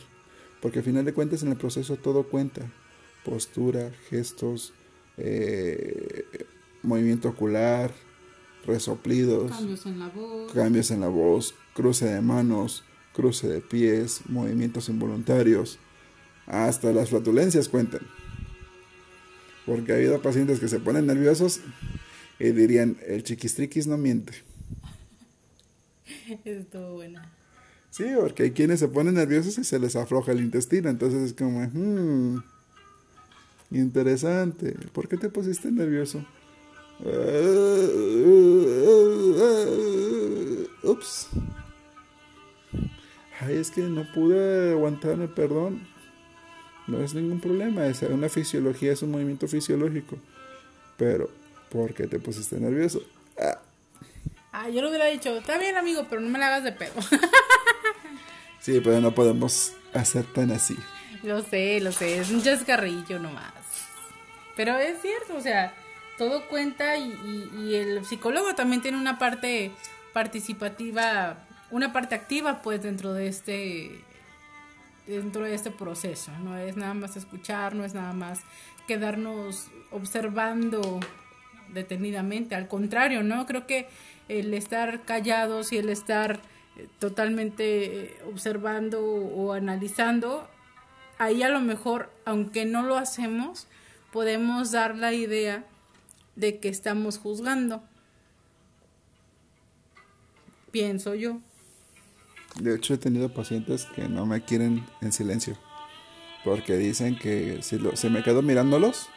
Porque 0.62 0.80
al 0.80 0.86
final 0.86 1.06
de 1.06 1.14
cuentas 1.14 1.44
en 1.44 1.50
el 1.50 1.58
proceso 1.58 1.96
todo 1.98 2.24
cuenta. 2.24 2.62
Postura, 3.24 3.92
gestos, 4.10 4.74
eh, 5.18 6.26
movimiento 6.84 7.30
ocular, 7.30 7.92
resoplidos, 8.66 9.52
Cambios 9.52 9.86
en 9.86 10.00
la 10.00 10.08
voz. 10.10 10.52
cambios 10.54 10.92
en 10.92 11.00
la 11.02 11.08
voz, 11.08 11.56
cruce 11.74 12.06
de 12.06 12.22
manos, 12.22 12.84
cruce 13.14 13.48
de 13.48 13.62
pies, 13.62 14.22
movimientos 14.28 14.90
involuntarios. 14.90 15.80
Hasta 16.46 16.92
las 16.92 17.10
flatulencias 17.10 17.70
cuentan. 17.70 18.02
Porque 19.66 19.94
ha 19.94 19.96
habido 19.96 20.22
pacientes 20.22 20.60
que 20.60 20.68
se 20.68 20.80
ponen 20.80 21.08
nerviosos 21.08 21.62
y 22.40 22.52
dirían, 22.52 22.98
el 23.08 23.24
chiquistriquis 23.24 23.88
no 23.88 23.98
miente. 23.98 24.34
Estuvo 26.46 26.94
buena. 26.94 27.32
Sí, 27.90 28.06
porque 28.20 28.44
hay 28.44 28.52
quienes 28.52 28.80
se 28.80 28.90
ponen 28.90 29.14
nerviosos 29.14 29.58
y 29.58 29.64
se 29.64 29.80
les 29.80 29.96
afloja 29.96 30.34
el 30.34 30.42
intestino. 30.42 30.90
Entonces 30.90 31.22
es 31.24 31.34
como, 31.34 31.62
hmm, 31.62 32.44
interesante. 33.72 34.76
¿Por 34.92 35.08
qué 35.08 35.18
te 35.18 35.30
pusiste 35.30 35.72
nervioso? 35.72 36.26
Ups. 40.84 41.28
Ay, 43.40 43.58
es 43.58 43.72
que 43.72 43.82
no 43.82 44.06
pude 44.14 44.72
aguantarme, 44.72 45.28
perdón. 45.28 45.88
No 46.88 47.02
es 47.02 47.14
ningún 47.14 47.40
problema, 47.40 47.86
es 47.88 48.02
una 48.04 48.30
fisiología, 48.30 48.94
es 48.94 49.02
un 49.02 49.12
movimiento 49.12 49.48
fisiológico. 49.48 50.18
Pero, 50.98 51.30
¿por 51.70 51.94
qué 51.94 52.08
te 52.08 52.20
pusiste 52.20 52.60
nervioso? 52.60 53.02
Ah, 53.40 53.60
Ah, 54.58 54.70
yo 54.70 54.82
lo 54.82 54.88
hubiera 54.88 55.08
dicho, 55.08 55.36
está 55.38 55.58
bien 55.58 55.76
amigo, 55.76 56.06
pero 56.10 56.22
no 56.22 56.30
me 56.30 56.40
la 56.40 56.48
hagas 56.48 56.64
de 56.64 56.72
pedo. 56.72 56.94
sí, 58.62 58.80
pero 58.82 59.02
no 59.02 59.14
podemos 59.14 59.74
hacer 59.94 60.24
tan 60.26 60.52
así. 60.52 60.78
lo 61.24 61.42
sé, 61.44 61.80
lo 61.82 61.92
sé, 61.92 62.20
es 62.20 62.30
un 62.32 62.42
chascarrillo 62.42 63.20
nomás. 63.20 63.52
Pero 64.56 64.78
es 64.78 65.02
cierto, 65.02 65.36
o 65.36 65.42
sea, 65.42 65.74
todo 66.18 66.48
cuenta 66.48 66.98
y, 66.98 67.10
y- 67.12 67.60
y 67.68 67.76
el 67.76 68.06
psicólogo 68.06 68.56
también 68.56 68.82
tiene 68.82 68.98
una 68.98 69.20
parte 69.20 69.72
participativa, 70.14 71.38
una 71.72 71.92
parte 71.92 72.16
activa 72.16 72.62
pues 72.62 72.82
dentro 72.82 73.14
de 73.14 73.28
este 73.28 74.02
dentro 75.08 75.44
de 75.44 75.54
este 75.54 75.72
proceso, 75.72 76.32
no 76.44 76.58
es 76.58 76.78
nada 76.78 76.94
más 76.94 77.16
escuchar, 77.16 77.76
no 77.76 77.86
es 77.86 77.94
nada 77.94 78.14
más 78.14 78.42
quedarnos 78.88 79.68
observando 79.92 81.00
detenidamente, 81.74 82.56
al 82.56 82.68
contrario, 82.68 83.24
¿no? 83.24 83.46
Creo 83.46 83.68
que 83.68 83.88
el 84.28 84.54
estar 84.54 85.04
callados 85.04 85.72
y 85.72 85.78
el 85.78 85.90
estar 85.90 86.40
eh, 86.78 86.88
totalmente 87.00 87.86
eh, 87.86 88.18
observando 88.32 89.04
o 89.04 89.54
analizando, 89.54 90.48
ahí 91.18 91.44
a 91.44 91.50
lo 91.50 91.62
mejor, 91.62 92.12
aunque 92.26 92.66
no 92.66 92.84
lo 92.84 92.98
hacemos, 92.98 93.68
podemos 94.12 94.72
dar 94.72 94.96
la 94.96 95.14
idea 95.14 95.66
de 96.36 96.60
que 96.60 96.70
estamos 96.70 97.18
juzgando. 97.18 97.84
Pienso 100.72 101.16
yo. 101.16 101.40
De 102.60 102.76
hecho, 102.76 102.94
he 102.94 102.98
tenido 102.98 103.30
pacientes 103.30 103.86
que 103.96 104.08
no 104.08 104.26
me 104.26 104.42
quieren 104.42 104.86
en 105.02 105.12
silencio. 105.12 105.58
Porque 106.44 106.78
dicen 106.78 107.18
que 107.18 107.62
si 107.62 107.78
lo, 107.78 107.96
se 107.96 108.10
me 108.10 108.24
quedo 108.24 108.42
mirándolos 108.42 109.10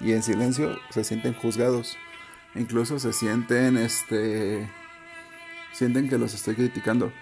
y 0.00 0.12
en 0.12 0.22
silencio 0.22 0.78
se 0.90 1.04
sienten 1.04 1.34
juzgados. 1.34 1.96
Incluso 2.54 2.98
se 2.98 3.12
sienten, 3.12 3.76
este, 3.76 4.70
sienten 5.72 6.08
que 6.08 6.18
los 6.18 6.34
estoy 6.34 6.54
criticando. 6.54 7.12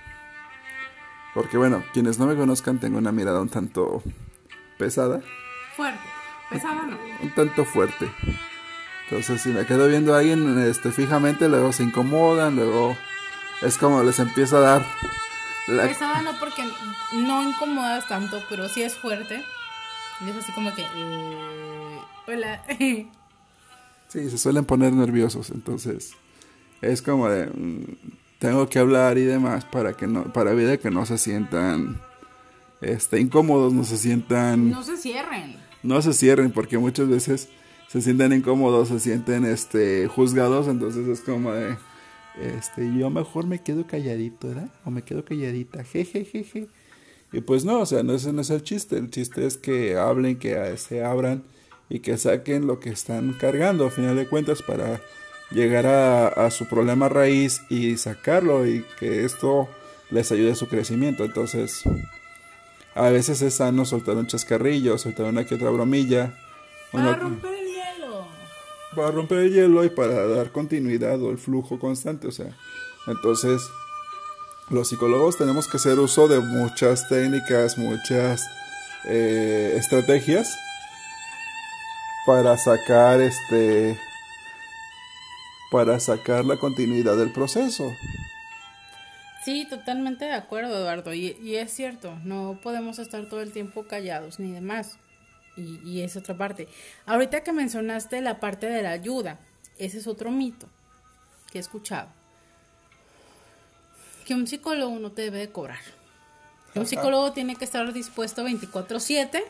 Porque 1.35 1.57
bueno, 1.57 1.85
quienes 1.93 2.19
no 2.19 2.27
me 2.27 2.37
conozcan 2.37 2.79
tengo 2.79 2.99
una 2.99 3.13
mirada 3.13 3.41
un 3.41 3.49
tanto 3.49 4.03
pesada, 4.79 5.21
Fuerte. 5.77 6.01
Pesado 6.51 6.83
no. 6.83 6.99
un 7.23 7.31
tanto 7.31 7.65
fuerte. 7.65 8.11
Entonces, 9.05 9.41
si 9.41 9.51
me 9.51 9.67
quedo 9.67 9.89
viendo 9.89 10.15
a 10.15 10.19
alguien 10.19 10.59
este, 10.59 10.91
fijamente, 10.91 11.49
luego 11.49 11.73
se 11.73 11.85
incomodan, 11.85 12.57
luego 12.57 12.97
es 13.63 13.79
como 13.79 14.03
les 14.03 14.19
empiezo 14.19 14.59
a 14.59 14.61
dar 14.61 14.87
la, 15.71 16.23
no 16.23 16.39
porque 16.39 16.63
no 17.13 17.43
incomodas 17.43 18.07
tanto, 18.09 18.43
pero 18.49 18.69
sí 18.69 18.83
es 18.83 18.95
fuerte. 18.95 19.43
Y 20.21 20.31
es 20.31 20.37
así 20.37 20.53
como 20.53 20.75
que... 20.75 20.83
eh, 20.83 21.99
hola. 22.27 22.63
Sí, 24.09 24.29
se 24.29 24.39
suelen 24.39 24.65
poner 24.65 24.93
nerviosos, 24.93 25.51
entonces 25.51 26.15
es 26.83 27.01
como 27.01 27.29
de 27.29 27.47
mm, 27.47 27.85
tengo 28.41 28.69
que 28.69 28.81
hablar 28.81 29.19
y 29.19 29.23
demás 29.23 29.65
para 29.65 29.93
que 29.93 30.09
no 30.09 30.25
para 30.33 30.51
evitar 30.51 30.81
que 30.81 30.91
no 30.91 31.07
se 31.07 31.17
sientan 31.17 32.01
este 32.81 33.21
incómodos, 33.21 33.73
no 33.73 33.85
se 33.85 33.97
sientan 33.97 34.69
no 34.69 34.83
se 34.83 34.97
cierren. 34.97 35.57
no 35.85 36.03
se 36.03 36.13
cierren 36.13 36.51
porque 36.51 36.77
muchas 36.77 37.07
veces 37.09 37.49
se 37.87 38.03
sienten 38.03 38.33
incómodos, 38.33 38.89
se 38.89 38.99
sienten 38.99 39.45
este 39.45 40.09
juzgados, 40.09 40.67
entonces 40.67 41.07
es 41.07 41.21
como 41.21 41.53
de 41.53 41.77
este 42.39 42.91
yo 42.97 43.11
mejor 43.11 43.47
me 43.47 43.63
quedo 43.63 43.87
calladito, 43.87 44.49
¿verdad? 44.49 44.71
O 44.85 44.91
me 44.91 45.03
quedo 45.03 45.25
calladita, 45.25 45.85
jejejeje. 45.85 46.69
Y 47.33 47.41
pues 47.41 47.65
no, 47.65 47.81
o 47.81 47.87
sea, 47.87 48.03
no 48.03 48.15
ese 48.15 48.33
no 48.33 48.41
es 48.41 48.51
el 48.51 48.63
chiste, 48.63 48.97
el 48.99 49.11
chiste 49.11 49.47
es 49.47 49.57
que 49.57 49.97
hablen, 49.97 50.39
que 50.39 50.77
se 50.77 51.05
abran 51.05 51.45
y 51.89 52.01
que 52.01 52.17
saquen 52.17 52.67
lo 52.67 52.81
que 52.81 52.91
están 52.91 53.33
cargando 53.35 53.87
a 53.87 53.91
final 53.91 54.17
de 54.17 54.27
cuentas 54.27 54.63
para 54.63 55.01
llegar 55.51 55.87
a, 55.87 56.51
su 56.51 56.67
problema 56.67 57.09
raíz 57.09 57.63
y 57.69 57.97
sacarlo 57.97 58.67
y 58.67 58.85
que 58.99 59.25
esto 59.25 59.69
les 60.11 60.31
ayude 60.33 60.53
a 60.53 60.57
su 60.57 60.69
crecimiento. 60.69 61.25
Entonces, 61.25 61.83
a 62.95 63.11
veces 63.11 63.43
es 63.43 63.55
sano 63.55 63.85
soltar 63.85 64.17
un 64.17 64.27
chascarrillo, 64.27 64.99
soltar 64.99 65.27
una 65.27 65.45
que 65.45 65.57
otra 65.57 65.71
bromilla. 65.71 66.35
Una-. 66.93 67.39
Para 68.95 69.11
romper 69.11 69.39
el 69.39 69.53
hielo 69.53 69.85
y 69.85 69.91
para 69.91 70.27
dar 70.27 70.51
continuidad 70.53 71.21
o 71.23 71.31
el 71.31 71.39
flujo 71.39 71.79
constante, 71.79 72.27
o 72.27 72.33
sea, 72.33 72.57
entonces 73.07 73.63
los 74.71 74.89
psicólogos 74.89 75.37
tenemos 75.37 75.67
que 75.69 75.79
hacer 75.79 75.99
uso 75.99 76.29
de 76.29 76.39
muchas 76.41 77.09
técnicas, 77.09 77.77
muchas 77.77 78.41
eh, 79.05 79.75
estrategias 79.77 80.57
para 82.25 82.57
sacar 82.57 83.21
este 83.21 83.99
para 85.73 85.99
sacar 85.99 86.45
la 86.45 86.57
continuidad 86.57 87.17
del 87.17 87.33
proceso. 87.33 87.93
Sí, 89.45 89.67
totalmente 89.69 90.27
de 90.27 90.35
acuerdo, 90.35 90.77
Eduardo. 90.77 91.15
Y, 91.15 91.37
y 91.43 91.57
es 91.57 91.73
cierto, 91.73 92.17
no 92.25 92.59
podemos 92.63 92.99
estar 92.99 93.29
todo 93.29 93.41
el 93.41 93.53
tiempo 93.53 93.85
callados 93.85 94.39
ni 94.39 94.53
demás. 94.53 94.99
Y, 95.57 95.81
y 95.85 96.03
es 96.03 96.17
otra 96.17 96.37
parte. 96.37 96.69
Ahorita 97.07 97.43
que 97.43 97.53
mencionaste 97.53 98.21
la 98.21 98.41
parte 98.41 98.67
de 98.67 98.83
la 98.83 98.91
ayuda, 98.91 99.39
ese 99.79 99.99
es 99.99 100.07
otro 100.07 100.31
mito 100.31 100.69
que 101.51 101.59
he 101.59 101.61
escuchado. 101.61 102.09
Que 104.27 104.35
un 104.35 104.47
psicólogo 104.47 104.99
no 104.99 105.13
te 105.13 105.23
debe 105.23 105.39
de 105.39 105.51
cobrar. 105.51 105.81
Un 106.75 106.87
psicólogo 106.87 107.33
tiene 107.33 107.57
que 107.57 107.65
estar 107.65 107.93
dispuesto 107.93 108.45
24/7, 108.45 109.43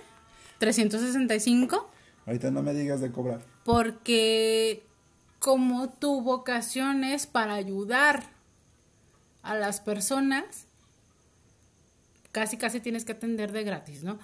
365 0.59 1.91
Ahorita 2.27 2.51
no 2.51 2.63
me 2.63 2.73
digas 2.73 3.01
de 3.01 3.11
cobrar. 3.11 3.41
Porque 3.65 4.85
como 5.39 5.89
tu 5.89 6.21
vocación 6.23 7.03
es 7.03 7.27
para 7.27 7.55
ayudar 7.55 8.23
a 9.43 9.55
las 9.55 9.81
personas, 9.81 10.67
casi 12.31 12.57
casi 12.57 12.81
tienes 12.81 13.05
que 13.05 13.13
atender 13.13 13.53
de 13.53 13.65
gratis, 13.65 14.03
¿no? 14.03 14.19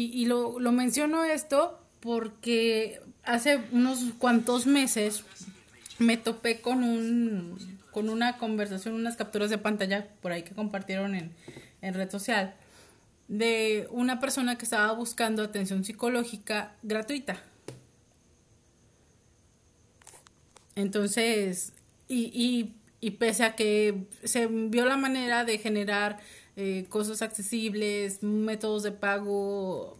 Y, 0.00 0.26
lo, 0.26 0.60
lo 0.60 0.70
menciono 0.70 1.24
esto 1.24 1.76
porque 1.98 3.00
hace 3.24 3.60
unos 3.72 3.98
cuantos 4.18 4.64
meses 4.64 5.24
me 5.98 6.16
topé 6.16 6.60
con 6.60 6.84
un 6.84 7.58
con 7.90 8.08
una 8.08 8.36
conversación, 8.36 8.94
unas 8.94 9.16
capturas 9.16 9.50
de 9.50 9.58
pantalla 9.58 10.06
por 10.22 10.30
ahí 10.30 10.44
que 10.44 10.54
compartieron 10.54 11.16
en, 11.16 11.32
en 11.82 11.94
red 11.94 12.08
social 12.10 12.54
de 13.26 13.88
una 13.90 14.20
persona 14.20 14.56
que 14.56 14.64
estaba 14.64 14.92
buscando 14.92 15.42
atención 15.42 15.84
psicológica 15.84 16.76
gratuita. 16.84 17.42
Entonces, 20.76 21.72
y, 22.06 22.30
y, 22.32 22.76
y 23.00 23.12
pese 23.12 23.42
a 23.42 23.56
que 23.56 24.06
se 24.22 24.46
vio 24.46 24.86
la 24.86 24.96
manera 24.96 25.44
de 25.44 25.58
generar 25.58 26.20
eh, 26.60 26.86
cosas 26.88 27.22
accesibles, 27.22 28.24
métodos 28.24 28.82
de 28.82 28.90
pago 28.90 29.96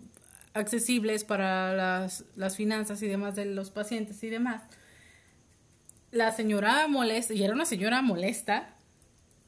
accesibles 0.55 1.23
para 1.23 1.73
las, 1.73 2.25
las 2.35 2.57
finanzas 2.57 3.01
y 3.03 3.07
demás 3.07 3.37
de 3.37 3.45
los 3.45 3.71
pacientes 3.71 4.25
y 4.25 4.29
demás, 4.29 4.65
la 6.11 6.33
señora 6.33 6.89
molesta, 6.89 7.33
y 7.33 7.45
era 7.45 7.55
una 7.55 7.65
señora 7.65 8.03
molesta, 8.03 8.75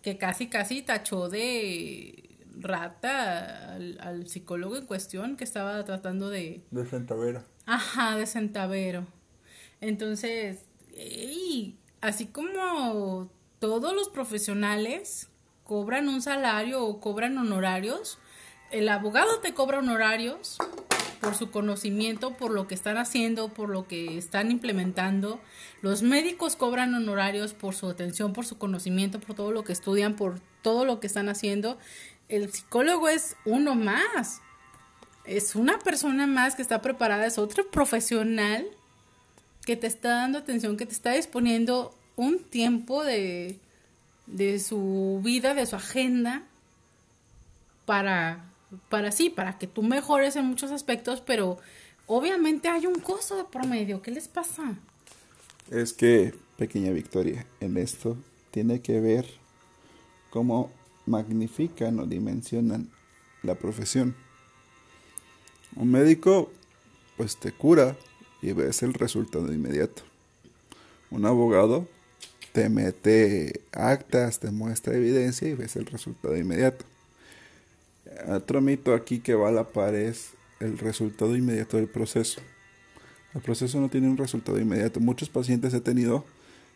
que 0.02 0.18
casi, 0.18 0.46
casi 0.46 0.82
tachó 0.82 1.28
de 1.28 2.30
rata 2.60 3.74
al, 3.74 3.98
al 4.00 4.28
psicólogo 4.28 4.76
en 4.76 4.86
cuestión 4.86 5.36
que 5.36 5.42
estaba 5.42 5.84
tratando 5.84 6.30
de, 6.30 6.62
De 6.70 6.86
Centavera. 6.86 7.44
Ajá, 7.66 8.16
de 8.16 8.26
centavero. 8.26 9.04
Entonces, 9.80 10.60
ey, 10.94 11.76
así 12.00 12.26
como 12.26 13.32
todos 13.58 13.94
los 13.94 14.10
profesionales 14.10 15.29
cobran 15.70 16.08
un 16.08 16.20
salario 16.20 16.84
o 16.84 16.98
cobran 16.98 17.38
honorarios, 17.38 18.18
el 18.72 18.88
abogado 18.88 19.38
te 19.38 19.54
cobra 19.54 19.78
honorarios 19.78 20.58
por 21.20 21.36
su 21.36 21.52
conocimiento, 21.52 22.32
por 22.32 22.50
lo 22.50 22.66
que 22.66 22.74
están 22.74 22.98
haciendo, 22.98 23.50
por 23.50 23.68
lo 23.68 23.86
que 23.86 24.18
están 24.18 24.50
implementando. 24.50 25.40
Los 25.80 26.02
médicos 26.02 26.56
cobran 26.56 26.92
honorarios 26.92 27.54
por 27.54 27.76
su 27.76 27.88
atención, 27.88 28.32
por 28.32 28.46
su 28.46 28.58
conocimiento, 28.58 29.20
por 29.20 29.36
todo 29.36 29.52
lo 29.52 29.62
que 29.62 29.72
estudian, 29.72 30.16
por 30.16 30.40
todo 30.60 30.84
lo 30.84 30.98
que 30.98 31.06
están 31.06 31.28
haciendo. 31.28 31.78
El 32.28 32.52
psicólogo 32.52 33.08
es 33.08 33.36
uno 33.44 33.76
más 33.76 34.40
es 35.24 35.54
una 35.54 35.78
persona 35.78 36.26
más 36.26 36.56
que 36.56 36.62
está 36.62 36.82
preparada, 36.82 37.26
es 37.26 37.38
otro 37.38 37.70
profesional 37.70 38.66
que 39.64 39.76
te 39.76 39.86
está 39.86 40.08
dando 40.16 40.38
atención, 40.38 40.76
que 40.76 40.86
te 40.86 40.94
está 40.94 41.12
disponiendo 41.12 41.94
un 42.16 42.40
tiempo 42.40 43.04
de, 43.04 43.60
de 44.32 44.58
su 44.58 45.20
vida, 45.22 45.54
de 45.54 45.66
su 45.66 45.76
agenda, 45.76 46.44
para, 47.84 48.44
para 48.88 49.12
sí, 49.12 49.30
para 49.30 49.58
que 49.58 49.66
tú 49.66 49.82
mejores 49.82 50.36
en 50.36 50.46
muchos 50.46 50.70
aspectos, 50.70 51.20
pero 51.20 51.58
obviamente 52.06 52.68
hay 52.68 52.86
un 52.86 53.00
costo 53.00 53.36
de 53.36 53.44
promedio. 53.44 54.02
¿Qué 54.02 54.10
les 54.10 54.28
pasa? 54.28 54.76
Es 55.70 55.92
que, 55.92 56.34
pequeña 56.56 56.92
Victoria, 56.92 57.46
en 57.60 57.76
esto 57.76 58.16
tiene 58.50 58.80
que 58.80 59.00
ver 59.00 59.26
cómo 60.30 60.70
magnifican 61.06 61.98
o 61.98 62.06
dimensionan 62.06 62.90
la 63.42 63.56
profesión. 63.56 64.14
Un 65.76 65.90
médico, 65.90 66.50
pues 67.16 67.36
te 67.36 67.52
cura 67.52 67.96
y 68.42 68.52
ves 68.52 68.82
el 68.82 68.94
resultado 68.94 69.52
inmediato. 69.52 70.02
Un 71.10 71.26
abogado 71.26 71.88
te 72.52 72.68
mete 72.68 73.60
actas, 73.72 74.40
te 74.40 74.50
muestra 74.50 74.94
evidencia 74.96 75.48
y 75.48 75.54
ves 75.54 75.76
el 75.76 75.86
resultado 75.86 76.36
inmediato. 76.36 76.84
Otro 78.28 78.60
mito 78.60 78.94
aquí 78.94 79.20
que 79.20 79.34
va 79.34 79.48
a 79.48 79.52
la 79.52 79.68
par 79.68 79.94
es 79.94 80.30
el 80.58 80.78
resultado 80.78 81.36
inmediato 81.36 81.76
del 81.76 81.88
proceso. 81.88 82.40
El 83.34 83.40
proceso 83.40 83.80
no 83.80 83.88
tiene 83.88 84.08
un 84.08 84.16
resultado 84.16 84.58
inmediato. 84.58 84.98
Muchos 85.00 85.28
pacientes 85.28 85.72
he 85.74 85.80
tenido 85.80 86.24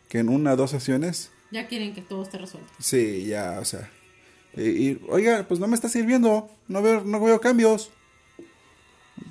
que 0.07 0.19
en 0.19 0.29
una 0.29 0.53
o 0.53 0.55
dos 0.55 0.71
sesiones, 0.71 1.31
Ya 1.51 1.67
quieren 1.67 1.93
que 1.93 2.01
todo 2.01 2.23
esté 2.23 2.37
resuelto. 2.37 2.71
sí, 2.79 3.25
ya, 3.25 3.59
o 3.59 3.65
sea, 3.65 3.89
y, 4.55 4.61
y, 4.91 5.01
oiga, 5.09 5.45
pues 5.47 5.59
no 5.59 5.67
me 5.67 5.75
está 5.75 5.89
sirviendo, 5.89 6.49
no 6.69 6.81
veo, 6.81 7.03
no 7.03 7.19
veo 7.19 7.41
cambios. 7.41 7.91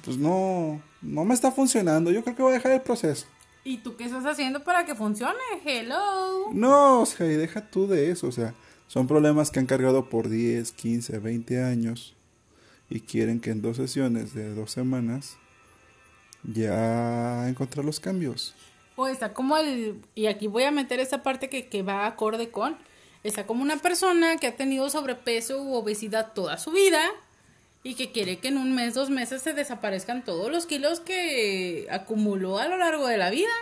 Pues 0.04 0.18
no, 0.18 0.82
no 1.00 1.24
me 1.24 1.34
está 1.34 1.50
funcionando. 1.50 2.10
Yo 2.10 2.22
creo 2.22 2.36
que 2.36 2.42
voy 2.42 2.52
a 2.52 2.54
dejar 2.56 2.72
el 2.72 2.82
proceso. 2.82 3.26
¿Y 3.64 3.78
tú 3.78 3.96
qué 3.96 4.04
estás 4.04 4.26
haciendo 4.26 4.62
para 4.62 4.84
que 4.84 4.94
funcione? 4.94 5.38
Hello. 5.64 6.50
No, 6.52 7.00
o 7.00 7.06
sea, 7.06 7.26
y 7.26 7.34
deja 7.34 7.62
tú 7.70 7.86
de 7.86 8.10
eso, 8.10 8.28
o 8.28 8.32
sea, 8.32 8.54
son 8.88 9.06
problemas 9.06 9.50
que 9.50 9.58
han 9.58 9.64
cargado 9.64 10.10
por 10.10 10.28
10, 10.28 10.70
15, 10.72 11.18
20 11.18 11.62
años 11.64 12.14
y 12.90 13.00
quieren 13.00 13.40
que 13.40 13.50
en 13.50 13.62
dos 13.62 13.78
sesiones 13.78 14.34
de 14.34 14.54
dos 14.54 14.70
semanas 14.70 15.38
ya 16.42 17.48
encontrar 17.48 17.86
los 17.86 18.00
cambios. 18.00 18.54
O 18.96 19.06
está 19.06 19.32
como 19.32 19.56
el, 19.56 19.98
y 20.14 20.26
aquí 20.26 20.46
voy 20.46 20.64
a 20.64 20.70
meter 20.70 21.00
esa 21.00 21.22
parte 21.22 21.48
que, 21.48 21.68
que 21.68 21.82
va 21.82 22.06
acorde 22.06 22.50
con, 22.50 22.76
está 23.22 23.46
como 23.46 23.62
una 23.62 23.78
persona 23.78 24.36
que 24.36 24.46
ha 24.46 24.56
tenido 24.56 24.90
sobrepeso 24.90 25.62
u 25.62 25.72
obesidad 25.72 26.34
toda 26.34 26.58
su 26.58 26.70
vida 26.70 27.00
y 27.84 27.94
que 27.94 28.10
quiere 28.10 28.38
que 28.38 28.48
en 28.48 28.56
un 28.56 28.74
mes, 28.74 28.94
dos 28.94 29.10
meses 29.10 29.42
se 29.42 29.52
desaparezcan 29.52 30.24
todos 30.24 30.50
los 30.50 30.64
kilos 30.64 31.00
que 31.00 31.86
acumuló 31.90 32.58
a 32.58 32.66
lo 32.66 32.78
largo 32.78 33.06
de 33.06 33.18
la 33.18 33.30
vida. 33.30 33.52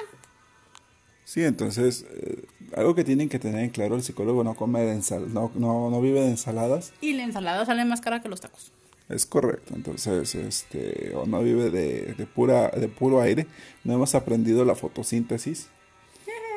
Sí, 1.24 1.42
entonces, 1.42 2.06
eh, 2.14 2.44
algo 2.76 2.94
que 2.94 3.04
tienen 3.04 3.28
que 3.28 3.40
tener 3.40 3.64
en 3.64 3.70
claro, 3.70 3.96
el 3.96 4.02
psicólogo 4.02 4.44
no 4.44 4.54
come 4.54 4.80
de 4.82 4.92
ensal 4.92 5.34
no, 5.34 5.50
no, 5.56 5.90
no 5.90 6.00
vive 6.00 6.20
de 6.20 6.28
ensaladas, 6.28 6.92
Y 7.00 7.14
la 7.14 7.24
ensalada 7.24 7.66
sale 7.66 7.84
más 7.84 8.00
cara 8.00 8.22
que 8.22 8.28
los 8.28 8.40
tacos. 8.40 8.70
es 9.08 9.26
correcto, 9.26 9.74
entonces, 9.74 10.34
este, 10.36 11.12
o 11.16 11.26
no 11.26 11.42
vive 11.42 11.70
de, 11.70 12.14
de 12.14 12.26
pura, 12.26 12.68
de 12.68 12.88
puro 12.88 13.20
aire, 13.20 13.46
no 13.82 13.94
hemos 13.94 14.14
aprendido 14.14 14.64
la 14.64 14.76
fotosíntesis, 14.76 15.68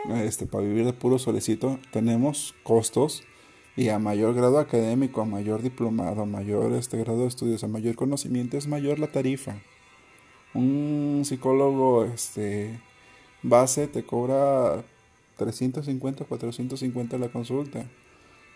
este, 0.23 0.45
para 0.45 0.63
vivir 0.63 0.85
de 0.85 0.93
puro 0.93 1.17
solecito, 1.17 1.79
tenemos 1.91 2.53
costos, 2.63 3.23
y 3.75 3.89
a 3.89 3.99
mayor 3.99 4.33
grado 4.33 4.59
académico, 4.59 5.21
a 5.21 5.25
mayor 5.25 5.61
diplomado, 5.61 6.21
a 6.21 6.25
mayor 6.25 6.73
este 6.73 6.97
grado 6.97 7.21
de 7.21 7.27
estudios, 7.27 7.63
a 7.63 7.67
mayor 7.67 7.95
conocimiento, 7.95 8.57
es 8.57 8.67
mayor 8.67 8.99
la 8.99 9.07
tarifa. 9.07 9.55
Un 10.53 11.23
psicólogo, 11.25 12.05
este, 12.05 12.79
base 13.43 13.87
te 13.87 14.05
cobra 14.05 14.83
350, 15.37 16.23
450 16.23 17.17
la 17.17 17.29
consulta. 17.29 17.85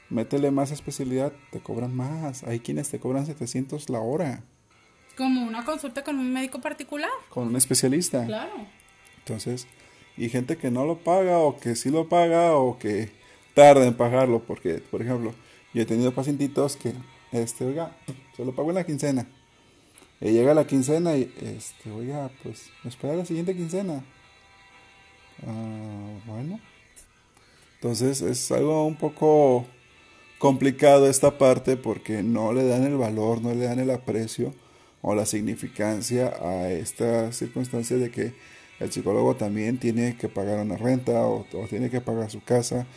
Métele 0.10 0.50
más 0.52 0.72
especialidad, 0.72 1.34
te 1.52 1.60
cobran 1.60 1.94
más. 1.96 2.44
Hay 2.44 2.62
quienes 2.62 2.90
te 2.90 3.00
cobran 3.00 3.26
700 3.26 3.90
la 3.90 4.00
hora 4.00 4.44
Como 5.18 5.46
una 5.46 5.66
consulta 5.66 6.04
con 6.04 6.18
un 6.18 6.32
médico 6.32 6.62
particular. 6.62 7.10
con 7.30 7.50
un 7.50 7.56
especialista. 7.58 8.26
Claro. 8.26 8.54
Entonces, 9.20 9.68
y 10.18 10.30
gente 10.30 10.58
que 10.58 10.72
no 10.72 10.86
lo 10.86 11.00
paga 11.00 11.38
o 11.40 11.58
que 11.58 11.76
sí 11.76 11.90
lo 11.92 12.08
paga 12.08 12.56
o 12.56 12.80
que 12.80 13.12
tarda 13.60 13.86
en 13.86 13.94
pagarlo 13.94 14.42
porque, 14.42 14.76
por 14.76 15.02
ejemplo, 15.02 15.34
yo 15.74 15.82
he 15.82 15.86
tenido 15.86 16.14
pacientitos 16.14 16.78
que, 16.78 16.94
este, 17.34 17.66
oiga, 17.66 17.94
se 18.38 18.46
lo 18.46 18.56
pago 18.56 18.70
en 18.70 18.76
la 18.76 18.86
quincena. 18.86 19.28
Y 20.22 20.32
llega 20.32 20.54
la 20.54 20.66
quincena 20.66 21.18
y, 21.18 21.30
este, 21.42 21.92
oiga, 21.92 22.32
pues, 22.42 22.70
me 22.86 22.90
espera 22.90 23.16
la 23.16 23.26
siguiente 23.26 23.54
quincena. 23.54 24.02
Ah, 25.46 26.20
bueno. 26.26 26.62
Entonces 27.76 28.22
es 28.22 28.50
algo 28.54 28.86
un 28.86 28.96
poco 28.96 29.66
complicado 30.38 31.10
esta 31.10 31.38
parte 31.38 31.76
porque 31.76 32.24
no 32.24 32.54
le 32.54 32.66
dan 32.66 32.86
el 32.86 32.96
valor, 32.96 33.42
no 33.42 33.54
le 33.54 33.66
dan 33.66 33.80
el 33.80 33.92
aprecio 33.92 34.54
o 35.02 35.16
la 35.16 35.26
significancia 35.26 36.34
a 36.42 36.70
esta 36.72 37.34
circunstancia 37.34 37.98
de 37.98 38.10
que 38.10 38.34
el 38.80 38.90
psicólogo 38.90 39.36
también 39.36 39.80
tiene 39.80 40.16
que 40.16 40.30
pagar 40.30 40.60
una 40.60 40.78
renta 40.78 41.26
o, 41.26 41.46
o 41.54 41.68
tiene 41.68 41.90
que 41.90 42.00
pagar 42.00 42.32
su 42.32 42.42
casa 42.42 42.88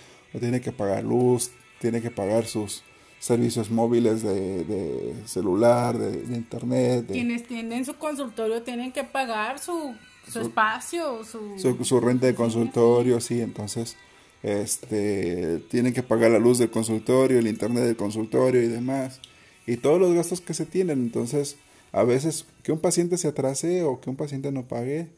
tiene 0.41 0.61
que 0.61 0.72
pagar 0.72 1.05
luz, 1.05 1.51
tiene 1.80 2.01
que 2.01 2.11
pagar 2.11 2.47
sus 2.47 2.83
servicios 3.18 3.70
móviles 3.70 4.22
de, 4.22 4.64
de 4.64 5.14
celular, 5.26 5.97
de, 5.99 6.22
de 6.22 6.37
internet, 6.37 7.07
de- 7.07 7.12
Quienes 7.14 7.47
tienen 7.47 7.85
su 7.85 7.95
consultorio 7.95 8.62
tienen 8.62 8.91
que 8.93 9.05
pagar 9.05 9.59
su, 9.61 9.95
su 10.28 10.41
espacio, 10.41 11.22
su... 11.24 11.59
su, 11.59 11.85
su 11.85 12.01
renta 12.01 12.26
de 12.26 12.35
consultorio, 12.35 13.20
sí, 13.20 13.41
entonces 13.41 13.97
este 14.43 15.59
tienen 15.70 15.93
que 15.93 16.03
pagar 16.03 16.30
la 16.33 16.39
luz 16.39 16.59
del 16.59 16.70
consultorio, 16.70 17.39
el 17.39 17.47
internet 17.47 17.85
del 17.85 17.97
consultorio 17.97 18.62
y 18.62 18.66
demás, 18.68 19.20
y 19.66 19.76
todos 19.76 20.01
los 20.01 20.12
gastos 20.14 20.41
que 20.41 20.55
se 20.55 20.66
tienen, 20.66 20.99
entonces 21.01 21.57
a 21.93 22.03
veces 22.05 22.47
que 22.62 22.72
un 22.72 22.80
paciente 22.80 23.18
se 23.18 23.28
atrase 23.28 23.85
o 23.85 24.01
que 24.01 24.11
un 24.11 24.16
paciente 24.16 24.51
no 24.51 24.64
pague, 24.66 25.11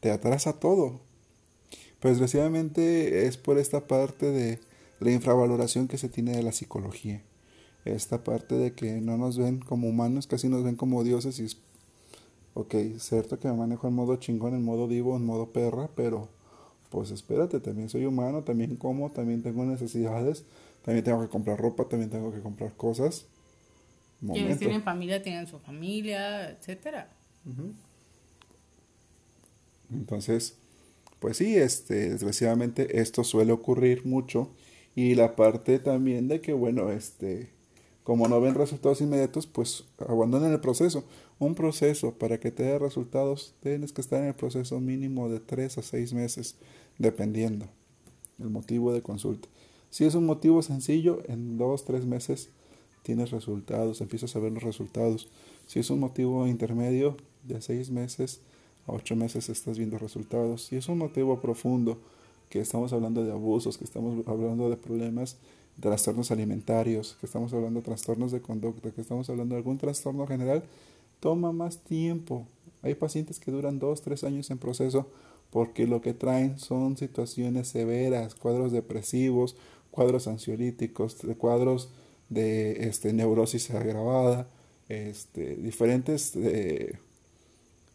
te 0.00 0.10
atrasa 0.12 0.52
todo. 0.52 1.00
Pero 2.00 2.10
desgraciadamente 2.10 3.26
es 3.26 3.36
por 3.36 3.58
esta 3.58 3.86
parte 3.86 4.30
de 4.30 4.60
la 5.00 5.10
infravaloración 5.10 5.88
que 5.88 5.98
se 5.98 6.08
tiene 6.08 6.36
de 6.36 6.42
la 6.42 6.52
psicología. 6.52 7.22
Esta 7.84 8.22
parte 8.22 8.56
de 8.56 8.72
que 8.72 9.00
no 9.00 9.16
nos 9.16 9.38
ven 9.38 9.60
como 9.60 9.88
humanos, 9.88 10.26
casi 10.26 10.48
nos 10.48 10.64
ven 10.64 10.76
como 10.76 11.04
dioses 11.04 11.38
y 11.40 11.44
es 11.44 11.56
ok, 12.58 12.74
es 12.74 13.04
cierto 13.04 13.38
que 13.38 13.46
me 13.46 13.54
manejo 13.54 13.86
en 13.86 13.94
modo 13.94 14.16
chingón, 14.16 14.52
en 14.54 14.64
modo 14.64 14.88
divo, 14.88 15.16
en 15.16 15.24
modo 15.24 15.52
perra, 15.52 15.88
pero 15.94 16.28
pues 16.90 17.12
espérate, 17.12 17.60
también 17.60 17.88
soy 17.88 18.04
humano, 18.04 18.42
también 18.42 18.74
como, 18.74 19.12
también 19.12 19.42
tengo 19.42 19.64
necesidades, 19.64 20.44
también 20.82 21.04
tengo 21.04 21.22
que 21.22 21.28
comprar 21.28 21.60
ropa, 21.60 21.84
también 21.84 22.10
tengo 22.10 22.32
que 22.32 22.40
comprar 22.40 22.74
cosas. 22.74 23.26
Quienes 24.20 24.58
tienen 24.58 24.82
familia 24.82 25.22
tienen 25.22 25.46
su 25.46 25.60
familia, 25.60 26.50
etcétera. 26.50 27.12
Entonces, 29.92 30.56
pues 31.20 31.38
sí, 31.38 31.56
este, 31.56 32.10
desgraciadamente 32.10 33.00
esto 33.00 33.24
suele 33.24 33.52
ocurrir 33.52 34.06
mucho 34.06 34.50
y 34.94 35.14
la 35.14 35.36
parte 35.36 35.78
también 35.78 36.28
de 36.28 36.40
que, 36.40 36.52
bueno, 36.52 36.90
este, 36.90 37.50
como 38.04 38.28
no 38.28 38.40
ven 38.40 38.54
resultados 38.54 39.00
inmediatos, 39.00 39.46
pues 39.46 39.84
abandonen 39.98 40.52
el 40.52 40.60
proceso. 40.60 41.04
Un 41.38 41.54
proceso 41.54 42.14
para 42.14 42.40
que 42.40 42.50
te 42.50 42.62
dé 42.62 42.78
resultados, 42.78 43.54
tienes 43.60 43.92
que 43.92 44.00
estar 44.00 44.20
en 44.20 44.28
el 44.28 44.34
proceso 44.34 44.80
mínimo 44.80 45.28
de 45.28 45.40
3 45.40 45.78
a 45.78 45.82
6 45.82 46.14
meses, 46.14 46.56
dependiendo 46.98 47.68
el 48.38 48.50
motivo 48.50 48.92
de 48.92 49.02
consulta. 49.02 49.48
Si 49.90 50.04
es 50.04 50.14
un 50.14 50.26
motivo 50.26 50.62
sencillo, 50.62 51.22
en 51.28 51.58
2, 51.58 51.84
3 51.84 52.06
meses 52.06 52.50
tienes 53.02 53.30
resultados, 53.30 54.00
empiezas 54.00 54.34
a 54.36 54.38
ver 54.38 54.52
los 54.52 54.62
resultados. 54.62 55.28
Si 55.66 55.78
es 55.78 55.90
un 55.90 56.00
motivo 56.00 56.46
intermedio, 56.46 57.16
de 57.44 57.60
6 57.60 57.90
meses 57.90 58.40
a 58.88 58.92
8 58.92 59.14
meses 59.16 59.48
estás 59.48 59.78
viendo 59.78 59.98
resultados. 59.98 60.64
Si 60.64 60.76
es 60.76 60.88
un 60.88 60.98
motivo 60.98 61.40
profundo, 61.40 61.98
que 62.48 62.60
estamos 62.60 62.92
hablando 62.92 63.24
de 63.24 63.30
abusos, 63.30 63.76
que 63.78 63.84
estamos 63.84 64.26
hablando 64.26 64.70
de 64.70 64.76
problemas, 64.76 65.36
trastornos 65.80 66.30
alimentarios, 66.30 67.16
que 67.20 67.26
estamos 67.26 67.52
hablando 67.52 67.80
de 67.80 67.84
trastornos 67.84 68.32
de 68.32 68.40
conducta, 68.40 68.90
que 68.90 69.00
estamos 69.00 69.28
hablando 69.30 69.54
de 69.54 69.58
algún 69.58 69.78
trastorno 69.78 70.26
general, 70.26 70.64
toma 71.20 71.52
más 71.52 71.78
tiempo. 71.78 72.46
Hay 72.82 72.94
pacientes 72.94 73.38
que 73.38 73.50
duran 73.50 73.78
2, 73.78 74.02
3 74.02 74.24
años 74.24 74.50
en 74.50 74.58
proceso 74.58 75.06
porque 75.50 75.86
lo 75.86 76.00
que 76.00 76.14
traen 76.14 76.58
son 76.58 76.96
situaciones 76.96 77.68
severas, 77.68 78.34
cuadros 78.34 78.72
depresivos, 78.72 79.56
cuadros 79.90 80.28
ansiolíticos, 80.28 81.16
cuadros 81.38 81.90
de 82.28 82.88
este, 82.88 83.12
neurosis 83.12 83.70
agravada, 83.70 84.48
este, 84.88 85.56
diferentes 85.56 86.34
eh, 86.36 86.98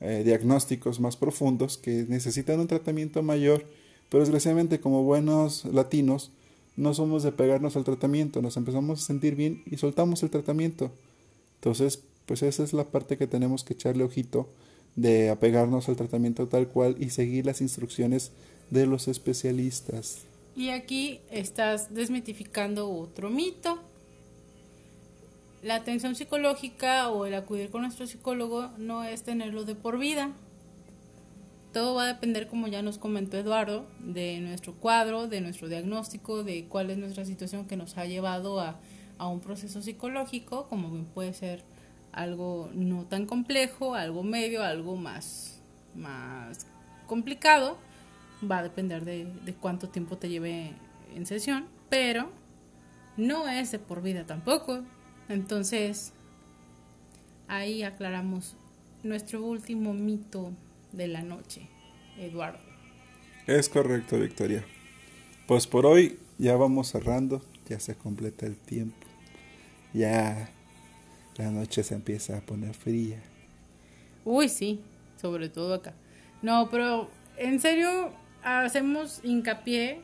eh, 0.04 0.24
diagnósticos 0.26 1.00
más 1.00 1.16
profundos 1.16 1.78
que 1.78 2.06
necesitan 2.10 2.60
un 2.60 2.68
tratamiento 2.68 3.24
mayor, 3.24 3.66
pero 4.10 4.22
desgraciadamente 4.22 4.80
como 4.80 5.04
buenos 5.04 5.64
latinos 5.66 6.32
no 6.76 6.94
somos 6.94 7.24
de 7.24 7.32
pegarnos 7.32 7.78
al 7.78 7.86
tratamiento, 7.86 8.42
nos 8.42 8.58
empezamos 8.58 9.02
a 9.02 9.06
sentir 9.06 9.36
bien 9.36 9.64
y 9.66 9.78
soltamos 9.78 10.22
el 10.22 10.30
tratamiento. 10.30 10.92
Entonces, 11.56 12.04
pues 12.26 12.44
esa 12.44 12.64
es 12.64 12.74
la 12.74 12.84
parte 12.84 13.18
que 13.18 13.28
tenemos 13.28 13.64
que 13.64 13.74
echarle 13.74 14.04
ojito 14.04 14.50
de 14.98 15.30
apegarnos 15.30 15.88
al 15.88 15.96
tratamiento 15.96 16.48
tal 16.48 16.68
cual 16.68 16.98
y 17.00 17.10
seguir 17.10 17.46
las 17.46 17.62
instrucciones 17.62 18.32
de 18.70 18.86
los 18.86 19.08
especialistas. 19.08 20.20
Y 20.56 20.70
aquí 20.70 21.22
estás 21.32 21.94
desmitificando 21.94 22.90
otro 22.90 23.30
mito. 23.30 23.80
La 25.64 25.76
atención 25.76 26.14
psicológica 26.14 27.10
o 27.10 27.26
el 27.26 27.34
acudir 27.34 27.70
con 27.70 27.84
nuestro 27.84 28.06
psicólogo 28.06 28.72
no 28.78 29.06
es 29.06 29.24
tenerlo 29.24 29.64
de 29.64 29.76
por 29.76 29.98
vida. 29.98 30.34
Todo 31.72 31.96
va 31.96 32.04
a 32.04 32.08
depender, 32.08 32.48
como 32.48 32.68
ya 32.68 32.82
nos 32.82 32.98
comentó 32.98 33.38
Eduardo, 33.38 33.88
de 34.00 34.42
nuestro 34.42 34.74
cuadro, 34.74 35.28
de 35.30 35.40
nuestro 35.40 35.70
diagnóstico, 35.70 36.44
de 36.44 36.66
cuál 36.66 36.90
es 36.90 36.98
nuestra 36.98 37.24
situación 37.24 37.66
que 37.66 37.78
nos 37.78 37.98
ha 37.98 38.06
llevado 38.06 38.60
a, 38.60 38.78
a 39.18 39.30
un 39.30 39.40
proceso 39.40 39.82
psicológico, 39.82 40.68
como 40.68 40.92
bien 40.92 41.06
puede 41.06 41.34
ser 41.34 41.64
algo 42.12 42.70
no 42.74 43.06
tan 43.06 43.26
complejo, 43.26 43.96
algo 43.96 44.22
medio, 44.22 44.64
algo 44.64 44.98
más, 44.98 45.62
más 45.96 46.68
complicado. 47.08 47.78
Va 48.44 48.58
a 48.58 48.64
depender 48.64 49.06
de, 49.06 49.32
de 49.46 49.54
cuánto 49.54 49.88
tiempo 49.88 50.18
te 50.18 50.28
lleve 50.28 50.74
en 51.16 51.26
sesión, 51.26 51.68
pero 51.88 52.30
no 53.16 53.48
es 53.48 53.72
de 53.72 53.80
por 53.80 54.02
vida 54.02 54.26
tampoco. 54.26 54.84
Entonces, 55.30 56.14
ahí 57.48 57.84
aclaramos 57.84 58.56
nuestro 59.04 59.44
último 59.44 59.94
mito 59.94 60.52
de 60.92 61.08
la 61.08 61.22
noche, 61.22 61.68
Eduardo. 62.18 62.60
Es 63.48 63.70
correcto, 63.70 64.20
Victoria. 64.20 64.64
Pues 65.48 65.68
por 65.68 65.86
hoy 65.86 66.20
ya 66.38 66.56
vamos 66.56 66.88
cerrando, 66.90 67.42
ya 67.68 67.80
se 67.80 67.96
completa 67.96 68.46
el 68.46 68.56
tiempo. 68.56 69.06
Ya 69.94 70.50
la 71.38 71.52
noche 71.52 71.84
se 71.84 71.96
empieza 71.96 72.38
a 72.38 72.42
poner 72.42 72.74
fría. 72.74 73.22
Uy, 74.26 74.50
sí, 74.50 74.82
sobre 75.22 75.50
todo 75.50 75.74
acá. 75.74 75.94
No, 76.42 76.70
pero 76.70 77.10
en 77.38 77.60
serio, 77.60 78.12
hacemos 78.44 79.20
hincapié. 79.24 80.02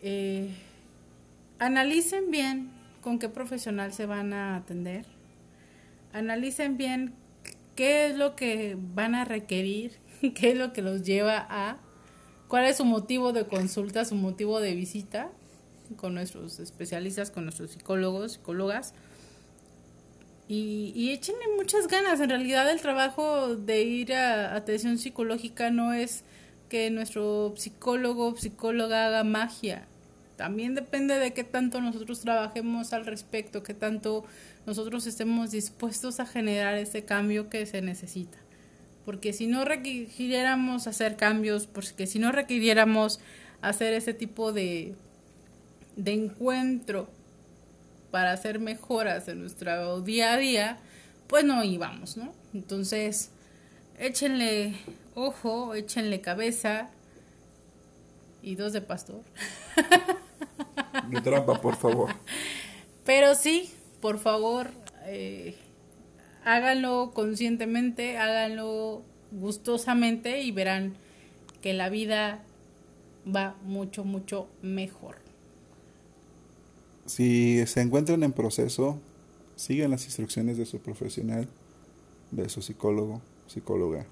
eh, 0.00 0.48
analicen 1.58 2.30
bien 2.30 2.70
con 3.08 3.18
qué 3.18 3.30
profesional 3.30 3.94
se 3.94 4.04
van 4.04 4.34
a 4.34 4.54
atender. 4.54 5.06
Analicen 6.12 6.76
bien 6.76 7.14
qué 7.74 8.08
es 8.08 8.16
lo 8.16 8.36
que 8.36 8.76
van 8.78 9.14
a 9.14 9.24
requerir, 9.24 9.92
qué 10.34 10.50
es 10.50 10.58
lo 10.58 10.74
que 10.74 10.82
los 10.82 11.04
lleva 11.04 11.46
a, 11.48 11.78
cuál 12.48 12.66
es 12.66 12.76
su 12.76 12.84
motivo 12.84 13.32
de 13.32 13.46
consulta, 13.46 14.04
su 14.04 14.14
motivo 14.14 14.60
de 14.60 14.74
visita 14.74 15.30
con 15.96 16.12
nuestros 16.12 16.60
especialistas, 16.60 17.30
con 17.30 17.44
nuestros 17.44 17.70
psicólogos, 17.70 18.32
psicólogas. 18.32 18.92
Y, 20.46 20.92
y 20.94 21.12
échenle 21.12 21.44
muchas 21.56 21.88
ganas. 21.88 22.20
En 22.20 22.28
realidad 22.28 22.70
el 22.70 22.82
trabajo 22.82 23.56
de 23.56 23.84
ir 23.84 24.12
a 24.12 24.54
atención 24.54 24.98
psicológica 24.98 25.70
no 25.70 25.94
es 25.94 26.24
que 26.68 26.90
nuestro 26.90 27.54
psicólogo 27.56 28.26
o 28.26 28.36
psicóloga 28.36 29.06
haga 29.06 29.24
magia. 29.24 29.88
También 30.38 30.76
depende 30.76 31.18
de 31.18 31.32
qué 31.32 31.42
tanto 31.42 31.80
nosotros 31.80 32.20
trabajemos 32.20 32.92
al 32.92 33.04
respecto, 33.04 33.64
qué 33.64 33.74
tanto 33.74 34.24
nosotros 34.66 35.04
estemos 35.08 35.50
dispuestos 35.50 36.20
a 36.20 36.26
generar 36.26 36.76
ese 36.76 37.04
cambio 37.04 37.50
que 37.50 37.66
se 37.66 37.82
necesita. 37.82 38.38
Porque 39.04 39.32
si 39.32 39.48
no 39.48 39.64
requiriéramos 39.64 40.86
hacer 40.86 41.16
cambios, 41.16 41.66
porque 41.66 42.06
si 42.06 42.20
no 42.20 42.30
requiriéramos 42.30 43.18
hacer 43.62 43.94
ese 43.94 44.14
tipo 44.14 44.52
de, 44.52 44.94
de 45.96 46.12
encuentro 46.12 47.10
para 48.12 48.30
hacer 48.30 48.60
mejoras 48.60 49.26
en 49.26 49.40
nuestro 49.40 50.02
día 50.02 50.34
a 50.34 50.36
día, 50.36 50.78
pues 51.26 51.44
no 51.44 51.64
íbamos, 51.64 52.16
¿no? 52.16 52.32
Entonces, 52.54 53.30
échenle 53.98 54.76
ojo, 55.16 55.74
échenle 55.74 56.20
cabeza 56.20 56.90
y 58.40 58.54
dos 58.54 58.72
de 58.72 58.82
pastor. 58.82 59.22
De 61.10 61.20
trampa, 61.20 61.60
por 61.60 61.76
favor. 61.76 62.10
Pero 63.04 63.34
sí, 63.34 63.70
por 64.00 64.18
favor, 64.18 64.70
eh, 65.06 65.56
háganlo 66.44 67.12
conscientemente, 67.14 68.18
háganlo 68.18 69.02
gustosamente 69.32 70.42
y 70.42 70.52
verán 70.52 70.94
que 71.62 71.72
la 71.72 71.88
vida 71.88 72.42
va 73.26 73.56
mucho, 73.64 74.04
mucho 74.04 74.48
mejor. 74.62 75.16
Si 77.06 77.66
se 77.66 77.80
encuentran 77.80 78.22
en 78.22 78.32
proceso, 78.32 79.00
sigan 79.56 79.90
las 79.90 80.04
instrucciones 80.04 80.58
de 80.58 80.66
su 80.66 80.78
profesional, 80.78 81.48
de 82.30 82.48
su 82.48 82.62
psicólogo, 82.62 83.22
psicóloga. 83.46 84.06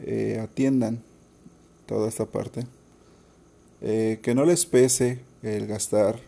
Eh, 0.00 0.38
atiendan 0.40 1.02
toda 1.86 2.08
esta 2.08 2.26
parte. 2.26 2.66
Eh, 3.80 4.18
que 4.22 4.34
no 4.34 4.44
les 4.44 4.66
pese 4.66 5.20
el 5.42 5.66
gastar 5.66 6.18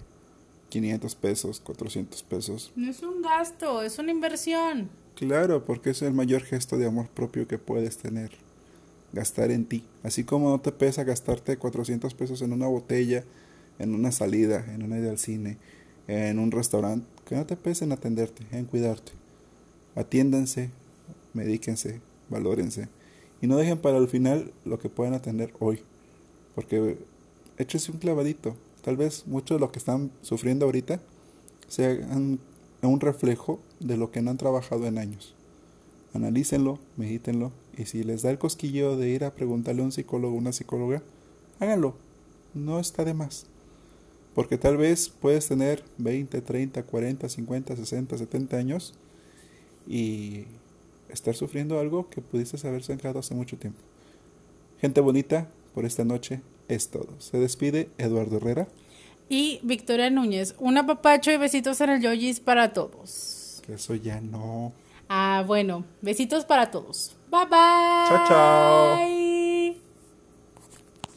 500 0.68 1.14
pesos, 1.14 1.60
400 1.60 2.22
pesos. 2.22 2.72
No 2.76 2.90
es 2.90 3.02
un 3.02 3.22
gasto, 3.22 3.82
es 3.82 3.98
una 3.98 4.10
inversión. 4.12 4.88
Claro, 5.16 5.64
porque 5.64 5.90
es 5.90 6.02
el 6.02 6.14
mayor 6.14 6.42
gesto 6.42 6.78
de 6.78 6.86
amor 6.86 7.08
propio 7.08 7.46
que 7.46 7.58
puedes 7.58 7.98
tener. 7.98 8.30
Gastar 9.12 9.50
en 9.50 9.66
ti. 9.66 9.84
Así 10.02 10.24
como 10.24 10.50
no 10.50 10.60
te 10.60 10.72
pesa 10.72 11.04
gastarte 11.04 11.56
400 11.56 12.14
pesos 12.14 12.40
en 12.42 12.52
una 12.52 12.68
botella, 12.68 13.24
en 13.78 13.94
una 13.94 14.12
salida, 14.12 14.64
en 14.72 14.82
una 14.82 14.98
ida 14.98 15.10
al 15.10 15.18
cine, 15.18 15.58
en 16.06 16.38
un 16.38 16.50
restaurante, 16.52 17.06
que 17.26 17.34
no 17.34 17.44
te 17.44 17.56
pese 17.56 17.84
en 17.84 17.92
atenderte, 17.92 18.44
en 18.52 18.64
cuidarte. 18.64 19.12
Atiéndanse, 19.96 20.70
medíquense, 21.34 22.00
valórense. 22.28 22.88
Y 23.42 23.46
no 23.46 23.56
dejen 23.56 23.78
para 23.78 23.98
el 23.98 24.08
final 24.08 24.52
lo 24.64 24.78
que 24.78 24.88
pueden 24.88 25.14
atender 25.14 25.52
hoy. 25.58 25.82
Porque 26.54 26.98
échese 27.58 27.90
un 27.90 27.98
clavadito. 27.98 28.54
Tal 28.82 28.96
vez 28.96 29.26
muchos 29.26 29.56
de 29.56 29.60
los 29.60 29.70
que 29.70 29.78
están 29.78 30.10
sufriendo 30.22 30.66
ahorita 30.66 31.00
sean 31.68 32.40
un 32.82 33.00
reflejo 33.00 33.60
de 33.78 33.96
lo 33.96 34.10
que 34.10 34.22
no 34.22 34.30
han 34.30 34.38
trabajado 34.38 34.86
en 34.86 34.98
años. 34.98 35.34
Analícenlo, 36.14 36.78
medítenlo 36.96 37.52
y 37.76 37.86
si 37.86 38.02
les 38.02 38.22
da 38.22 38.30
el 38.30 38.38
cosquillo 38.38 38.96
de 38.96 39.10
ir 39.10 39.24
a 39.24 39.34
preguntarle 39.34 39.82
a 39.82 39.84
un 39.84 39.92
psicólogo 39.92 40.34
o 40.34 40.38
una 40.38 40.52
psicóloga, 40.52 41.02
háganlo. 41.60 41.94
No 42.52 42.80
está 42.80 43.04
de 43.04 43.14
más. 43.14 43.46
Porque 44.34 44.58
tal 44.58 44.76
vez 44.76 45.08
puedes 45.08 45.46
tener 45.46 45.84
20, 45.98 46.40
30, 46.40 46.82
40, 46.82 47.28
50, 47.28 47.76
60, 47.76 48.18
70 48.18 48.56
años 48.56 48.94
y 49.86 50.44
estar 51.08 51.34
sufriendo 51.34 51.78
algo 51.78 52.08
que 52.08 52.20
pudiste 52.20 52.66
haber 52.66 52.82
sacado 52.82 53.18
hace 53.18 53.34
mucho 53.34 53.56
tiempo. 53.56 53.80
Gente 54.80 55.00
bonita, 55.00 55.48
por 55.74 55.84
esta 55.84 56.04
noche 56.04 56.40
es 56.70 56.88
todo. 56.90 57.08
Se 57.20 57.38
despide 57.38 57.90
Eduardo 57.98 58.38
Herrera. 58.38 58.68
Y 59.28 59.60
Victoria 59.62 60.10
Núñez, 60.10 60.54
un 60.58 60.78
apapacho 60.78 61.30
y 61.30 61.36
besitos 61.36 61.80
en 61.80 61.90
el 61.90 62.00
yojis 62.00 62.40
para 62.40 62.72
todos. 62.72 63.62
Que 63.64 63.74
eso 63.74 63.94
ya 63.94 64.20
no. 64.20 64.72
Ah, 65.08 65.44
bueno, 65.46 65.84
besitos 66.00 66.44
para 66.44 66.70
todos. 66.70 67.16
Bye 67.30 67.44
bye. 67.44 68.08
Chao, 68.08 68.24
chao. 68.28 69.19